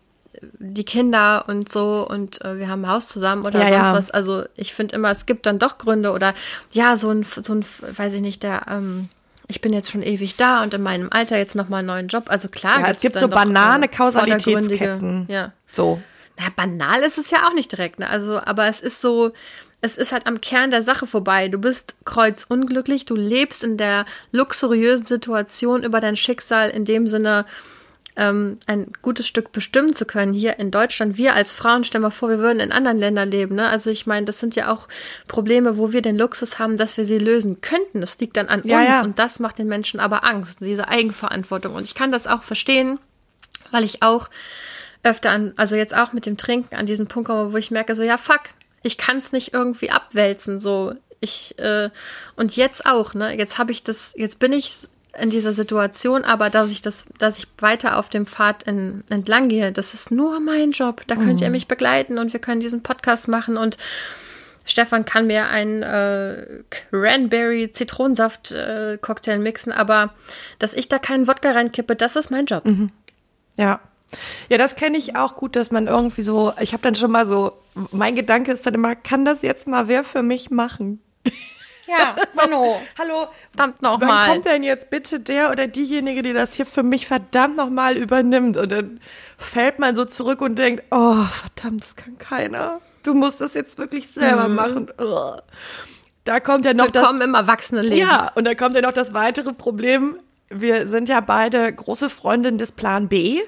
die 0.58 0.84
Kinder 0.84 1.46
und 1.48 1.70
so 1.70 2.06
und 2.06 2.44
äh, 2.44 2.58
wir 2.58 2.68
haben 2.68 2.84
ein 2.84 2.90
Haus 2.90 3.08
zusammen 3.08 3.46
oder 3.46 3.60
ja, 3.60 3.68
sonst 3.68 3.88
ja. 3.88 3.94
was. 3.94 4.10
Also 4.10 4.44
ich 4.54 4.74
finde 4.74 4.96
immer, 4.96 5.10
es 5.10 5.24
gibt 5.24 5.46
dann 5.46 5.58
doch 5.58 5.78
Gründe 5.78 6.12
oder 6.12 6.34
ja, 6.72 6.98
so 6.98 7.08
ein, 7.08 7.24
so 7.24 7.54
ein, 7.54 7.64
weiß 7.96 8.12
ich 8.12 8.20
nicht, 8.20 8.42
der, 8.42 8.66
ähm, 8.68 9.08
ich 9.48 9.60
bin 9.60 9.72
jetzt 9.72 9.90
schon 9.90 10.02
ewig 10.02 10.36
da 10.36 10.62
und 10.62 10.74
in 10.74 10.82
meinem 10.82 11.08
Alter 11.10 11.38
jetzt 11.38 11.54
nochmal 11.54 11.80
einen 11.80 11.88
neuen 11.88 12.08
Job. 12.08 12.24
Also 12.28 12.48
klar, 12.48 12.80
ja, 12.80 12.88
es 12.88 12.98
gibt 12.98 13.18
so 13.18 13.28
banane 13.28 13.86
äh, 13.86 13.88
Kausalitätsketten. 13.88 15.26
Ja. 15.28 15.52
So. 15.72 16.00
Na, 16.38 16.46
banal 16.54 17.00
ist 17.02 17.18
es 17.18 17.30
ja 17.30 17.48
auch 17.48 17.54
nicht 17.54 17.72
direkt, 17.72 17.98
ne? 17.98 18.10
Also, 18.10 18.40
aber 18.40 18.66
es 18.66 18.80
ist 18.80 19.00
so, 19.00 19.32
es 19.80 19.96
ist 19.96 20.12
halt 20.12 20.26
am 20.26 20.40
Kern 20.40 20.70
der 20.70 20.82
Sache 20.82 21.06
vorbei. 21.06 21.48
Du 21.48 21.58
bist 21.58 21.96
kreuzunglücklich, 22.04 23.04
du 23.04 23.14
lebst 23.14 23.62
in 23.62 23.76
der 23.76 24.04
luxuriösen 24.32 25.06
Situation 25.06 25.84
über 25.84 26.00
dein 26.00 26.16
Schicksal 26.16 26.70
in 26.70 26.84
dem 26.84 27.06
Sinne, 27.06 27.46
ähm, 28.16 28.58
ein 28.66 28.92
gutes 29.02 29.26
Stück 29.26 29.52
bestimmen 29.52 29.94
zu 29.94 30.06
können. 30.06 30.32
Hier 30.32 30.58
in 30.58 30.70
Deutschland, 30.70 31.16
wir 31.16 31.34
als 31.34 31.52
Frauen, 31.52 31.84
stellen 31.84 32.02
wir 32.02 32.10
vor, 32.10 32.28
wir 32.28 32.38
würden 32.38 32.60
in 32.60 32.72
anderen 32.72 32.98
Ländern 32.98 33.30
leben. 33.30 33.56
Ne? 33.56 33.68
Also 33.68 33.90
ich 33.90 34.06
meine, 34.06 34.26
das 34.26 34.40
sind 34.40 34.56
ja 34.56 34.72
auch 34.72 34.88
Probleme, 35.28 35.78
wo 35.78 35.92
wir 35.92 36.02
den 36.02 36.16
Luxus 36.16 36.58
haben, 36.58 36.76
dass 36.76 36.96
wir 36.96 37.04
sie 37.04 37.18
lösen 37.18 37.60
könnten. 37.60 38.00
Das 38.00 38.18
liegt 38.18 38.36
dann 38.36 38.48
an 38.48 38.62
ja, 38.64 38.80
uns 38.80 38.88
ja. 38.88 39.02
und 39.02 39.18
das 39.18 39.38
macht 39.38 39.58
den 39.58 39.68
Menschen 39.68 40.00
aber 40.00 40.24
Angst, 40.24 40.60
diese 40.60 40.88
Eigenverantwortung. 40.88 41.74
Und 41.74 41.84
ich 41.84 41.94
kann 41.94 42.10
das 42.10 42.26
auch 42.26 42.42
verstehen, 42.42 42.98
weil 43.70 43.84
ich 43.84 44.02
auch 44.02 44.30
öfter 45.02 45.30
an, 45.30 45.52
also 45.56 45.76
jetzt 45.76 45.96
auch 45.96 46.12
mit 46.12 46.26
dem 46.26 46.36
Trinken 46.36 46.74
an 46.74 46.86
diesen 46.86 47.06
Punkt 47.06 47.28
komme, 47.28 47.52
wo 47.52 47.56
ich 47.56 47.70
merke, 47.70 47.94
so 47.94 48.02
ja, 48.02 48.16
fuck, 48.16 48.40
ich 48.82 48.98
kann 48.98 49.18
es 49.18 49.32
nicht 49.32 49.52
irgendwie 49.52 49.90
abwälzen. 49.90 50.58
So, 50.58 50.94
ich, 51.20 51.58
äh, 51.58 51.90
und 52.34 52.56
jetzt 52.56 52.86
auch, 52.86 53.14
ne? 53.14 53.36
Jetzt 53.36 53.58
habe 53.58 53.72
ich 53.72 53.82
das, 53.82 54.14
jetzt 54.16 54.38
bin 54.38 54.52
ich 54.52 54.88
in 55.20 55.30
dieser 55.30 55.52
Situation, 55.52 56.24
aber 56.24 56.50
dass 56.50 56.70
ich 56.70 56.82
das, 56.82 57.04
dass 57.18 57.38
ich 57.38 57.46
weiter 57.58 57.98
auf 57.98 58.08
dem 58.08 58.26
Pfad 58.26 58.64
in, 58.64 59.04
entlang 59.10 59.48
gehe, 59.48 59.72
das 59.72 59.94
ist 59.94 60.10
nur 60.10 60.40
mein 60.40 60.72
Job. 60.72 61.02
Da 61.06 61.16
könnt 61.16 61.40
ihr 61.40 61.48
mhm. 61.48 61.52
mich 61.52 61.68
begleiten 61.68 62.18
und 62.18 62.32
wir 62.32 62.40
können 62.40 62.60
diesen 62.60 62.82
Podcast 62.82 63.28
machen 63.28 63.56
und 63.56 63.76
Stefan 64.66 65.04
kann 65.04 65.28
mir 65.28 65.46
einen 65.46 65.82
äh, 65.82 66.62
Cranberry-Zitronensaft-Cocktail 66.90 69.36
äh, 69.36 69.38
mixen, 69.38 69.72
aber 69.72 70.12
dass 70.58 70.74
ich 70.74 70.88
da 70.88 70.98
keinen 70.98 71.28
Wodka 71.28 71.52
reinkippe, 71.52 71.94
das 71.94 72.16
ist 72.16 72.30
mein 72.30 72.46
Job. 72.46 72.64
Mhm. 72.64 72.90
Ja. 73.56 73.80
Ja, 74.48 74.58
das 74.58 74.76
kenne 74.76 74.98
ich 74.98 75.16
auch 75.16 75.34
gut, 75.36 75.56
dass 75.56 75.70
man 75.70 75.88
irgendwie 75.88 76.22
so, 76.22 76.52
ich 76.60 76.72
habe 76.72 76.82
dann 76.82 76.94
schon 76.94 77.10
mal 77.10 77.26
so, 77.26 77.60
mein 77.90 78.14
Gedanke 78.14 78.52
ist 78.52 78.66
dann 78.66 78.74
immer, 78.74 78.94
kann 78.94 79.24
das 79.24 79.42
jetzt 79.42 79.66
mal 79.66 79.88
wer 79.88 80.04
für 80.04 80.22
mich 80.22 80.50
machen? 80.50 81.00
Ja, 81.86 82.16
so, 82.30 82.42
Mano. 82.42 82.80
Hallo, 82.98 83.28
verdammt 83.50 83.82
nochmal. 83.82 84.08
Wann 84.08 84.30
kommt 84.34 84.46
denn 84.46 84.62
jetzt 84.62 84.90
bitte 84.90 85.20
der 85.20 85.50
oder 85.50 85.66
diejenige, 85.66 86.22
die 86.22 86.32
das 86.32 86.54
hier 86.54 86.66
für 86.66 86.82
mich 86.82 87.06
verdammt 87.06 87.56
nochmal 87.56 87.96
übernimmt? 87.96 88.56
Und 88.56 88.72
dann 88.72 89.00
fällt 89.38 89.78
man 89.78 89.94
so 89.94 90.04
zurück 90.04 90.40
und 90.40 90.56
denkt, 90.56 90.84
oh, 90.90 91.24
verdammt, 91.24 91.84
das 91.84 91.96
kann 91.96 92.18
keiner. 92.18 92.80
Du 93.02 93.14
musst 93.14 93.40
das 93.40 93.54
jetzt 93.54 93.78
wirklich 93.78 94.08
selber 94.08 94.48
mhm. 94.48 94.54
machen. 94.54 94.88
Oh. 94.98 95.36
Da 96.24 96.40
kommt 96.40 96.64
ja 96.64 96.74
noch 96.74 96.92
Willkommen 96.92 97.20
das. 97.20 97.28
im 97.28 97.34
Erwachsenenleben. 97.34 97.98
Ja, 97.98 98.32
und 98.34 98.44
da 98.44 98.54
kommt 98.54 98.74
ja 98.74 98.82
noch 98.82 98.92
das 98.92 99.14
weitere 99.14 99.52
Problem. 99.52 100.18
Wir 100.48 100.88
sind 100.88 101.08
ja 101.08 101.20
beide 101.20 101.72
große 101.72 102.10
Freundinnen 102.10 102.58
des 102.58 102.72
Plan 102.72 103.08
B. 103.08 103.40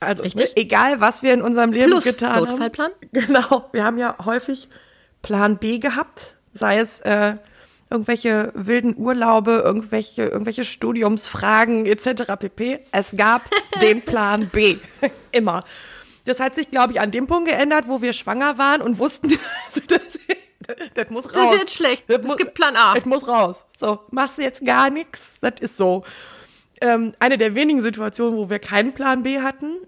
Also 0.00 0.22
Richtig. 0.22 0.56
egal, 0.56 1.00
was 1.00 1.22
wir 1.22 1.34
in 1.34 1.42
unserem 1.42 1.72
Leben 1.72 1.90
Plus 1.90 2.04
getan 2.04 2.44
Notfallplan. 2.44 2.92
haben. 2.92 3.08
Genau. 3.12 3.68
Wir 3.72 3.84
haben 3.84 3.98
ja 3.98 4.16
häufig 4.24 4.68
Plan 5.22 5.58
B 5.58 5.78
gehabt, 5.78 6.37
sei 6.58 6.78
es 6.78 7.00
äh, 7.00 7.36
irgendwelche 7.90 8.52
wilden 8.54 8.96
Urlaube, 8.96 9.62
irgendwelche, 9.64 10.24
irgendwelche 10.24 10.64
Studiumsfragen 10.64 11.86
etc. 11.86 12.36
pp. 12.38 12.80
Es 12.92 13.16
gab 13.16 13.42
den 13.80 14.02
Plan 14.02 14.48
B. 14.48 14.76
Immer. 15.32 15.64
Das 16.24 16.40
hat 16.40 16.54
sich, 16.54 16.70
glaube 16.70 16.92
ich, 16.92 17.00
an 17.00 17.10
dem 17.10 17.26
Punkt 17.26 17.48
geändert, 17.48 17.88
wo 17.88 18.02
wir 18.02 18.12
schwanger 18.12 18.58
waren 18.58 18.82
und 18.82 18.98
wussten, 18.98 19.28
also 19.66 19.80
das, 19.86 20.00
das 20.94 21.10
muss 21.10 21.26
raus. 21.26 21.32
Das 21.34 21.52
ist 21.52 21.60
jetzt 21.60 21.74
schlecht. 21.74 22.04
Das 22.08 22.18
Es 22.22 22.36
gibt 22.36 22.54
Plan 22.54 22.76
A. 22.76 22.94
Das 22.94 23.06
muss 23.06 23.26
raus. 23.26 23.64
So, 23.76 24.00
machst 24.10 24.38
du 24.38 24.42
jetzt 24.42 24.64
gar 24.64 24.90
nichts. 24.90 25.38
Das 25.40 25.54
ist 25.60 25.76
so. 25.76 26.04
Ähm, 26.80 27.14
eine 27.18 27.38
der 27.38 27.54
wenigen 27.54 27.80
Situationen, 27.80 28.38
wo 28.38 28.50
wir 28.50 28.58
keinen 28.58 28.92
Plan 28.92 29.22
B 29.22 29.40
hatten. 29.40 29.78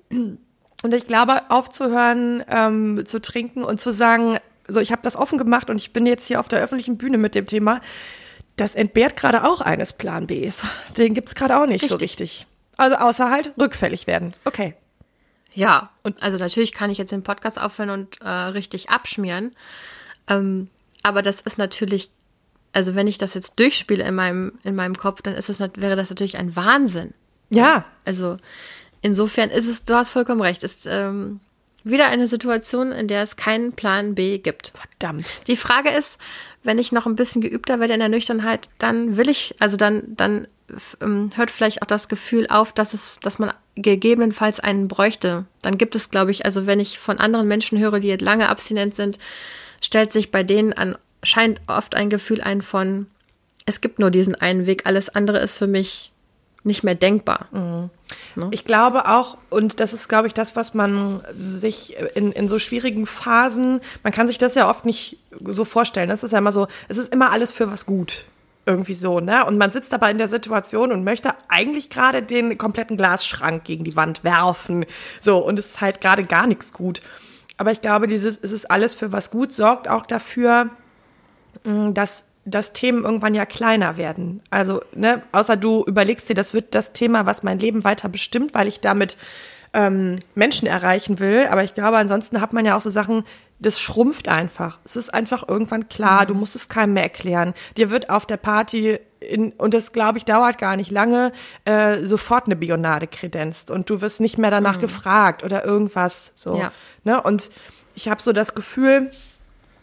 Und 0.83 0.95
ich 0.95 1.07
glaube, 1.07 1.51
aufzuhören, 1.51 2.43
ähm, 2.49 3.05
zu 3.07 3.21
trinken 3.21 3.63
und 3.63 3.81
zu 3.81 3.93
sagen, 3.93 4.39
so, 4.73 4.81
ich 4.81 4.93
habe 4.93 5.03
das 5.03 5.17
offen 5.17 5.39
gemacht 5.39 5.71
und 5.71 5.77
ich 5.77 5.93
bin 5.93 6.07
jetzt 6.07 6.27
hier 6.27 6.41
auf 6.41 6.49
der 6.49 6.61
öffentlichen 6.61 6.99
Bühne 6.99 7.19
mit 7.19 7.35
dem 7.35 7.47
Thema, 7.47 7.81
das 8.57 8.75
entbehrt 8.75 9.17
gerade 9.17 9.45
auch 9.45 9.61
eines 9.61 9.93
Plan 9.93 10.27
Bs. 10.27 10.65
Den 10.97 11.15
gibt's 11.15 11.35
gerade 11.35 11.59
auch 11.59 11.67
nicht 11.67 11.87
so 11.87 11.97
richtig. 11.97 12.47
Also 12.77 12.97
außer 12.97 13.31
halt 13.31 13.53
rückfällig 13.59 14.07
werden. 14.07 14.35
Okay. 14.45 14.75
Ja, 15.53 15.91
und 16.03 16.23
also 16.23 16.39
natürlich 16.39 16.73
kann 16.73 16.91
ich 16.91 16.99
jetzt 16.99 17.11
den 17.11 17.23
Podcast 17.23 17.61
aufhören 17.61 17.91
und 17.91 18.21
äh, 18.21 18.29
richtig 18.29 18.91
abschmieren. 18.91 19.55
Ähm, 20.29 20.69
aber 21.03 21.23
das 21.23 21.41
ist 21.41 21.59
natürlich, 21.59 22.11
also 22.73 22.95
wenn 22.95 23.07
ich 23.07 23.19
das 23.19 23.35
jetzt 23.35 23.59
durchspiele 23.59 24.05
in 24.05 24.15
meinem, 24.15 24.59
in 24.63 24.75
meinem 24.75 24.97
Kopf, 24.97 25.23
dann 25.23 25.35
ist 25.35 25.49
das, 25.49 25.61
wäre 25.61 25.97
das 25.97 26.11
natürlich 26.11 26.37
ein 26.37 26.55
Wahnsinn. 26.55 27.15
Ja, 27.51 27.85
Also 28.05 28.37
insofern 29.03 29.51
ist 29.51 29.69
es, 29.69 29.85
du 29.85 29.95
hast 29.95 30.11
vollkommen 30.11 30.41
recht, 30.41 30.63
ist 30.63 30.87
ähm, 30.89 31.41
wieder 31.85 32.09
eine 32.09 32.27
Situation, 32.27 32.93
in 32.93 33.09
der 33.09 33.23
es 33.23 33.37
keinen 33.37 33.73
Plan 33.73 34.15
B 34.15 34.39
gibt. 34.39 34.73
verdammt. 34.75 35.27
Die 35.47 35.57
Frage 35.57 35.91
ist, 35.91 36.21
wenn 36.63 36.79
ich 36.79 36.93
noch 36.93 37.07
ein 37.07 37.17
bisschen 37.17 37.41
geübter 37.41 37.81
werde 37.81 37.95
in 37.95 38.01
der 38.01 38.09
Nüchternheit, 38.09 38.69
dann 38.79 39.17
will 39.17 39.29
ich, 39.29 39.55
also 39.59 39.77
dann, 39.77 40.03
dann 40.07 40.47
ähm, 41.01 41.31
hört 41.35 41.51
vielleicht 41.51 41.83
auch 41.83 41.87
das 41.87 42.09
Gefühl 42.09 42.47
auf, 42.49 42.73
dass 42.73 42.95
es, 42.95 43.21
dass 43.21 43.39
man 43.39 43.53
gegebenenfalls 43.77 44.61
einen 44.61 44.89
bräuchte. 44.89 45.47
Dann 45.63 45.79
gibt 45.79 45.95
es, 45.95 46.11
glaube 46.11 46.31
ich, 46.31 46.45
also 46.45 46.67
wenn 46.67 46.81
ich 46.81 46.99
von 46.99 47.19
anderen 47.19 47.49
Menschen 47.49 47.79
höre, 47.79 48.01
die 48.01 48.09
jetzt 48.09 48.23
lange 48.23 48.49
abstinent 48.49 48.95
sind, 48.95 49.19
stellt 49.81 50.13
sich 50.13 50.31
bei 50.31 50.43
denen 50.43 50.73
an, 50.73 50.97
scheint 51.23 51.61
oft 51.67 51.95
ein 51.95 52.11
Gefühl 52.11 52.41
ein 52.41 52.63
von, 52.63 53.07
es 53.67 53.81
gibt 53.81 53.99
nur 53.99 54.11
diesen 54.11 54.35
einen 54.35 54.67
Weg, 54.67 54.87
alles 54.87 55.09
andere 55.09 55.39
ist 55.39 55.57
für 55.57 55.67
mich 55.67 56.13
nicht 56.63 56.83
mehr 56.83 56.95
denkbar. 56.95 57.47
Ich 58.51 58.65
glaube 58.65 59.09
auch, 59.09 59.39
und 59.49 59.81
das 59.81 59.93
ist, 59.93 60.09
glaube 60.09 60.27
ich, 60.27 60.35
das, 60.35 60.57
was 60.57 60.75
man 60.75 61.23
sich 61.35 61.97
in, 62.15 62.33
in 62.33 62.49
so 62.49 62.59
schwierigen 62.59 63.07
Phasen, 63.07 63.81
man 64.03 64.13
kann 64.13 64.27
sich 64.27 64.39
das 64.39 64.55
ja 64.55 64.69
oft 64.69 64.85
nicht 64.85 65.19
so 65.45 65.65
vorstellen. 65.65 66.09
Das 66.09 66.23
ist 66.23 66.33
ja 66.33 66.39
immer 66.39 66.53
so, 66.53 66.69
es 66.89 66.99
ist 66.99 67.13
immer 67.13 67.31
alles 67.31 67.53
für 67.53 67.71
was 67.71 67.87
gut. 67.87 68.27
Irgendwie 68.67 68.95
so, 68.95 69.21
ne? 69.21 69.47
Und 69.47 69.57
man 69.57 69.73
sitzt 69.73 69.95
aber 69.95 70.11
in 70.11 70.19
der 70.19 70.29
Situation 70.29 70.93
und 70.93 71.03
möchte 71.03 71.35
eigentlich 71.49 71.89
gerade 71.89 72.23
den 72.23 72.59
kompletten 72.59 72.97
Glasschrank 72.97 73.65
gegen 73.65 73.85
die 73.85 73.97
Wand 73.97 74.23
werfen. 74.23 74.85
So, 75.19 75.39
und 75.39 75.59
es 75.59 75.69
ist 75.69 75.81
halt 75.81 76.01
gerade 76.01 76.25
gar 76.25 76.47
nichts 76.47 76.73
gut. 76.73 77.01
Aber 77.57 77.73
ich 77.73 77.81
glaube, 77.81 78.07
dieses, 78.07 78.39
es 78.41 78.53
ist 78.53 78.71
alles 78.71 78.95
für 78.95 79.13
was 79.13 79.31
gut, 79.31 79.53
sorgt 79.53 79.89
auch 79.89 80.05
dafür, 80.05 80.69
mh, 81.65 81.93
dass 81.93 82.25
dass 82.45 82.73
Themen 82.73 83.05
irgendwann 83.05 83.35
ja 83.35 83.45
kleiner 83.47 83.97
werden. 83.97 84.43
Also, 84.51 84.81
ne, 84.95 85.23
außer 85.33 85.57
du 85.57 85.85
überlegst 85.87 86.29
dir, 86.29 86.35
das 86.35 86.55
wird 86.55 86.75
das 86.75 86.93
Thema, 86.93 87.27
was 87.27 87.43
mein 87.43 87.59
Leben 87.59 87.85
weiter 87.85 88.09
bestimmt, 88.09 88.55
weil 88.55 88.67
ich 88.67 88.81
damit 88.81 89.17
ähm, 89.73 90.17
Menschen 90.35 90.67
erreichen 90.67 91.19
will. 91.19 91.47
Aber 91.51 91.63
ich 91.63 91.75
glaube, 91.75 91.99
ansonsten 91.99 92.41
hat 92.41 92.53
man 92.53 92.65
ja 92.65 92.77
auch 92.77 92.81
so 92.81 92.91
Sachen, 92.91 93.25
das 93.59 93.79
schrumpft 93.79 94.27
einfach. 94.29 94.79
Es 94.85 94.97
ist 94.97 95.13
einfach 95.13 95.47
irgendwann 95.47 95.89
klar, 95.91 96.25
du 96.25 96.35
musst 96.35 96.57
es 96.57 96.69
keinem 96.71 96.95
mehr 96.95 97.03
erklären. 97.03 97.53
Dir 97.77 97.91
wird 97.91 98.09
auf 98.09 98.25
der 98.25 98.39
Party, 98.39 98.99
in, 99.21 99.53
und 99.53 99.75
das 99.75 99.93
glaube 99.93 100.17
ich 100.17 100.25
dauert 100.25 100.57
gar 100.57 100.77
nicht 100.77 100.91
lange, 100.91 101.33
äh, 101.67 101.99
sofort 102.07 102.47
eine 102.47 102.57
Bionade 102.57 103.07
kredenzt 103.07 103.71
und 103.71 103.91
du 103.91 104.01
wirst 104.01 104.23
nicht 104.23 104.39
mehr 104.39 104.51
danach 104.51 104.79
gefragt 104.79 105.45
oder 105.45 105.63
irgendwas. 105.65 106.33
So, 106.35 106.57
Ja. 106.57 106.73
ne? 107.05 107.21
Und 107.21 107.51
ich 107.95 108.09
habe 108.09 108.23
so 108.23 108.33
das 108.33 108.55
Gefühl, 108.55 109.11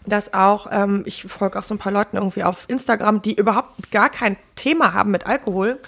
dass 0.07 0.33
auch, 0.33 0.67
ähm, 0.71 1.03
ich 1.05 1.23
folge 1.23 1.59
auch 1.59 1.63
so 1.63 1.75
ein 1.75 1.79
paar 1.79 1.91
Leuten 1.91 2.17
irgendwie 2.17 2.43
auf 2.43 2.65
Instagram, 2.67 3.21
die 3.21 3.35
überhaupt 3.35 3.91
gar 3.91 4.09
kein 4.09 4.37
Thema 4.55 4.93
haben 4.93 5.11
mit 5.11 5.25
Alkohol, 5.25 5.79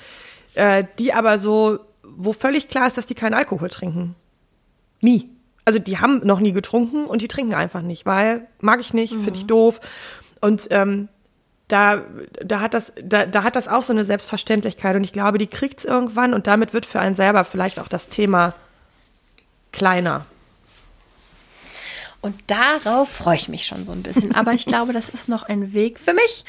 äh, 0.56 0.84
die 1.00 1.14
aber 1.14 1.38
so, 1.38 1.80
wo 2.04 2.34
völlig 2.34 2.68
klar 2.68 2.88
ist, 2.88 2.98
dass 2.98 3.06
die 3.06 3.16
keinen 3.16 3.34
Alkohol 3.34 3.70
trinken. 3.70 4.16
Nie. 5.02 5.30
Also 5.66 5.80
die 5.80 6.00
haben 6.00 6.22
noch 6.26 6.40
nie 6.40 6.52
getrunken 6.52 7.06
und 7.06 7.22
die 7.22 7.28
trinken 7.28 7.54
einfach 7.54 7.82
nicht, 7.82 8.06
weil 8.06 8.48
mag 8.60 8.80
ich 8.80 8.94
nicht, 8.94 9.14
finde 9.14 9.36
ich 9.36 9.46
doof. 9.46 9.80
Und 10.42 10.68
ähm, 10.72 11.10
da, 11.68 12.02
da, 12.44 12.62
hat 12.62 12.74
das, 12.74 12.94
da, 13.02 13.26
da 13.28 13.44
hat 13.44 13.56
das 13.56 13.68
auch 13.68 13.84
so 13.84 13.94
eine 13.94 14.04
Selbstverständlichkeit 14.04 14.96
und 14.96 15.04
ich 15.04 15.14
glaube, 15.14 15.38
die 15.38 15.48
kriegt 15.48 15.80
es 15.80 15.86
irgendwann 15.86 16.34
und 16.34 16.48
damit 16.48 16.74
wird 16.74 16.88
für 16.88 17.00
einen 17.00 17.16
selber 17.16 17.44
vielleicht 17.44 17.80
auch 17.80 17.88
das 17.88 18.08
Thema 18.08 18.56
kleiner. 19.72 20.26
Und 22.22 22.36
darauf 22.48 23.10
freue 23.10 23.36
ich 23.38 23.48
mich 23.48 23.66
schon 23.66 23.86
so 23.86 23.92
ein 23.92 24.04
bisschen. 24.04 24.36
Aber 24.36 24.54
ich 24.54 24.66
glaube, 24.66 24.94
das 24.94 25.10
ist 25.10 25.30
noch 25.30 25.44
ein 25.44 25.74
Weg 25.74 26.00
für 26.00 26.14
mich. 26.14 26.44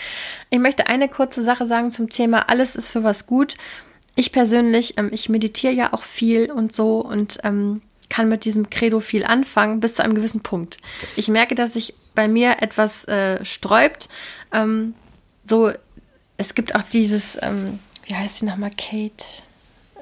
Ich 0.50 0.58
möchte 0.58 0.88
eine 0.88 1.08
kurze 1.08 1.42
Sache 1.42 1.66
sagen 1.66 1.92
zum 1.92 2.10
Thema, 2.10 2.48
alles 2.48 2.76
ist 2.76 2.90
für 2.90 3.04
was 3.04 3.26
gut. 3.26 3.56
Ich 4.16 4.32
persönlich, 4.32 4.98
ähm, 4.98 5.10
ich 5.12 5.28
meditiere 5.28 5.72
ja 5.72 5.92
auch 5.92 6.02
viel 6.02 6.50
und 6.50 6.74
so 6.74 7.00
und 7.00 7.38
ähm, 7.44 7.82
kann 8.08 8.28
mit 8.28 8.44
diesem 8.44 8.68
Credo 8.68 9.00
viel 9.00 9.24
anfangen, 9.24 9.80
bis 9.80 9.94
zu 9.94 10.02
einem 10.02 10.14
gewissen 10.14 10.42
Punkt. 10.42 10.78
Ich 11.14 11.28
merke, 11.28 11.54
dass 11.54 11.74
sich 11.74 11.94
bei 12.14 12.26
mir 12.26 12.56
etwas 12.60 13.04
äh, 13.06 13.44
sträubt. 13.44 14.08
Ähm, 14.52 14.94
so, 15.44 15.70
es 16.36 16.54
gibt 16.54 16.74
auch 16.74 16.82
dieses, 16.82 17.38
ähm, 17.40 17.78
wie 18.04 18.16
heißt 18.16 18.38
sie 18.38 18.46
nochmal, 18.46 18.72
Kate? 18.76 19.24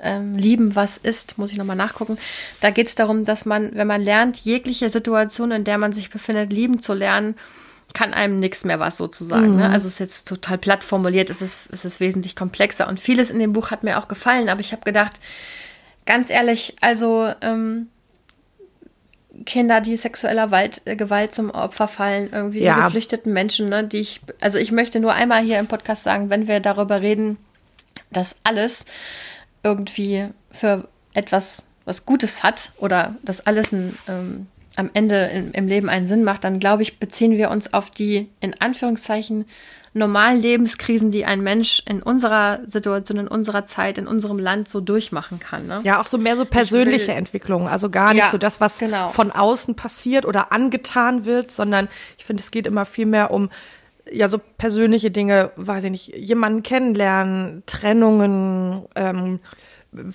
Ähm, 0.02 0.36
lieben, 0.36 0.74
was 0.76 0.98
ist, 0.98 1.38
muss 1.38 1.52
ich 1.52 1.58
nochmal 1.58 1.76
nachgucken. 1.76 2.18
Da 2.60 2.70
geht 2.70 2.86
es 2.88 2.94
darum, 2.94 3.24
dass 3.24 3.44
man, 3.44 3.70
wenn 3.74 3.86
man 3.86 4.02
lernt, 4.02 4.38
jegliche 4.38 4.88
Situation, 4.90 5.50
in 5.50 5.64
der 5.64 5.78
man 5.78 5.92
sich 5.92 6.10
befindet, 6.10 6.52
lieben 6.52 6.78
zu 6.80 6.94
lernen, 6.94 7.34
kann 7.94 8.12
einem 8.12 8.38
nichts 8.38 8.64
mehr 8.64 8.78
was 8.80 8.96
sozusagen. 8.98 9.56
Ne? 9.56 9.70
Also 9.70 9.86
es 9.86 9.94
ist 9.94 9.98
jetzt 10.00 10.28
total 10.28 10.58
platt 10.58 10.84
formuliert, 10.84 11.30
es 11.30 11.40
ist, 11.40 11.60
es 11.72 11.84
ist 11.84 12.00
wesentlich 12.00 12.36
komplexer. 12.36 12.86
Und 12.86 13.00
vieles 13.00 13.30
in 13.30 13.38
dem 13.38 13.52
Buch 13.54 13.70
hat 13.70 13.82
mir 13.82 13.98
auch 13.98 14.08
gefallen, 14.08 14.48
aber 14.48 14.60
ich 14.60 14.72
habe 14.72 14.82
gedacht, 14.84 15.14
ganz 16.04 16.28
ehrlich, 16.30 16.76
also 16.82 17.32
ähm, 17.40 17.88
Kinder, 19.46 19.80
die 19.80 19.96
sexueller 19.96 20.50
Wald, 20.50 20.82
äh, 20.84 20.96
Gewalt 20.96 21.32
zum 21.34 21.50
Opfer 21.50 21.88
fallen, 21.88 22.28
irgendwie 22.32 22.60
Ja. 22.60 22.74
die 22.76 22.82
geflüchteten 22.82 23.32
Menschen, 23.32 23.68
ne, 23.68 23.84
die 23.84 23.98
ich, 23.98 24.20
also 24.40 24.58
ich 24.58 24.72
möchte 24.72 25.00
nur 25.00 25.12
einmal 25.14 25.42
hier 25.42 25.58
im 25.58 25.66
Podcast 25.66 26.02
sagen, 26.02 26.28
wenn 26.30 26.46
wir 26.48 26.60
darüber 26.60 27.00
reden, 27.02 27.38
dass 28.10 28.36
alles 28.44 28.86
irgendwie 29.62 30.28
für 30.50 30.88
etwas, 31.14 31.64
was 31.84 32.06
Gutes 32.06 32.42
hat 32.42 32.72
oder 32.78 33.16
dass 33.22 33.46
alles 33.46 33.72
ein, 33.72 33.96
ähm, 34.08 34.46
am 34.76 34.90
Ende 34.92 35.26
im, 35.26 35.52
im 35.52 35.66
Leben 35.68 35.88
einen 35.88 36.06
Sinn 36.06 36.22
macht, 36.24 36.44
dann 36.44 36.60
glaube 36.60 36.82
ich, 36.82 36.98
beziehen 36.98 37.32
wir 37.32 37.50
uns 37.50 37.72
auf 37.72 37.90
die 37.90 38.28
in 38.40 38.60
Anführungszeichen 38.60 39.44
normalen 39.94 40.40
Lebenskrisen, 40.40 41.10
die 41.10 41.24
ein 41.24 41.40
Mensch 41.40 41.82
in 41.86 42.02
unserer 42.02 42.60
Situation, 42.66 43.18
in 43.18 43.26
unserer 43.26 43.64
Zeit, 43.66 43.98
in 43.98 44.06
unserem 44.06 44.38
Land 44.38 44.68
so 44.68 44.80
durchmachen 44.80 45.40
kann. 45.40 45.66
Ne? 45.66 45.80
Ja, 45.82 45.98
auch 46.00 46.06
so 46.06 46.18
mehr 46.18 46.36
so 46.36 46.44
persönliche 46.44 47.08
will- 47.08 47.14
Entwicklung. 47.16 47.66
Also 47.68 47.90
gar 47.90 48.12
nicht 48.12 48.24
Ja, 48.24 48.30
so 48.30 48.38
das, 48.38 48.60
was 48.60 48.78
genau. 48.78 49.08
von 49.08 49.32
außen 49.32 49.74
passiert 49.74 50.26
oder 50.26 50.52
angetan 50.52 51.24
wird, 51.24 51.50
sondern 51.50 51.88
ich 52.18 52.24
finde, 52.26 52.42
es 52.42 52.50
geht 52.50 52.66
immer 52.66 52.84
viel 52.84 53.06
mehr 53.06 53.30
um 53.32 53.48
ja 54.12 54.28
so 54.28 54.38
persönliche 54.38 55.10
Dinge, 55.10 55.50
weiß 55.56 55.84
ich 55.84 55.90
nicht, 55.90 56.16
jemanden 56.16 56.62
kennenlernen, 56.62 57.62
Trennungen, 57.66 58.84
ähm, 58.94 59.40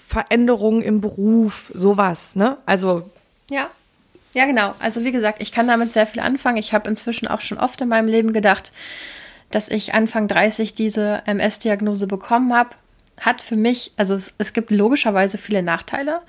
Veränderungen 0.08 0.82
im 0.82 1.02
Beruf, 1.02 1.72
sowas, 1.74 2.36
ne? 2.36 2.58
Also 2.66 3.10
Ja. 3.50 3.70
Ja, 4.34 4.46
genau. 4.46 4.74
Also 4.80 5.04
wie 5.04 5.12
gesagt, 5.12 5.42
ich 5.42 5.52
kann 5.52 5.68
damit 5.68 5.92
sehr 5.92 6.08
viel 6.08 6.22
anfangen. 6.22 6.58
Ich 6.58 6.74
habe 6.74 6.90
inzwischen 6.90 7.28
auch 7.28 7.42
schon 7.42 7.60
oft 7.60 7.80
in 7.82 7.88
meinem 7.88 8.08
Leben 8.08 8.34
gedacht, 8.34 8.72
dass 9.52 9.70
ich 9.70 9.94
Anfang 9.94 10.28
30 10.28 10.74
diese 10.74 11.22
MS-Diagnose 11.28 12.08
bekommen 12.08 12.54
habe. 12.54 12.72
Hat 13.22 13.44
für 13.44 13.56
mich, 13.56 13.92
also 13.96 14.16
es, 14.16 14.34
es 14.40 14.54
gibt 14.54 14.72
logischerweise 14.72 15.38
viele 15.38 15.62
Nachteile. 15.62 16.22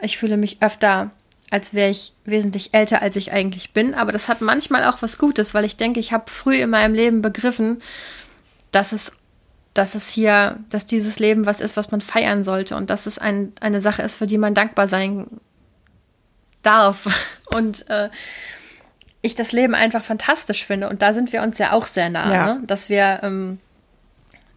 Ich 0.00 0.16
fühle 0.16 0.38
mich 0.38 0.62
öfter, 0.62 1.10
als 1.50 1.74
wäre 1.74 1.90
ich 1.90 2.12
wesentlich 2.24 2.74
älter, 2.74 3.02
als 3.02 3.16
ich 3.16 3.32
eigentlich 3.32 3.72
bin. 3.72 3.94
Aber 3.94 4.12
das 4.12 4.28
hat 4.28 4.40
manchmal 4.40 4.84
auch 4.84 5.02
was 5.02 5.18
Gutes, 5.18 5.54
weil 5.54 5.64
ich 5.64 5.76
denke, 5.76 6.00
ich 6.00 6.12
habe 6.12 6.30
früh 6.30 6.62
in 6.62 6.70
meinem 6.70 6.94
Leben 6.94 7.22
begriffen, 7.22 7.80
dass 8.72 8.92
es, 8.92 9.12
dass 9.72 9.94
es 9.94 10.08
hier, 10.08 10.58
dass 10.70 10.86
dieses 10.86 11.18
Leben 11.18 11.46
was 11.46 11.60
ist, 11.60 11.76
was 11.76 11.90
man 11.90 12.00
feiern 12.00 12.42
sollte 12.44 12.76
und 12.76 12.90
dass 12.90 13.06
es 13.06 13.18
ein, 13.18 13.52
eine 13.60 13.80
Sache 13.80 14.02
ist, 14.02 14.16
für 14.16 14.26
die 14.26 14.38
man 14.38 14.54
dankbar 14.54 14.88
sein 14.88 15.26
darf. 16.62 17.06
Und 17.54 17.88
äh, 17.88 18.08
ich 19.22 19.34
das 19.36 19.52
Leben 19.52 19.74
einfach 19.74 20.02
fantastisch 20.02 20.66
finde. 20.66 20.88
Und 20.88 21.02
da 21.02 21.12
sind 21.12 21.32
wir 21.32 21.42
uns 21.42 21.58
ja 21.58 21.72
auch 21.72 21.86
sehr 21.86 22.10
nah, 22.10 22.32
Ja. 22.32 22.54
ne? 22.54 22.60
dass 22.66 22.88
wir, 22.88 23.20
ähm, 23.22 23.60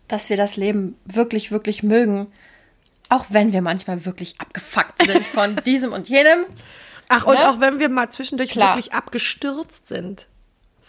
dass 0.07 0.30
wir 0.30 0.38
das 0.38 0.57
Leben 0.57 0.95
wirklich, 1.05 1.51
wirklich 1.51 1.84
mögen. 1.84 2.28
Auch 3.09 3.26
wenn 3.30 3.53
wir 3.53 3.61
manchmal 3.61 4.03
wirklich 4.05 4.39
abgefuckt 4.39 5.03
sind 5.05 5.26
von 5.34 5.57
diesem 5.66 5.93
und 5.93 6.09
jenem. 6.09 6.39
Ach, 7.10 7.26
und 7.26 7.36
Ne? 7.36 7.49
auch 7.49 7.60
wenn 7.60 7.80
wir 7.80 7.89
mal 7.89 8.10
zwischendurch 8.10 8.51
Klar. 8.51 8.76
wirklich 8.76 8.93
abgestürzt 8.93 9.88
sind. 9.88 10.28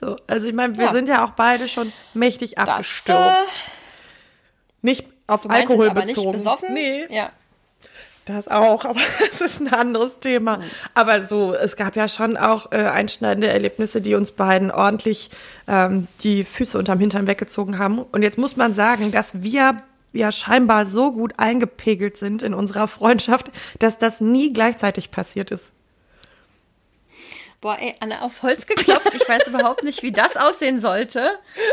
So, 0.01 0.17
also 0.27 0.47
ich 0.49 0.55
meine, 0.55 0.77
wir 0.77 0.87
Ja. 0.87 0.93
sind 0.93 1.09
ja 1.09 1.25
auch 1.25 1.31
beide 1.31 1.69
schon 1.69 1.93
mächtig 2.15 2.55
Das, 2.57 2.69
abgestürzt. 2.69 3.19
äh, 3.19 4.83
nicht 4.83 5.07
auf 5.27 5.43
du 5.43 5.49
Alkohol 5.49 5.89
aber 5.91 6.03
bezogen. 6.03 6.29
nicht 6.31 6.39
besoffen? 6.39 6.73
Nee, 6.73 7.07
Ja. 7.11 7.31
das 8.25 8.49
auch, 8.49 8.85
aber 8.85 9.01
das 9.29 9.41
ist 9.41 9.61
ein 9.61 9.73
anderes 9.73 10.21
Thema. 10.21 10.61
Aber 10.95 11.23
so, 11.25 11.55
es 11.55 11.77
gab 11.77 11.97
ja 11.97 12.09
schon 12.09 12.37
auch 12.37 12.71
äh, 12.73 12.77
einschneidende 12.77 13.49
Erlebnisse, 13.49 14.01
die 14.01 14.15
uns 14.15 14.31
beiden 14.33 14.71
ordentlich 14.71 15.31
ähm, 15.67 16.07
die 16.23 16.45
Füße 16.45 16.79
unterm 16.79 16.99
Hintern 17.01 17.27
weggezogen 17.27 17.79
haben. 17.79 17.99
Und 18.01 18.23
jetzt 18.23 18.39
muss 18.39 18.57
man 18.57 18.75
sagen, 18.75 19.11
dass 19.13 19.43
wir 19.43 19.79
ja 20.13 20.33
scheinbar 20.33 20.87
so 20.87 21.13
gut 21.13 21.35
eingepegelt 21.39 22.17
sind 22.17 22.43
in 22.43 22.55
unserer 22.55 22.89
Freundschaft, 22.89 23.51
dass 23.79 23.99
das 23.99 24.21
nie 24.21 24.53
gleichzeitig 24.53 25.11
passiert 25.11 25.51
ist. 25.51 25.73
Boah, 27.61 27.77
ey, 27.81 27.97
Anne, 27.99 28.23
auf 28.23 28.43
Holz 28.43 28.69
geklopft. 28.69 29.13
Ich 29.15 29.29
weiß 29.29 29.49
überhaupt 29.49 29.83
nicht, 29.83 30.05
wie 30.05 30.13
das 30.13 30.37
aussehen 30.37 30.79
sollte. 30.79 31.29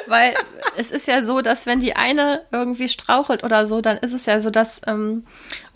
Weil 0.07 0.33
es 0.77 0.89
ist 0.89 1.07
ja 1.07 1.23
so, 1.23 1.41
dass 1.41 1.67
wenn 1.67 1.79
die 1.79 1.95
eine 1.95 2.41
irgendwie 2.51 2.89
strauchelt 2.89 3.43
oder 3.43 3.67
so, 3.67 3.81
dann 3.81 3.99
ist 3.99 4.13
es 4.13 4.25
ja 4.25 4.39
so, 4.39 4.49
dass 4.49 4.81
ähm, 4.87 5.27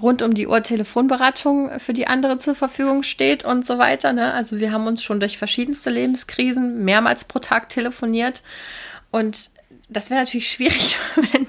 rund 0.01 0.23
um 0.23 0.33
die 0.33 0.47
Uhr 0.47 0.63
Telefonberatung 0.63 1.79
für 1.79 1.93
die 1.93 2.07
andere 2.07 2.37
zur 2.37 2.55
Verfügung 2.55 3.03
steht 3.03 3.45
und 3.45 3.67
so 3.67 3.77
weiter. 3.77 4.11
Ne? 4.11 4.33
Also 4.33 4.59
wir 4.59 4.71
haben 4.71 4.87
uns 4.87 5.03
schon 5.03 5.19
durch 5.19 5.37
verschiedenste 5.37 5.91
Lebenskrisen 5.91 6.83
mehrmals 6.83 7.25
pro 7.25 7.37
Tag 7.37 7.69
telefoniert. 7.69 8.41
Und 9.11 9.51
das 9.89 10.09
wäre 10.09 10.21
natürlich 10.21 10.49
schwierig, 10.49 10.97
wenn. 11.15 11.47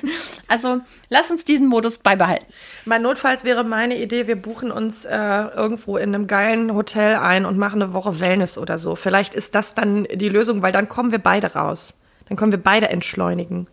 Also 0.48 0.80
lass 1.08 1.30
uns 1.30 1.44
diesen 1.44 1.68
Modus 1.68 1.98
beibehalten. 1.98 2.46
Mein 2.86 3.02
Notfalls 3.02 3.44
wäre 3.44 3.64
meine 3.64 3.96
Idee, 3.98 4.26
wir 4.26 4.40
buchen 4.40 4.70
uns 4.70 5.04
äh, 5.04 5.16
irgendwo 5.16 5.96
in 5.96 6.14
einem 6.14 6.26
geilen 6.26 6.74
Hotel 6.74 7.16
ein 7.16 7.44
und 7.44 7.58
machen 7.58 7.82
eine 7.82 7.92
Woche 7.92 8.18
Wellness 8.18 8.58
oder 8.58 8.78
so. 8.78 8.96
Vielleicht 8.96 9.34
ist 9.34 9.54
das 9.54 9.74
dann 9.74 10.04
die 10.04 10.28
Lösung, 10.28 10.62
weil 10.62 10.72
dann 10.72 10.88
kommen 10.88 11.12
wir 11.12 11.18
beide 11.18 11.52
raus. 11.52 12.00
Dann 12.28 12.36
können 12.36 12.52
wir 12.52 12.62
beide 12.62 12.88
entschleunigen. 12.88 13.68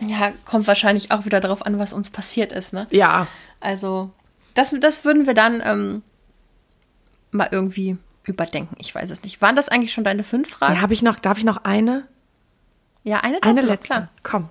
Ja, 0.00 0.32
kommt 0.46 0.66
wahrscheinlich 0.66 1.10
auch 1.10 1.24
wieder 1.24 1.40
darauf 1.40 1.66
an, 1.66 1.78
was 1.78 1.92
uns 1.92 2.10
passiert 2.10 2.52
ist, 2.52 2.72
ne? 2.72 2.86
Ja. 2.90 3.26
Also, 3.60 4.10
das, 4.54 4.74
das 4.80 5.04
würden 5.04 5.26
wir 5.26 5.34
dann 5.34 5.62
ähm, 5.64 6.02
mal 7.30 7.48
irgendwie 7.50 7.96
überdenken. 8.24 8.76
Ich 8.78 8.94
weiß 8.94 9.10
es 9.10 9.22
nicht. 9.22 9.40
Waren 9.42 9.56
das 9.56 9.68
eigentlich 9.68 9.92
schon 9.92 10.04
deine 10.04 10.24
fünf 10.24 10.50
Fragen? 10.50 10.74
ja 10.74 10.80
habe 10.80 10.94
ich 10.94 11.02
noch, 11.02 11.16
darf 11.16 11.38
ich 11.38 11.44
noch 11.44 11.64
eine? 11.64 12.06
Ja, 13.04 13.20
eine, 13.20 13.42
Eine 13.42 13.62
noch, 13.62 13.70
letzte. 13.70 13.86
klar. 13.88 14.08
Komm. 14.22 14.48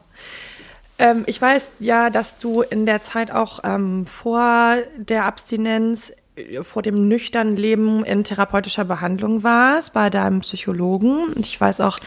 Ähm, 0.99 1.23
ich 1.25 1.41
weiß 1.41 1.69
ja, 1.79 2.09
dass 2.09 2.37
du 2.37 2.61
in 2.61 2.85
der 2.85 3.01
Zeit 3.01 3.31
auch 3.31 3.59
ähm, 3.63 4.05
vor 4.05 4.77
der 4.97 5.25
Abstinenz, 5.25 6.11
äh, 6.35 6.63
vor 6.63 6.81
dem 6.81 7.07
nüchternen 7.07 7.55
Leben 7.55 8.03
in 8.03 8.23
therapeutischer 8.23 8.85
Behandlung 8.85 9.43
warst 9.43 9.93
bei 9.93 10.09
deinem 10.09 10.41
Psychologen. 10.41 11.33
Und 11.33 11.45
ich 11.45 11.59
weiß 11.59 11.81
auch, 11.81 11.99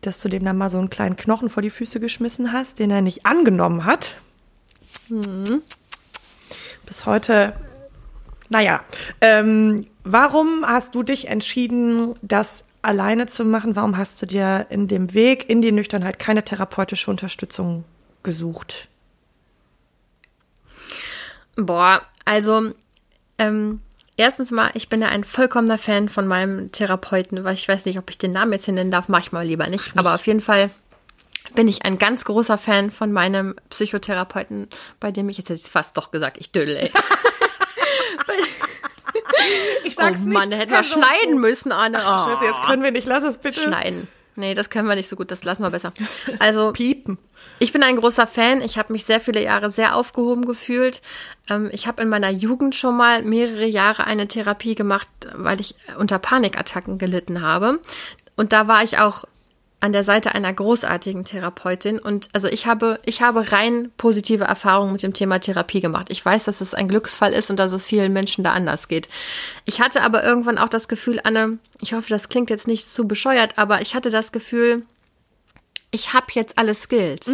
dass 0.00 0.20
du 0.20 0.28
dem 0.28 0.44
dann 0.44 0.56
mal 0.56 0.70
so 0.70 0.78
einen 0.78 0.90
kleinen 0.90 1.16
Knochen 1.16 1.50
vor 1.50 1.62
die 1.62 1.70
Füße 1.70 2.00
geschmissen 2.00 2.52
hast, 2.52 2.78
den 2.78 2.90
er 2.90 3.02
nicht 3.02 3.26
angenommen 3.26 3.84
hat. 3.84 4.16
Mhm. 5.08 5.62
Bis 6.86 7.06
heute, 7.06 7.54
naja. 8.48 8.80
Ähm, 9.20 9.86
warum 10.04 10.64
hast 10.66 10.94
du 10.94 11.02
dich 11.02 11.28
entschieden, 11.28 12.14
das 12.22 12.64
alleine 12.82 13.26
zu 13.26 13.44
machen? 13.44 13.76
Warum 13.76 13.96
hast 13.96 14.20
du 14.20 14.26
dir 14.26 14.66
in 14.68 14.88
dem 14.88 15.14
Weg 15.14 15.48
in 15.48 15.62
die 15.62 15.72
Nüchternheit 15.72 16.18
keine 16.18 16.44
therapeutische 16.44 17.10
Unterstützung 17.10 17.84
gesucht? 18.22 18.88
Boah, 21.56 22.02
also, 22.24 22.72
ähm, 23.38 23.80
erstens 24.16 24.50
mal, 24.50 24.70
ich 24.74 24.88
bin 24.88 25.02
ja 25.02 25.08
ein 25.08 25.24
vollkommener 25.24 25.78
Fan 25.78 26.08
von 26.08 26.26
meinem 26.26 26.72
Therapeuten, 26.72 27.44
weil 27.44 27.54
ich 27.54 27.68
weiß 27.68 27.84
nicht, 27.86 27.98
ob 27.98 28.10
ich 28.10 28.18
den 28.18 28.32
Namen 28.32 28.52
jetzt 28.52 28.64
hier 28.64 28.74
nennen 28.74 28.90
darf, 28.90 29.08
mach 29.08 29.20
ich 29.20 29.32
mal 29.32 29.46
lieber 29.46 29.66
nicht. 29.68 29.92
Aber 29.96 30.14
auf 30.14 30.26
jeden 30.26 30.40
Fall 30.40 30.70
bin 31.54 31.68
ich 31.68 31.84
ein 31.84 31.98
ganz 31.98 32.24
großer 32.24 32.58
Fan 32.58 32.90
von 32.90 33.12
meinem 33.12 33.54
Psychotherapeuten, 33.70 34.68
bei 35.00 35.12
dem 35.12 35.28
ich 35.28 35.38
jetzt 35.38 35.50
hätte 35.50 35.60
ich 35.60 35.70
fast 35.70 35.96
doch 35.96 36.10
gesagt, 36.10 36.38
ich 36.38 36.52
dödel, 36.52 36.76
ey. 36.76 36.92
Ich 39.84 39.96
oh 39.98 40.28
Mann, 40.28 40.50
da 40.50 40.56
hätten 40.56 40.72
wir 40.72 40.84
schneiden 40.84 41.40
müssen, 41.40 41.72
Anne. 41.72 41.98
Ach, 42.00 42.26
Oh. 42.26 42.30
Scheiße, 42.30 42.44
jetzt 42.44 42.62
können 42.62 42.82
wir 42.82 42.90
nicht. 42.92 43.06
Lass 43.06 43.22
es 43.24 43.38
bitte. 43.38 43.60
Schneiden. 43.60 44.08
Nee, 44.36 44.54
das 44.54 44.70
können 44.70 44.88
wir 44.88 44.94
nicht 44.94 45.08
so 45.08 45.16
gut, 45.16 45.30
das 45.30 45.44
lassen 45.44 45.62
wir 45.62 45.70
besser. 45.70 45.92
Also, 46.38 46.72
Piepen. 46.74 47.18
ich 47.58 47.72
bin 47.72 47.82
ein 47.82 47.96
großer 47.96 48.26
Fan. 48.26 48.62
Ich 48.62 48.78
habe 48.78 48.92
mich 48.92 49.04
sehr 49.04 49.20
viele 49.20 49.42
Jahre 49.42 49.68
sehr 49.68 49.94
aufgehoben 49.94 50.46
gefühlt. 50.46 51.02
Ähm, 51.50 51.68
ich 51.72 51.86
habe 51.86 52.02
in 52.02 52.08
meiner 52.08 52.30
Jugend 52.30 52.74
schon 52.74 52.96
mal 52.96 53.22
mehrere 53.22 53.66
Jahre 53.66 54.04
eine 54.04 54.28
Therapie 54.28 54.74
gemacht, 54.74 55.08
weil 55.34 55.60
ich 55.60 55.74
unter 55.98 56.18
Panikattacken 56.18 56.96
gelitten 56.98 57.42
habe. 57.42 57.80
Und 58.36 58.52
da 58.54 58.66
war 58.68 58.82
ich 58.82 58.98
auch 58.98 59.24
an 59.82 59.92
der 59.92 60.04
Seite 60.04 60.32
einer 60.32 60.52
großartigen 60.52 61.24
Therapeutin. 61.24 61.98
Und 61.98 62.28
also 62.32 62.46
ich 62.46 62.66
habe, 62.66 63.00
ich 63.04 63.20
habe 63.20 63.50
rein 63.50 63.90
positive 63.96 64.44
Erfahrungen 64.44 64.92
mit 64.92 65.02
dem 65.02 65.12
Thema 65.12 65.40
Therapie 65.40 65.80
gemacht. 65.80 66.06
Ich 66.08 66.24
weiß, 66.24 66.44
dass 66.44 66.60
es 66.60 66.72
ein 66.72 66.86
Glücksfall 66.86 67.32
ist 67.32 67.50
und 67.50 67.56
dass 67.56 67.72
es 67.72 67.84
vielen 67.84 68.12
Menschen 68.12 68.44
da 68.44 68.52
anders 68.52 68.86
geht. 68.86 69.08
Ich 69.64 69.80
hatte 69.80 70.02
aber 70.02 70.22
irgendwann 70.22 70.56
auch 70.56 70.68
das 70.68 70.86
Gefühl, 70.86 71.20
Anne, 71.24 71.58
ich 71.80 71.94
hoffe, 71.94 72.10
das 72.10 72.28
klingt 72.28 72.48
jetzt 72.48 72.68
nicht 72.68 72.86
zu 72.86 73.08
bescheuert, 73.08 73.58
aber 73.58 73.80
ich 73.80 73.96
hatte 73.96 74.10
das 74.10 74.30
Gefühl, 74.30 74.86
ich 75.90 76.12
habe 76.12 76.26
jetzt 76.34 76.58
alle 76.58 76.76
Skills. 76.76 77.26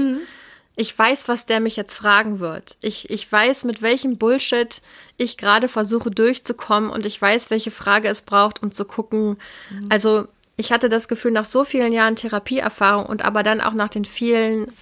Ich 0.74 0.98
weiß, 0.98 1.28
was 1.28 1.44
der 1.44 1.60
mich 1.60 1.76
jetzt 1.76 1.94
fragen 1.94 2.40
wird. 2.40 2.78
Ich, 2.80 3.10
ich 3.10 3.30
weiß, 3.30 3.64
mit 3.64 3.82
welchem 3.82 4.16
Bullshit 4.16 4.80
ich 5.18 5.36
gerade 5.36 5.68
versuche 5.68 6.10
durchzukommen 6.10 6.88
und 6.88 7.04
ich 7.04 7.20
weiß, 7.20 7.50
welche 7.50 7.72
Frage 7.72 8.08
es 8.08 8.22
braucht, 8.22 8.62
um 8.62 8.72
zu 8.72 8.86
gucken. 8.86 9.36
Also 9.90 10.28
ich 10.58 10.72
hatte 10.72 10.88
das 10.88 11.06
Gefühl, 11.06 11.30
nach 11.30 11.44
so 11.44 11.64
vielen 11.64 11.92
Jahren 11.92 12.16
Therapieerfahrung 12.16 13.06
und 13.06 13.24
aber 13.24 13.44
dann 13.44 13.60
auch 13.60 13.74
nach 13.74 13.88
den 13.88 14.04
vielen 14.04 14.72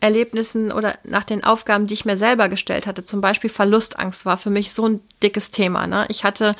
Erlebnissen 0.00 0.70
oder 0.70 0.98
nach 1.04 1.24
den 1.24 1.42
Aufgaben, 1.42 1.86
die 1.86 1.94
ich 1.94 2.04
mir 2.04 2.18
selber 2.18 2.50
gestellt 2.50 2.86
hatte. 2.86 3.02
Zum 3.02 3.22
Beispiel 3.22 3.48
Verlustangst 3.48 4.26
war 4.26 4.36
für 4.36 4.50
mich 4.50 4.74
so 4.74 4.86
ein 4.86 5.00
dickes 5.22 5.50
Thema. 5.50 5.86
Ne? 5.86 6.04
Ich 6.10 6.22
hatte 6.22 6.54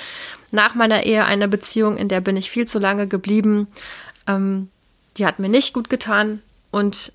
nach 0.52 0.74
meiner 0.74 1.04
Ehe 1.04 1.26
eine 1.26 1.48
Beziehung, 1.48 1.98
in 1.98 2.08
der 2.08 2.22
bin 2.22 2.38
ich 2.38 2.50
viel 2.50 2.66
zu 2.66 2.78
lange 2.78 3.06
geblieben. 3.06 3.68
Ähm, 4.26 4.70
die 5.18 5.26
hat 5.26 5.38
mir 5.38 5.50
nicht 5.50 5.74
gut 5.74 5.90
getan 5.90 6.40
und 6.70 7.12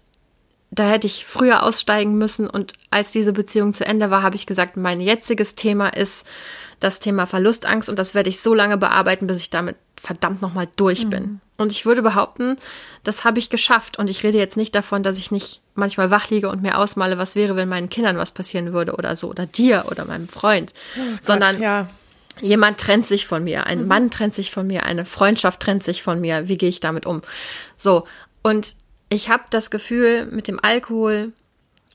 da 0.69 0.87
hätte 0.87 1.07
ich 1.07 1.25
früher 1.25 1.63
aussteigen 1.63 2.19
müssen. 2.19 2.47
Und 2.47 2.73
als 2.91 3.11
diese 3.11 3.33
Beziehung 3.33 3.73
zu 3.73 3.83
Ende 3.83 4.11
war, 4.11 4.21
habe 4.21 4.35
ich 4.35 4.45
gesagt, 4.45 4.77
mein 4.77 5.01
jetziges 5.01 5.55
Thema 5.55 5.89
ist 5.89 6.27
das 6.79 6.99
Thema 6.99 7.25
Verlustangst 7.25 7.89
und 7.89 7.97
das 7.97 8.13
werde 8.13 8.29
ich 8.29 8.41
so 8.41 8.53
lange 8.53 8.77
bearbeiten, 8.77 9.25
bis 9.25 9.39
ich 9.39 9.49
damit 9.49 9.75
verdammt 10.01 10.41
nochmal 10.41 10.67
durch 10.77 11.09
bin. 11.09 11.41
Und 11.57 11.71
ich 11.71 11.85
würde 11.85 12.01
behaupten, 12.01 12.55
das 13.03 13.23
habe 13.23 13.37
ich 13.37 13.51
geschafft. 13.51 13.99
Und 13.99 14.09
ich 14.09 14.23
rede 14.23 14.39
jetzt 14.39 14.57
nicht 14.57 14.73
davon, 14.73 15.03
dass 15.03 15.19
ich 15.19 15.29
nicht 15.29 15.61
manchmal 15.75 16.09
wach 16.09 16.29
liege 16.31 16.49
und 16.49 16.63
mir 16.63 16.79
ausmale, 16.79 17.19
was 17.19 17.35
wäre, 17.35 17.55
wenn 17.55 17.69
meinen 17.69 17.89
Kindern 17.89 18.17
was 18.17 18.31
passieren 18.31 18.73
würde 18.73 18.95
oder 18.95 19.15
so, 19.15 19.29
oder 19.29 19.45
dir 19.45 19.85
oder 19.91 20.05
meinem 20.05 20.27
Freund, 20.27 20.73
sondern 21.21 21.61
Ja. 21.61 21.87
jemand 22.41 22.79
trennt 22.79 23.05
sich 23.07 23.27
von 23.27 23.43
mir, 23.43 23.67
ein 23.67 23.87
Mann 23.87 24.09
trennt 24.09 24.33
sich 24.33 24.49
von 24.49 24.65
mir, 24.65 24.83
eine 24.83 25.05
Freundschaft 25.05 25.59
trennt 25.59 25.83
sich 25.83 26.01
von 26.01 26.19
mir. 26.19 26.47
Wie 26.47 26.57
gehe 26.57 26.69
ich 26.69 26.79
damit 26.79 27.05
um? 27.05 27.21
So, 27.77 28.07
und 28.41 28.75
ich 29.09 29.29
habe 29.29 29.43
das 29.51 29.69
Gefühl 29.69 30.25
mit 30.25 30.47
dem 30.47 30.59
Alkohol, 30.59 31.31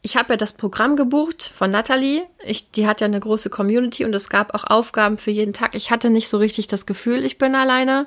ich 0.07 0.17
habe 0.17 0.35
ja 0.35 0.37
das 0.37 0.53
Programm 0.53 0.95
gebucht 0.95 1.51
von 1.53 1.73
Natalie. 1.73 2.23
Ich, 2.45 2.71
die 2.71 2.87
hat 2.87 3.01
ja 3.01 3.07
eine 3.07 3.19
große 3.19 3.51
Community 3.51 4.05
und 4.05 4.15
es 4.15 4.29
gab 4.29 4.55
auch 4.55 4.63
Aufgaben 4.63 5.19
für 5.19 5.33
jeden 5.33 5.53
Tag. 5.53 5.75
Ich 5.75 5.91
hatte 5.91 6.11
nicht 6.11 6.29
so 6.29 6.39
richtig 6.39 6.69
das 6.69 6.87
Gefühl, 6.87 7.25
ich 7.25 7.39
bin 7.39 7.57
alleine. 7.57 8.07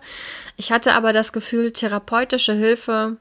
Ich 0.56 0.72
hatte 0.72 0.94
aber 0.94 1.12
das 1.12 1.34
Gefühl, 1.34 1.74
therapeutische 1.74 2.54
Hilfe 2.54 3.18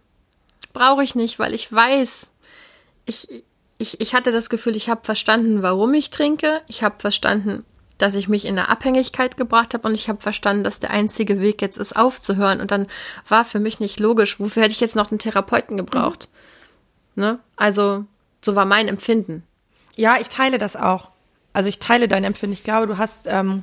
brauche 0.74 1.03
ich 1.03 1.16
nicht, 1.16 1.41
weil 1.41 1.55
ich 1.55 1.72
weiß, 1.72 2.31
ich, 3.05 3.43
ich, 3.79 4.01
ich 4.01 4.14
hatte 4.14 4.31
das 4.31 4.49
Gefühl, 4.49 4.76
ich 4.76 4.89
habe 4.89 5.01
verstanden, 5.03 5.61
warum 5.61 5.93
ich 5.95 6.11
trinke. 6.11 6.61
Ich 6.68 6.85
habe 6.85 7.01
verstanden, 7.01 7.64
dass 7.99 8.14
ich 8.14 8.29
mich 8.29 8.45
in 8.45 8.57
eine 8.57 8.68
Abhängigkeit 8.68 9.37
gebracht 9.37 9.74
habe 9.74 9.89
und 9.89 9.95
ich 9.95 10.09
habe 10.09 10.20
verstanden, 10.20 10.62
dass 10.62 10.79
der 10.79 10.91
einzige 10.91 11.41
Weg 11.41 11.62
jetzt 11.62 11.79
ist, 11.79 11.97
aufzuhören. 11.97 12.61
Und 12.61 12.70
dann 12.70 12.87
war 13.26 13.45
für 13.45 13.59
mich 13.59 13.81
nicht 13.81 13.99
logisch, 13.99 14.39
wofür 14.39 14.62
hätte 14.62 14.74
ich 14.74 14.81
jetzt 14.81 14.95
noch 14.95 15.11
einen 15.11 15.18
Therapeuten 15.18 15.76
gebraucht? 15.76 16.29
Ne? 17.16 17.41
Also, 17.57 18.07
so 18.41 18.55
war 18.57 18.64
mein 18.64 18.89
Empfinden. 18.89 19.43
Ja, 19.97 20.18
ich 20.20 20.28
teile 20.28 20.59
das 20.59 20.76
auch. 20.76 21.11
Also 21.53 21.68
ich 21.68 21.78
teile 21.78 22.09
dein 22.09 22.24
Empfinden. 22.24 22.53
Ich 22.53 22.64
glaube, 22.64 22.86
du 22.86 22.99
hast, 22.99 23.26
ähm, 23.26 23.62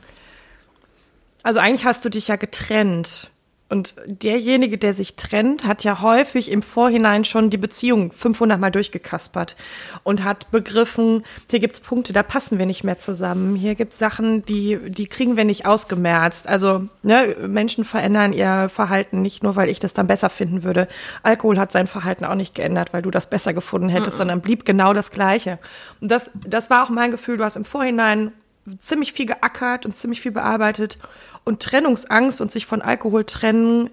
also 1.44 1.60
eigentlich 1.60 1.86
hast 1.86 2.04
du 2.04 2.10
dich 2.10 2.28
ja 2.28 2.36
getrennt 2.36 3.32
Und 3.68 3.96
derjenige, 4.06 4.78
der 4.78 4.94
sich 4.94 5.16
trennt, 5.16 5.66
hat 5.66 5.84
ja 5.84 6.02
häufig 6.02 6.52
im 6.52 6.62
Vorhinein 6.62 7.26
schon 7.26 7.50
die 7.50 7.58
Beziehung 7.58 8.12
500 8.12 8.60
Mal 8.60 8.70
durchgekaspert 8.70 9.56
und 10.04 10.24
hat 10.24 10.52
begriffen, 10.52 11.24
hier 11.50 11.60
gibt's 11.60 11.80
Punkte, 11.80 12.14
da 12.14 12.22
passen 12.22 12.60
wir 12.60 12.68
nicht 12.68 12.84
mehr 12.84 13.00
zusammen. 13.00 13.56
Hier 13.56 13.74
gibt's 13.74 13.98
Sachen, 13.98 14.46
die, 14.46 14.78
die 14.88 15.08
kriegen 15.08 15.36
wir 15.36 15.46
nicht 15.46 15.66
ausgemerzt. 15.66 16.48
Also 16.48 16.88
ne, 17.02 17.36
Menschen 17.48 17.86
verändern 17.86 18.34
ihr 18.34 18.70
Verhalten 18.70 19.24
nicht 19.24 19.42
nur, 19.42 19.56
weil 19.56 19.70
ich 19.70 19.80
das 19.80 19.96
dann 19.96 20.06
besser 20.06 20.30
finden 20.30 20.64
würde. 20.64 20.88
Alkohol 21.24 21.58
hat 21.58 21.72
sein 21.72 21.88
Verhalten 21.88 22.24
auch 22.24 22.36
nicht 22.36 22.54
geändert, 22.54 22.94
weil 22.94 23.02
du 23.02 23.10
das 23.10 23.32
besser 23.32 23.56
gefunden 23.56 23.90
hättest, 23.90 24.16
-mm. 24.16 24.20
sondern 24.20 24.42
blieb 24.42 24.66
genau 24.66 24.94
das 24.94 25.10
Gleiche. 25.10 25.58
Und 26.02 26.12
das, 26.12 26.30
das 26.46 26.70
war 26.70 26.86
auch 26.86 26.90
mein 26.90 27.10
Gefühl. 27.10 27.38
Du 27.38 27.44
hast 27.44 27.56
im 27.56 27.66
Vorhinein 27.66 28.32
ziemlich 28.80 29.14
viel 29.14 29.26
geackert 29.26 29.86
und 29.86 29.96
ziemlich 29.96 30.22
viel 30.22 30.32
bearbeitet. 30.32 30.98
Und 31.44 31.62
Trennungsangst 31.62 32.42
und 32.42 32.52
sich 32.52 32.66
von 32.66 32.82
Alkohol 32.82 33.24
trennen 33.24 33.90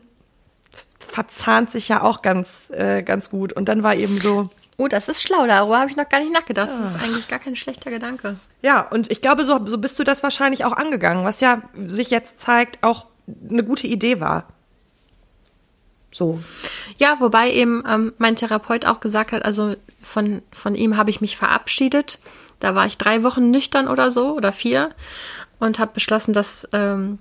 verzahnt 0.99 1.70
sich 1.70 1.89
ja 1.89 2.03
auch 2.03 2.23
ganz, 2.23 2.70
äh, 2.70 3.03
ganz 3.03 3.31
gut. 3.31 3.53
Und 3.53 3.68
dann 3.68 3.83
war 3.83 3.95
eben 3.95 4.18
so. 4.18 4.49
Oh, 4.79 4.89
das 4.89 5.09
ist 5.09 5.23
schlau, 5.23 5.47
darüber 5.47 5.79
habe 5.79 5.91
ich 5.91 5.97
noch 5.97 6.09
gar 6.09 6.20
nicht 6.20 6.33
nachgedacht. 6.33 6.70
Das 6.70 6.93
ist 6.93 6.97
ah. 6.97 7.05
eigentlich 7.05 7.29
gar 7.29 7.39
kein 7.39 7.55
schlechter 7.55 7.91
Gedanke. 7.91 8.37
Ja, 8.62 8.81
und 8.81 9.11
ich 9.11 9.20
glaube, 9.20 9.45
so, 9.45 9.64
so 9.66 9.79
bist 9.79 9.99
du 9.99 10.05
das 10.05 10.23
wahrscheinlich 10.23 10.64
auch 10.64 10.73
angegangen, 10.73 11.25
was 11.25 11.41
ja 11.41 11.62
sich 11.85 12.11
jetzt 12.11 12.41
zeigt, 12.41 12.83
auch 12.83 13.07
eine 13.49 13.62
gute 13.62 13.87
Idee 13.87 14.20
war. 14.20 14.47
So. 16.11 16.43
Ja, 16.99 17.20
wobei 17.20 17.53
eben 17.53 17.85
ähm, 17.89 18.12
mein 18.18 18.37
Therapeut 18.37 18.87
auch 18.87 19.01
gesagt 19.01 19.33
hat, 19.33 19.45
also 19.45 19.77
von, 20.03 20.43
von 20.53 20.75
ihm 20.75 20.97
habe 20.97 21.11
ich 21.11 21.20
mich 21.20 21.37
verabschiedet 21.37 22.18
da 22.63 22.77
war 22.77 22.87
ich 22.87 22.97
drei 22.97 23.25
Wochen 23.25 23.51
nüchtern 23.51 23.89
oder 23.89 24.13
so 24.13 24.37
oder 24.37 24.53
vier 24.53 24.91
und 25.59 25.81
habe 25.81 25.95
beschlossen, 25.95 26.33
dass 26.33 26.69
ähm, 26.73 27.19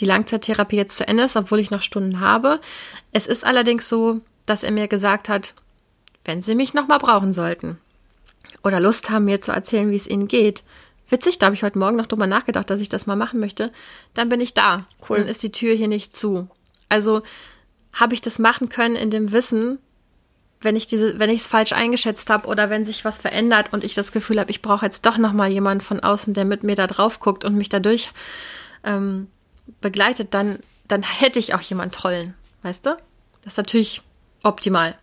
die 0.00 0.04
Langzeittherapie 0.04 0.76
jetzt 0.76 0.96
zu 0.96 1.06
Ende 1.06 1.22
ist, 1.22 1.36
obwohl 1.36 1.60
ich 1.60 1.70
noch 1.70 1.82
Stunden 1.82 2.18
habe. 2.18 2.60
Es 3.12 3.28
ist 3.28 3.44
allerdings 3.44 3.88
so, 3.88 4.20
dass 4.46 4.64
er 4.64 4.72
mir 4.72 4.88
gesagt 4.88 5.28
hat, 5.28 5.54
wenn 6.24 6.42
Sie 6.42 6.56
mich 6.56 6.74
nochmal 6.74 6.98
brauchen 6.98 7.32
sollten 7.32 7.78
oder 8.64 8.80
Lust 8.80 9.10
haben, 9.10 9.26
mir 9.26 9.40
zu 9.40 9.52
erzählen, 9.52 9.90
wie 9.90 9.96
es 9.96 10.08
Ihnen 10.08 10.26
geht, 10.26 10.64
witzig, 11.08 11.38
da 11.38 11.46
habe 11.46 11.54
ich 11.54 11.62
heute 11.62 11.78
Morgen 11.78 11.96
noch 11.96 12.06
drüber 12.06 12.26
nachgedacht, 12.26 12.68
dass 12.68 12.80
ich 12.80 12.88
das 12.88 13.06
mal 13.06 13.16
machen 13.16 13.38
möchte, 13.38 13.70
dann 14.14 14.28
bin 14.28 14.40
ich 14.40 14.54
da. 14.54 14.86
Cool. 15.08 15.18
Dann 15.18 15.28
ist 15.28 15.42
die 15.44 15.52
Tür 15.52 15.74
hier 15.74 15.88
nicht 15.88 16.16
zu. 16.16 16.48
Also 16.88 17.22
habe 17.92 18.14
ich 18.14 18.22
das 18.22 18.40
machen 18.40 18.68
können 18.68 18.96
in 18.96 19.10
dem 19.10 19.30
Wissen, 19.30 19.78
wenn 20.60 20.76
ich 20.76 20.86
diese, 20.86 21.18
wenn 21.18 21.30
ich 21.30 21.40
es 21.40 21.46
falsch 21.46 21.72
eingeschätzt 21.72 22.28
habe 22.30 22.46
oder 22.46 22.70
wenn 22.70 22.84
sich 22.84 23.04
was 23.04 23.18
verändert 23.18 23.72
und 23.72 23.84
ich 23.84 23.94
das 23.94 24.12
Gefühl 24.12 24.38
habe, 24.38 24.50
ich 24.50 24.62
brauche 24.62 24.84
jetzt 24.84 25.06
doch 25.06 25.16
noch 25.16 25.32
mal 25.32 25.50
jemanden 25.50 25.82
von 25.82 26.00
außen, 26.00 26.34
der 26.34 26.44
mit 26.44 26.62
mir 26.62 26.76
da 26.76 26.86
drauf 26.86 27.20
guckt 27.20 27.44
und 27.44 27.54
mich 27.56 27.68
dadurch 27.68 28.10
ähm, 28.84 29.28
begleitet, 29.80 30.34
dann 30.34 30.58
dann 30.90 31.02
hätte 31.02 31.38
ich 31.38 31.54
auch 31.54 31.60
jemanden 31.60 31.94
tollen, 31.94 32.34
weißt 32.62 32.86
du? 32.86 32.96
Das 33.42 33.54
ist 33.54 33.58
natürlich 33.58 34.02
optimal. 34.42 34.96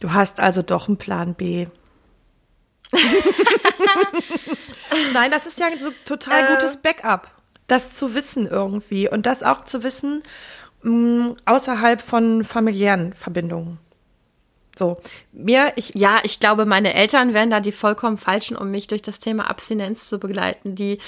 Du 0.00 0.12
hast 0.12 0.40
also 0.40 0.62
doch 0.62 0.88
einen 0.88 0.96
Plan 0.96 1.34
B. 1.34 1.66
Nein, 5.12 5.30
das 5.30 5.46
ist 5.46 5.58
ja 5.58 5.66
so 5.80 5.90
total 6.04 6.44
äh, 6.44 6.54
gutes 6.54 6.76
Backup, 6.78 7.28
das 7.66 7.92
zu 7.92 8.14
wissen 8.14 8.46
irgendwie 8.46 9.08
und 9.10 9.26
das 9.26 9.42
auch 9.42 9.64
zu 9.64 9.82
wissen 9.82 10.22
mh, 10.82 10.92
mm, 10.92 11.36
außerhalb 11.44 12.00
von 12.00 12.44
familiären 12.44 13.12
Verbindungen. 13.12 13.78
So, 14.78 15.00
mir, 15.32 15.72
ich. 15.76 15.94
Ja, 15.94 16.20
ich 16.22 16.38
glaube, 16.38 16.66
meine 16.66 16.94
Eltern 16.94 17.32
wären 17.32 17.50
da 17.50 17.60
die 17.60 17.72
vollkommen 17.72 18.18
falschen, 18.18 18.56
um 18.56 18.70
mich 18.70 18.86
durch 18.86 19.02
das 19.02 19.20
Thema 19.20 19.48
Abstinenz 19.48 20.08
zu 20.08 20.18
begleiten. 20.18 20.74
Die 20.74 20.98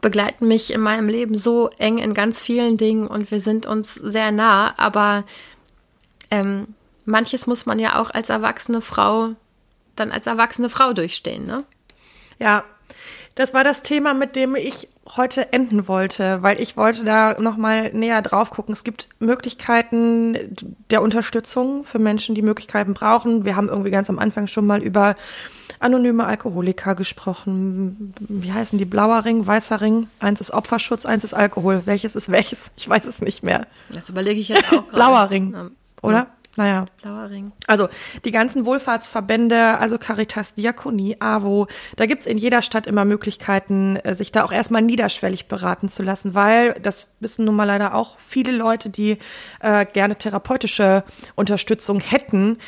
begleiten 0.00 0.46
mich 0.46 0.72
in 0.72 0.80
meinem 0.80 1.08
Leben 1.08 1.36
so 1.36 1.68
eng 1.78 1.98
in 1.98 2.14
ganz 2.14 2.40
vielen 2.40 2.76
Dingen 2.76 3.08
und 3.08 3.30
wir 3.30 3.40
sind 3.40 3.66
uns 3.66 3.94
sehr 3.94 4.30
nah, 4.30 4.72
aber 4.78 5.24
ähm, 6.30 6.74
manches 7.04 7.46
muss 7.46 7.66
man 7.66 7.78
ja 7.78 8.00
auch 8.00 8.10
als 8.10 8.28
erwachsene 8.28 8.80
Frau 8.80 9.30
dann 9.96 10.12
als 10.12 10.26
erwachsene 10.26 10.70
Frau 10.70 10.92
durchstehen, 10.92 11.46
ne? 11.46 11.64
Ja, 12.38 12.64
das 13.38 13.54
war 13.54 13.62
das 13.62 13.82
Thema, 13.82 14.14
mit 14.14 14.34
dem 14.34 14.56
ich 14.56 14.88
heute 15.16 15.52
enden 15.52 15.86
wollte, 15.86 16.42
weil 16.42 16.60
ich 16.60 16.76
wollte 16.76 17.04
da 17.04 17.40
noch 17.40 17.56
mal 17.56 17.92
näher 17.92 18.20
drauf 18.20 18.50
gucken. 18.50 18.72
Es 18.72 18.82
gibt 18.82 19.08
Möglichkeiten 19.20 20.56
der 20.90 21.02
Unterstützung 21.02 21.84
für 21.84 22.00
Menschen, 22.00 22.34
die 22.34 22.42
Möglichkeiten 22.42 22.94
brauchen. 22.94 23.44
Wir 23.44 23.54
haben 23.54 23.68
irgendwie 23.68 23.92
ganz 23.92 24.10
am 24.10 24.18
Anfang 24.18 24.48
schon 24.48 24.66
mal 24.66 24.82
über 24.82 25.14
anonyme 25.78 26.26
Alkoholiker 26.26 26.96
gesprochen. 26.96 28.12
Wie 28.18 28.52
heißen 28.52 28.76
die? 28.76 28.84
Blauer 28.84 29.24
Ring, 29.24 29.46
weißer 29.46 29.80
Ring. 29.80 30.08
Eins 30.18 30.40
ist 30.40 30.50
Opferschutz, 30.50 31.06
eins 31.06 31.22
ist 31.22 31.32
Alkohol. 31.32 31.82
Welches 31.84 32.16
ist 32.16 32.32
welches? 32.32 32.72
Ich 32.76 32.88
weiß 32.88 33.04
es 33.04 33.20
nicht 33.20 33.44
mehr. 33.44 33.68
Das 33.92 34.08
überlege 34.08 34.40
ich 34.40 34.48
jetzt 34.48 34.64
auch 34.64 34.70
gerade. 34.88 34.90
Blauer 34.90 35.30
Ring, 35.30 35.54
oder? 36.02 36.26
Naja. 36.58 36.86
Blauer 37.00 37.30
Ring. 37.30 37.52
Also 37.68 37.88
die 38.24 38.32
ganzen 38.32 38.66
Wohlfahrtsverbände, 38.66 39.78
also 39.78 39.96
Caritas, 39.96 40.56
Diakonie, 40.56 41.16
AWO, 41.20 41.68
da 41.94 42.06
gibt's 42.06 42.26
in 42.26 42.36
jeder 42.36 42.62
Stadt 42.62 42.88
immer 42.88 43.04
Möglichkeiten, 43.04 43.94
äh, 43.94 44.16
sich 44.16 44.32
da 44.32 44.42
auch 44.42 44.50
erstmal 44.50 44.82
niederschwellig 44.82 45.46
beraten 45.46 45.88
zu 45.88 46.02
lassen, 46.02 46.34
weil 46.34 46.74
das 46.82 47.14
wissen 47.20 47.44
nun 47.44 47.54
mal 47.54 47.62
leider 47.62 47.94
auch 47.94 48.18
viele 48.18 48.50
Leute, 48.50 48.90
die 48.90 49.18
äh, 49.60 49.86
gerne 49.86 50.16
therapeutische 50.16 51.04
Unterstützung 51.36 52.00
hätten, 52.00 52.58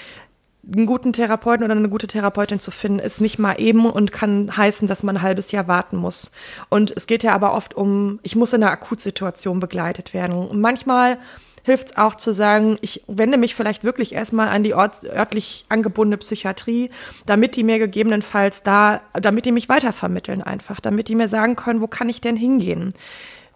einen 0.73 0.87
guten 0.87 1.13
Therapeuten 1.13 1.65
oder 1.65 1.75
eine 1.75 1.89
gute 1.89 2.07
Therapeutin 2.07 2.61
zu 2.61 2.71
finden, 2.71 3.01
ist 3.01 3.21
nicht 3.21 3.41
mal 3.41 3.55
eben 3.55 3.87
und 3.91 4.13
kann 4.13 4.57
heißen, 4.57 4.87
dass 4.87 5.03
man 5.03 5.17
ein 5.17 5.23
halbes 5.23 5.51
Jahr 5.51 5.67
warten 5.67 5.97
muss. 5.97 6.31
Und 6.69 6.93
es 6.97 7.09
geht 7.09 7.25
ja 7.25 7.35
aber 7.35 7.55
oft 7.55 7.75
um, 7.75 8.21
ich 8.23 8.37
muss 8.37 8.53
in 8.53 8.63
einer 8.63 8.71
Akutsituation 8.71 9.59
begleitet 9.59 10.15
werden. 10.15 10.37
Und 10.37 10.61
manchmal 10.61 11.19
hilft 11.63 11.89
es 11.89 11.97
auch 11.97 12.15
zu 12.15 12.33
sagen, 12.33 12.79
ich 12.81 13.03
wende 13.07 13.39
mich 13.39 13.55
vielleicht 13.55 13.85
wirklich 13.85 14.15
erstmal 14.15 14.49
an 14.49 14.63
die 14.63 14.75
ort, 14.75 15.05
örtlich 15.05 15.65
angebundene 15.69 16.19
Psychiatrie, 16.19 16.91
damit 17.27 17.57
die 17.57 17.65
mir 17.65 17.79
gegebenenfalls 17.79 18.63
da, 18.63 19.01
damit 19.13 19.45
die 19.45 19.53
mich 19.53 19.69
weitervermitteln 19.69 20.43
einfach, 20.43 20.81
damit 20.81 21.09
die 21.09 21.15
mir 21.15 21.29
sagen 21.29 21.57
können, 21.57 21.81
wo 21.81 21.87
kann 21.87 22.09
ich 22.09 22.21
denn 22.21 22.37
hingehen? 22.37 22.95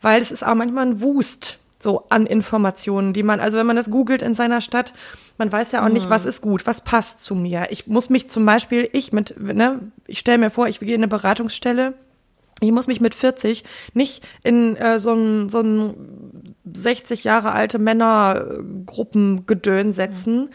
Weil 0.00 0.20
es 0.20 0.30
ist 0.30 0.46
auch 0.46 0.54
manchmal 0.54 0.86
ein 0.86 1.00
Wust 1.00 1.58
so 1.84 2.04
an 2.08 2.26
Informationen, 2.26 3.12
die 3.12 3.22
man, 3.22 3.40
also 3.40 3.58
wenn 3.58 3.66
man 3.66 3.76
das 3.76 3.90
googelt 3.90 4.22
in 4.22 4.34
seiner 4.34 4.60
Stadt, 4.60 4.94
man 5.38 5.52
weiß 5.52 5.72
ja 5.72 5.84
auch 5.84 5.90
nicht, 5.90 6.08
was 6.08 6.24
mhm. 6.24 6.30
ist 6.30 6.40
gut, 6.40 6.66
was 6.66 6.80
passt 6.80 7.22
zu 7.22 7.34
mir. 7.34 7.66
Ich 7.70 7.86
muss 7.86 8.10
mich 8.10 8.30
zum 8.30 8.46
Beispiel, 8.46 8.88
ich 8.92 9.12
mit, 9.12 9.38
ne, 9.40 9.80
ich 10.06 10.18
stelle 10.18 10.38
mir 10.38 10.50
vor, 10.50 10.66
ich 10.66 10.80
gehe 10.80 10.94
in 10.94 11.00
eine 11.02 11.08
Beratungsstelle, 11.08 11.94
ich 12.64 12.72
muss 12.72 12.86
mich 12.86 13.00
mit 13.00 13.14
40 13.14 13.64
nicht 13.92 14.24
in 14.42 14.76
äh, 14.76 14.98
so 14.98 15.12
ein, 15.12 15.48
so 15.48 15.60
ein 15.60 16.54
60 16.72 17.24
Jahre 17.24 17.52
alte 17.52 17.78
Männergruppengedön 17.78 19.92
setzen. 19.92 20.50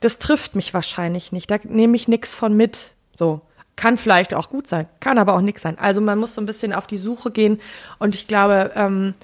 Das 0.00 0.18
trifft 0.18 0.56
mich 0.56 0.74
wahrscheinlich 0.74 1.32
nicht. 1.32 1.50
Da 1.50 1.58
nehme 1.64 1.96
ich 1.96 2.08
nichts 2.08 2.34
von 2.34 2.56
mit. 2.56 2.92
So. 3.14 3.42
Kann 3.74 3.96
vielleicht 3.96 4.34
auch 4.34 4.50
gut 4.50 4.68
sein, 4.68 4.86
kann 5.00 5.16
aber 5.16 5.32
auch 5.32 5.40
nichts 5.40 5.62
sein. 5.62 5.78
Also 5.78 6.02
man 6.02 6.18
muss 6.18 6.34
so 6.34 6.42
ein 6.42 6.46
bisschen 6.46 6.74
auf 6.74 6.86
die 6.86 6.98
Suche 6.98 7.30
gehen 7.30 7.58
und 7.98 8.14
ich 8.14 8.28
glaube, 8.28 8.70
ähm, 8.74 9.14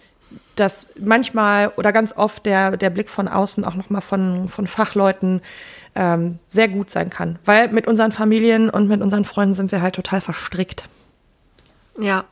dass 0.57 0.89
manchmal 0.99 1.72
oder 1.76 1.93
ganz 1.93 2.16
oft 2.16 2.47
der, 2.47 2.76
der 2.76 2.91
Blick 2.91 3.09
von 3.09 3.28
außen 3.28 3.64
auch 3.64 3.74
nochmal 3.74 4.01
von, 4.01 4.49
von 4.49 4.66
Fachleuten 4.66 5.43
ähm, 5.95 6.39
sehr 6.49 6.68
gut 6.68 6.91
sein 6.91 7.11
kann. 7.11 7.39
Weil 7.45 7.68
mit 7.68 7.86
unseren 7.86 8.12
Familien 8.12 8.70
und 8.70 8.89
mit 8.89 9.03
unseren 9.03 9.24
Freunden 9.24 9.55
sind 9.55 9.70
wir 9.70 9.82
halt 9.82 9.95
total 9.95 10.20
verstrickt. 10.20 10.84
Ja, 11.99 12.24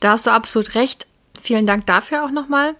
da 0.00 0.12
hast 0.12 0.26
du 0.26 0.30
absolut 0.30 0.74
recht. 0.74 1.06
Vielen 1.40 1.66
Dank 1.66 1.86
dafür 1.86 2.24
auch 2.24 2.30
nochmal. 2.30 2.74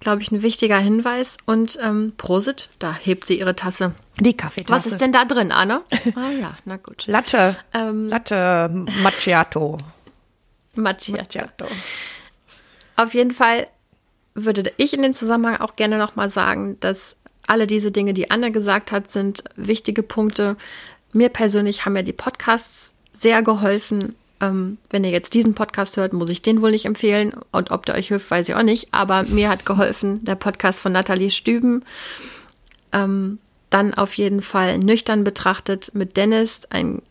Glaube 0.00 0.22
ich, 0.22 0.30
ein 0.30 0.42
wichtiger 0.42 0.78
Hinweis. 0.78 1.38
Und 1.46 1.78
ähm, 1.82 2.12
Prosit, 2.16 2.68
da 2.78 2.94
hebt 2.94 3.26
sie 3.26 3.38
ihre 3.38 3.56
Tasse. 3.56 3.94
Die 4.20 4.36
Kaffeetasse. 4.36 4.72
Was 4.72 4.86
ist 4.86 5.00
denn 5.00 5.12
da 5.12 5.24
drin, 5.24 5.52
Anne? 5.52 5.82
Ah 6.14 6.30
ja, 6.30 6.54
na 6.64 6.76
gut. 6.76 7.06
Latte. 7.06 7.56
Ähm, 7.72 8.08
Latte 8.08 8.68
Macchiato. 9.02 9.78
Macchiato. 10.74 11.22
Macchiato. 11.22 11.66
Auf 12.96 13.14
jeden 13.14 13.32
Fall 13.32 13.68
würde 14.34 14.70
ich 14.76 14.92
in 14.92 15.02
dem 15.02 15.14
Zusammenhang 15.14 15.60
auch 15.60 15.76
gerne 15.76 15.96
nochmal 15.96 16.28
sagen, 16.28 16.78
dass 16.80 17.16
alle 17.46 17.66
diese 17.66 17.90
Dinge, 17.90 18.12
die 18.12 18.30
Anne 18.30 18.52
gesagt 18.52 18.92
hat, 18.92 19.10
sind 19.10 19.44
wichtige 19.56 20.02
Punkte. 20.02 20.56
Mir 21.12 21.30
persönlich 21.30 21.86
haben 21.86 21.96
ja 21.96 22.02
die 22.02 22.12
Podcasts 22.12 22.94
sehr 23.12 23.42
geholfen, 23.42 24.14
ähm, 24.40 24.78
wenn 24.90 25.04
ihr 25.04 25.10
jetzt 25.10 25.34
diesen 25.34 25.54
Podcast 25.54 25.96
hört, 25.96 26.12
muss 26.12 26.30
ich 26.30 26.42
den 26.42 26.62
wohl 26.62 26.70
nicht 26.70 26.84
empfehlen. 26.84 27.32
Und 27.52 27.70
ob 27.70 27.86
der 27.86 27.94
euch 27.94 28.08
hilft, 28.08 28.30
weiß 28.30 28.48
ich 28.48 28.54
auch 28.54 28.62
nicht. 28.62 28.88
Aber 28.92 29.22
mir 29.24 29.48
hat 29.48 29.66
geholfen 29.66 30.24
der 30.24 30.34
Podcast 30.34 30.80
von 30.80 30.92
Nathalie 30.92 31.30
Stüben. 31.30 31.84
Ähm, 32.92 33.38
dann 33.70 33.94
auf 33.94 34.14
jeden 34.14 34.42
Fall 34.42 34.78
nüchtern 34.78 35.24
betrachtet 35.24 35.90
mit 35.94 36.16
Dennis, 36.16 36.66
ein 36.70 37.02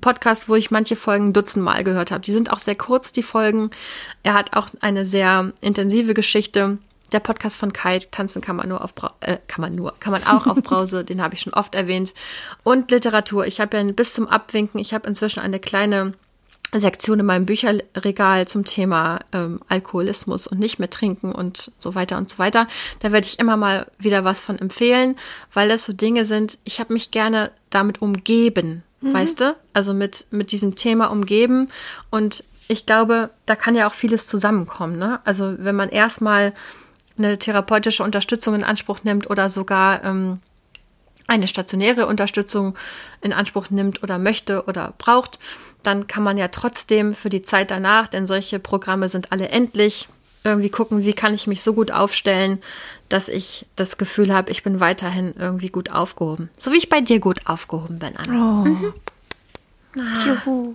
Podcast, 0.00 0.48
wo 0.48 0.54
ich 0.54 0.70
manche 0.70 0.94
Folgen 0.94 1.32
dutzendmal 1.32 1.82
gehört 1.82 2.10
habe. 2.10 2.22
Die 2.22 2.32
sind 2.32 2.52
auch 2.52 2.60
sehr 2.60 2.76
kurz, 2.76 3.10
die 3.10 3.24
Folgen. 3.24 3.70
Er 4.22 4.34
hat 4.34 4.54
auch 4.54 4.68
eine 4.80 5.04
sehr 5.04 5.52
intensive 5.60 6.14
Geschichte 6.14 6.78
der 7.12 7.20
Podcast 7.20 7.58
von 7.58 7.72
Kai, 7.72 7.98
Tanzen 7.98 8.42
kann 8.42 8.56
man 8.56 8.68
nur 8.68 8.82
auf 8.82 8.94
Bra 8.94 9.14
äh, 9.20 9.38
kann 9.46 9.60
man 9.60 9.74
nur, 9.74 9.94
kann 10.00 10.12
man 10.12 10.24
auch 10.24 10.46
auf 10.46 10.62
Brause, 10.62 11.04
den 11.04 11.22
habe 11.22 11.34
ich 11.34 11.40
schon 11.40 11.54
oft 11.54 11.74
erwähnt. 11.74 12.14
Und 12.62 12.90
Literatur. 12.90 13.46
Ich 13.46 13.60
habe 13.60 13.76
ja 13.76 13.84
bis 13.92 14.14
zum 14.14 14.26
Abwinken, 14.26 14.80
ich 14.80 14.94
habe 14.94 15.08
inzwischen 15.08 15.40
eine 15.40 15.60
kleine 15.60 16.14
Sektion 16.72 17.20
in 17.20 17.26
meinem 17.26 17.46
Bücherregal 17.46 18.48
zum 18.48 18.64
Thema 18.64 19.20
ähm, 19.32 19.60
Alkoholismus 19.68 20.46
und 20.46 20.58
nicht 20.58 20.78
mehr 20.78 20.90
trinken 20.90 21.32
und 21.32 21.72
so 21.78 21.94
weiter 21.94 22.18
und 22.18 22.28
so 22.28 22.38
weiter. 22.38 22.66
Da 23.00 23.12
werde 23.12 23.26
ich 23.26 23.38
immer 23.38 23.56
mal 23.56 23.86
wieder 23.98 24.24
was 24.24 24.42
von 24.42 24.58
empfehlen, 24.58 25.16
weil 25.52 25.68
das 25.68 25.84
so 25.84 25.92
Dinge 25.92 26.24
sind, 26.24 26.58
ich 26.64 26.80
habe 26.80 26.92
mich 26.92 27.10
gerne 27.10 27.52
damit 27.70 28.02
umgeben, 28.02 28.82
mhm. 29.00 29.14
weißt 29.14 29.40
du? 29.40 29.56
Also 29.72 29.94
mit, 29.94 30.26
mit 30.30 30.50
diesem 30.50 30.74
Thema 30.74 31.06
umgeben. 31.06 31.68
Und 32.10 32.44
ich 32.66 32.86
glaube, 32.86 33.30
da 33.46 33.56
kann 33.56 33.74
ja 33.74 33.86
auch 33.86 33.94
vieles 33.94 34.26
zusammenkommen. 34.26 34.98
Ne? 34.98 35.20
Also 35.24 35.54
wenn 35.58 35.76
man 35.76 35.90
erstmal 35.90 36.54
eine 37.16 37.38
therapeutische 37.38 38.02
Unterstützung 38.02 38.54
in 38.54 38.64
Anspruch 38.64 39.04
nimmt 39.04 39.30
oder 39.30 39.50
sogar 39.50 40.04
ähm, 40.04 40.40
eine 41.26 41.48
stationäre 41.48 42.06
Unterstützung 42.06 42.76
in 43.20 43.32
Anspruch 43.32 43.70
nimmt 43.70 44.02
oder 44.02 44.18
möchte 44.18 44.64
oder 44.64 44.94
braucht, 44.98 45.38
dann 45.82 46.06
kann 46.06 46.22
man 46.22 46.36
ja 46.36 46.48
trotzdem 46.48 47.14
für 47.14 47.30
die 47.30 47.42
Zeit 47.42 47.70
danach, 47.70 48.08
denn 48.08 48.26
solche 48.26 48.58
Programme 48.58 49.08
sind 49.08 49.32
alle 49.32 49.48
endlich, 49.48 50.08
irgendwie 50.44 50.68
gucken, 50.68 51.04
wie 51.04 51.14
kann 51.14 51.32
ich 51.32 51.46
mich 51.46 51.62
so 51.62 51.72
gut 51.72 51.90
aufstellen, 51.90 52.62
dass 53.08 53.28
ich 53.28 53.66
das 53.76 53.96
Gefühl 53.96 54.32
habe, 54.32 54.50
ich 54.50 54.62
bin 54.62 54.78
weiterhin 54.78 55.34
irgendwie 55.38 55.70
gut 55.70 55.92
aufgehoben. 55.92 56.50
So 56.56 56.72
wie 56.72 56.76
ich 56.76 56.90
bei 56.90 57.00
dir 57.00 57.18
gut 57.18 57.46
aufgehoben 57.46 57.98
bin, 57.98 58.16
Anna. 58.16 58.62
Oh. 58.62 58.64
Mhm. 58.66 58.94
Ah. 59.96 60.26
Juhu. 60.26 60.74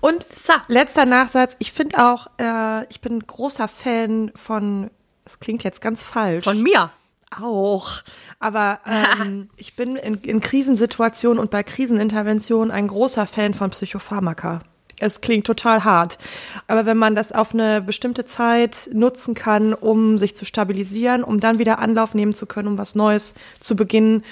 Und 0.00 0.24
so. 0.32 0.54
letzter 0.68 1.04
Nachsatz, 1.04 1.56
ich 1.58 1.72
finde 1.72 1.98
auch, 1.98 2.28
äh, 2.38 2.84
ich 2.88 3.02
bin 3.02 3.20
großer 3.20 3.68
Fan 3.68 4.32
von, 4.34 4.90
das 5.24 5.40
klingt 5.40 5.62
jetzt 5.62 5.80
ganz 5.80 6.02
falsch. 6.02 6.44
Von 6.44 6.62
mir 6.62 6.90
auch. 7.38 8.02
Aber 8.38 8.80
ähm, 8.86 9.50
ich 9.56 9.76
bin 9.76 9.96
in, 9.96 10.16
in 10.16 10.40
Krisensituationen 10.40 11.38
und 11.38 11.50
bei 11.50 11.62
Kriseninterventionen 11.62 12.70
ein 12.70 12.88
großer 12.88 13.26
Fan 13.26 13.54
von 13.54 13.70
Psychopharmaka. 13.70 14.60
Es 14.98 15.22
klingt 15.22 15.46
total 15.46 15.84
hart. 15.84 16.18
Aber 16.66 16.84
wenn 16.84 16.98
man 16.98 17.14
das 17.14 17.32
auf 17.32 17.54
eine 17.54 17.80
bestimmte 17.80 18.26
Zeit 18.26 18.90
nutzen 18.92 19.34
kann, 19.34 19.72
um 19.72 20.18
sich 20.18 20.36
zu 20.36 20.44
stabilisieren, 20.44 21.24
um 21.24 21.40
dann 21.40 21.58
wieder 21.58 21.78
Anlauf 21.78 22.14
nehmen 22.14 22.34
zu 22.34 22.46
können, 22.46 22.68
um 22.68 22.78
was 22.78 22.94
Neues 22.94 23.34
zu 23.60 23.76
beginnen, 23.76 24.24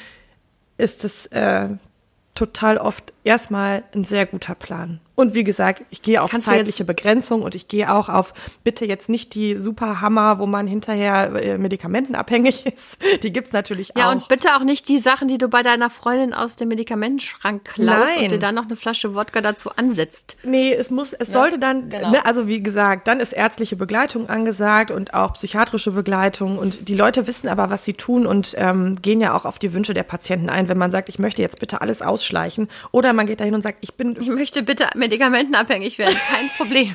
ist 0.76 1.04
es 1.04 1.26
äh, 1.26 1.68
total 2.34 2.76
oft 2.76 3.14
erstmal 3.24 3.82
ein 3.94 4.04
sehr 4.04 4.26
guter 4.26 4.54
Plan. 4.54 5.00
Und 5.18 5.34
wie 5.34 5.42
gesagt, 5.42 5.82
ich 5.90 6.02
gehe 6.02 6.22
auf 6.22 6.30
Kannst 6.30 6.46
zeitliche 6.46 6.84
Begrenzung 6.84 7.42
und 7.42 7.56
ich 7.56 7.66
gehe 7.66 7.92
auch 7.92 8.08
auf 8.08 8.32
bitte 8.62 8.84
jetzt 8.84 9.08
nicht 9.08 9.34
die 9.34 9.56
Superhammer, 9.56 10.38
wo 10.38 10.46
man 10.46 10.68
hinterher 10.68 11.34
äh, 11.34 11.58
medikamentenabhängig 11.58 12.66
ist. 12.72 12.98
Die 13.24 13.32
gibt's 13.32 13.50
natürlich 13.50 13.88
ja, 13.88 13.94
auch. 13.94 13.98
Ja, 13.98 14.12
und 14.12 14.28
bitte 14.28 14.54
auch 14.54 14.62
nicht 14.62 14.88
die 14.88 14.98
Sachen, 14.98 15.26
die 15.26 15.36
du 15.36 15.48
bei 15.48 15.64
deiner 15.64 15.90
Freundin 15.90 16.32
aus 16.32 16.54
dem 16.54 16.68
Medikamentenschrank 16.68 17.64
klaust 17.64 18.14
Nein. 18.14 18.22
und 18.22 18.30
dir 18.30 18.38
dann 18.38 18.54
noch 18.54 18.66
eine 18.66 18.76
Flasche 18.76 19.16
Wodka 19.16 19.40
dazu 19.40 19.70
ansetzt. 19.72 20.36
Nee, 20.44 20.72
es 20.72 20.88
muss, 20.88 21.14
es 21.14 21.32
ja, 21.32 21.40
sollte 21.40 21.58
dann, 21.58 21.88
genau. 21.88 22.12
ne, 22.12 22.24
also 22.24 22.46
wie 22.46 22.62
gesagt, 22.62 23.08
dann 23.08 23.18
ist 23.18 23.32
ärztliche 23.32 23.74
Begleitung 23.74 24.28
angesagt 24.28 24.92
und 24.92 25.14
auch 25.14 25.32
psychiatrische 25.32 25.90
Begleitung 25.90 26.58
und 26.58 26.88
die 26.88 26.94
Leute 26.94 27.26
wissen 27.26 27.48
aber, 27.48 27.70
was 27.70 27.84
sie 27.84 27.94
tun 27.94 28.24
und 28.24 28.54
ähm, 28.56 29.02
gehen 29.02 29.20
ja 29.20 29.34
auch 29.34 29.46
auf 29.46 29.58
die 29.58 29.74
Wünsche 29.74 29.94
der 29.94 30.04
Patienten 30.04 30.48
ein, 30.48 30.68
wenn 30.68 30.78
man 30.78 30.92
sagt, 30.92 31.08
ich 31.08 31.18
möchte 31.18 31.42
jetzt 31.42 31.58
bitte 31.58 31.80
alles 31.80 32.02
ausschleichen 32.02 32.68
oder 32.92 33.12
man 33.12 33.26
geht 33.26 33.40
dahin 33.40 33.56
und 33.56 33.62
sagt, 33.62 33.78
ich 33.80 33.94
bin. 33.94 34.16
Ich 34.20 34.28
möchte 34.28 34.62
bitte 34.62 34.86
medikamentenabhängig 35.08 35.98
werden, 35.98 36.16
kein 36.30 36.50
Problem. 36.56 36.94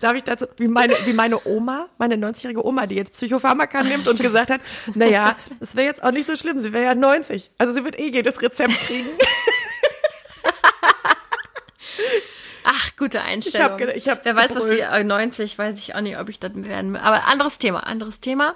Darf 0.00 0.14
ich 0.14 0.22
dazu, 0.22 0.46
wie 0.56 0.68
meine, 0.68 0.94
wie 1.04 1.12
meine 1.12 1.44
Oma, 1.44 1.88
meine 1.98 2.14
90-jährige 2.14 2.64
Oma, 2.64 2.86
die 2.86 2.94
jetzt 2.94 3.12
Psychopharmaka 3.14 3.82
nimmt 3.82 4.06
und 4.06 4.20
gesagt 4.20 4.50
hat, 4.50 4.60
naja, 4.94 5.36
das 5.58 5.74
wäre 5.74 5.86
jetzt 5.86 6.02
auch 6.02 6.12
nicht 6.12 6.26
so 6.26 6.36
schlimm, 6.36 6.60
sie 6.60 6.72
wäre 6.72 6.84
ja 6.84 6.94
90. 6.94 7.50
Also 7.58 7.72
sie 7.72 7.84
wird 7.84 7.98
eh 7.98 8.08
jedes 8.08 8.40
Rezept 8.40 8.72
kriegen. 8.86 9.08
Ach, 12.80 12.96
gute 12.96 13.22
Einstellung. 13.22 13.78
Ich 13.78 13.86
hab, 13.86 13.96
ich 13.96 14.08
hab 14.08 14.24
Wer 14.24 14.36
weiß, 14.36 14.54
was 14.54 14.68
wir 14.68 15.02
90, 15.02 15.54
äh, 15.54 15.58
weiß 15.58 15.78
ich 15.80 15.94
auch 15.94 16.00
nicht, 16.00 16.18
ob 16.18 16.28
ich 16.28 16.38
das 16.38 16.54
werden 16.54 16.92
will. 16.92 17.00
Aber 17.00 17.26
anderes 17.26 17.58
Thema, 17.58 17.80
anderes 17.80 18.20
Thema. 18.20 18.54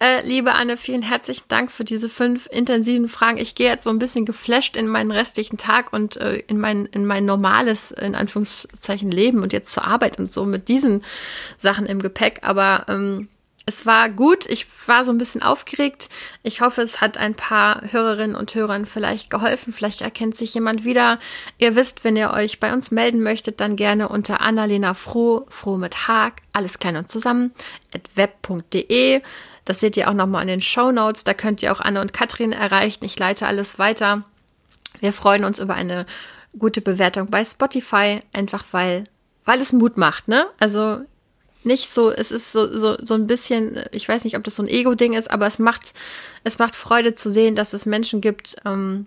Äh, 0.00 0.26
liebe 0.26 0.52
Anne, 0.54 0.76
vielen 0.76 1.02
herzlichen 1.02 1.44
Dank 1.46 1.70
für 1.70 1.84
diese 1.84 2.08
fünf 2.08 2.48
intensiven 2.50 3.08
Fragen. 3.08 3.38
Ich 3.38 3.54
gehe 3.54 3.68
jetzt 3.68 3.84
so 3.84 3.90
ein 3.90 4.00
bisschen 4.00 4.24
geflasht 4.24 4.76
in 4.76 4.88
meinen 4.88 5.12
restlichen 5.12 5.58
Tag 5.58 5.92
und 5.92 6.16
äh, 6.16 6.38
in 6.38 6.58
mein 6.58 6.86
in 6.86 7.06
mein 7.06 7.24
normales 7.24 7.92
in 7.92 8.16
Anführungszeichen 8.16 9.12
Leben 9.12 9.42
und 9.42 9.52
jetzt 9.52 9.72
zur 9.72 9.84
Arbeit 9.84 10.18
und 10.18 10.30
so 10.30 10.44
mit 10.44 10.66
diesen 10.68 11.04
Sachen 11.56 11.86
im 11.86 12.02
Gepäck. 12.02 12.40
Aber 12.42 12.86
ähm, 12.88 13.28
es 13.64 13.86
war 13.86 14.10
gut. 14.10 14.46
Ich 14.46 14.66
war 14.86 15.04
so 15.04 15.12
ein 15.12 15.18
bisschen 15.18 15.42
aufgeregt. 15.42 16.08
Ich 16.42 16.60
hoffe, 16.60 16.82
es 16.82 17.00
hat 17.00 17.16
ein 17.16 17.34
paar 17.34 17.82
Hörerinnen 17.92 18.34
und 18.34 18.54
Hörern 18.54 18.86
vielleicht 18.86 19.30
geholfen. 19.30 19.72
Vielleicht 19.72 20.00
erkennt 20.00 20.36
sich 20.36 20.54
jemand 20.54 20.84
wieder. 20.84 21.18
Ihr 21.58 21.76
wisst, 21.76 22.02
wenn 22.02 22.16
ihr 22.16 22.32
euch 22.32 22.58
bei 22.58 22.72
uns 22.72 22.90
melden 22.90 23.22
möchtet, 23.22 23.60
dann 23.60 23.76
gerne 23.76 24.08
unter 24.08 24.40
Annalena 24.40 24.94
Froh, 24.94 25.46
Froh 25.48 25.76
mit 25.76 26.08
Haag, 26.08 26.42
alles 26.52 26.78
klein 26.78 26.96
und 26.96 27.08
zusammen, 27.08 27.52
at 27.94 28.02
web.de. 28.16 29.22
Das 29.64 29.78
seht 29.78 29.96
ihr 29.96 30.10
auch 30.10 30.14
nochmal 30.14 30.42
in 30.42 30.48
den 30.48 30.62
Show 30.62 30.90
Notes. 30.90 31.22
Da 31.22 31.34
könnt 31.34 31.62
ihr 31.62 31.72
auch 31.72 31.80
Anne 31.80 32.00
und 32.00 32.12
Katrin 32.12 32.52
erreichen. 32.52 33.04
Ich 33.04 33.16
leite 33.16 33.46
alles 33.46 33.78
weiter. 33.78 34.24
Wir 34.98 35.12
freuen 35.12 35.44
uns 35.44 35.60
über 35.60 35.74
eine 35.74 36.04
gute 36.58 36.80
Bewertung 36.80 37.26
bei 37.26 37.44
Spotify, 37.44 38.20
einfach 38.32 38.64
weil, 38.72 39.04
weil 39.44 39.60
es 39.60 39.72
Mut 39.72 39.96
macht, 39.96 40.26
ne? 40.26 40.46
Also 40.58 41.02
nicht 41.64 41.88
so, 41.88 42.10
es 42.10 42.30
ist 42.30 42.52
so, 42.52 42.76
so, 42.76 42.96
so 43.00 43.14
ein 43.14 43.26
bisschen, 43.26 43.82
ich 43.92 44.08
weiß 44.08 44.24
nicht, 44.24 44.36
ob 44.36 44.44
das 44.44 44.56
so 44.56 44.62
ein 44.62 44.68
Ego-Ding 44.68 45.14
ist, 45.14 45.30
aber 45.30 45.46
es 45.46 45.58
macht, 45.58 45.94
es 46.44 46.58
macht 46.58 46.76
Freude 46.76 47.14
zu 47.14 47.30
sehen, 47.30 47.54
dass 47.54 47.72
es 47.72 47.86
Menschen 47.86 48.20
gibt, 48.20 48.56
ähm, 48.64 49.06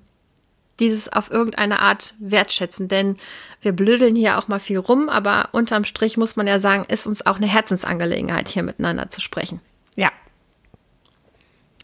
die 0.80 0.88
es 0.88 1.12
auf 1.12 1.32
irgendeine 1.32 1.80
Art 1.80 2.14
wertschätzen. 2.20 2.88
Denn 2.88 3.18
wir 3.62 3.72
blödeln 3.72 4.16
hier 4.16 4.38
auch 4.38 4.48
mal 4.48 4.60
viel 4.60 4.78
rum, 4.78 5.10
aber 5.10 5.50
unterm 5.52 5.86
Strich 5.86 6.18
muss 6.18 6.36
man 6.36 6.48
ja 6.48 6.60
sagen, 6.60 6.86
ist 6.88 7.08
uns 7.08 7.26
auch 7.26 7.38
eine 7.38 7.48
Herzensangelegenheit, 7.48 8.50
hier 8.50 8.64
miteinander 8.64 9.10
zu 9.10 9.22
sprechen. 9.22 9.62
Ja. 9.96 10.12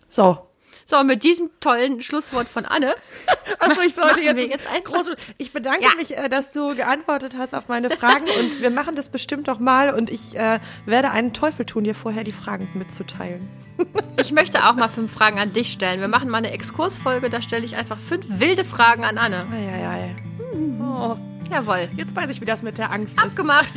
So, 0.09 0.45
so, 0.91 1.03
mit 1.03 1.23
diesem 1.23 1.49
tollen 1.61 2.01
Schlusswort 2.01 2.49
von 2.49 2.65
Anne. 2.65 2.93
Achso, 3.59 3.81
ich 3.81 3.95
sollte 3.95 4.19
jetzt, 4.21 4.41
jetzt 4.41 4.67
groß. 4.83 5.11
Ich 5.37 5.53
bedanke 5.53 5.83
ja. 5.83 5.95
mich, 5.95 6.17
äh, 6.17 6.27
dass 6.27 6.51
du 6.51 6.75
geantwortet 6.75 7.35
hast 7.37 7.55
auf 7.55 7.69
meine 7.69 7.89
Fragen 7.89 8.25
und 8.39 8.61
wir 8.61 8.69
machen 8.69 8.95
das 8.95 9.09
bestimmt 9.09 9.47
doch 9.47 9.57
mal 9.59 9.93
und 9.93 10.09
ich 10.09 10.37
äh, 10.37 10.59
werde 10.85 11.11
einen 11.11 11.33
Teufel 11.33 11.65
tun, 11.65 11.85
dir 11.85 11.95
vorher 11.95 12.23
die 12.23 12.31
Fragen 12.31 12.69
mitzuteilen. 12.75 13.49
Ich 14.19 14.31
möchte 14.31 14.65
auch 14.65 14.75
mal 14.75 14.89
fünf 14.89 15.11
Fragen 15.11 15.39
an 15.39 15.53
dich 15.53 15.71
stellen. 15.71 15.99
Wir 15.99 16.07
machen 16.07 16.29
mal 16.29 16.37
eine 16.37 16.51
Exkursfolge, 16.51 17.31
da 17.31 17.41
stelle 17.41 17.65
ich 17.65 17.75
einfach 17.75 17.97
fünf 17.97 18.25
wilde 18.27 18.63
Fragen 18.63 19.03
an 19.03 19.17
Anne. 19.17 19.47
Eieiei. 19.51 20.15
Hm. 20.37 20.81
Oh. 20.81 21.17
Jawohl. 21.49 21.89
Jetzt 21.97 22.15
weiß 22.15 22.29
ich, 22.29 22.39
wie 22.41 22.45
das 22.45 22.61
mit 22.61 22.77
der 22.77 22.91
Angst 22.91 23.17
ist. 23.17 23.23
Abgemacht. 23.23 23.73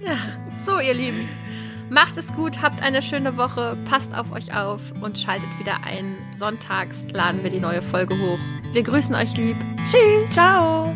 ja, 0.00 0.16
so 0.64 0.78
ihr 0.78 0.94
Lieben. 0.94 1.28
Macht 1.90 2.16
es 2.16 2.32
gut, 2.34 2.62
habt 2.62 2.82
eine 2.82 3.02
schöne 3.02 3.36
Woche, 3.36 3.76
passt 3.84 4.14
auf 4.14 4.32
euch 4.32 4.54
auf 4.56 4.80
und 5.00 5.18
schaltet 5.18 5.50
wieder 5.58 5.84
ein. 5.84 6.16
Sonntags 6.34 7.06
laden 7.12 7.42
wir 7.42 7.50
die 7.50 7.60
neue 7.60 7.82
Folge 7.82 8.18
hoch. 8.18 8.38
Wir 8.72 8.82
grüßen 8.82 9.14
euch 9.14 9.36
lieb. 9.36 9.56
Tschüss. 9.84 10.30
Ciao. 10.30 10.94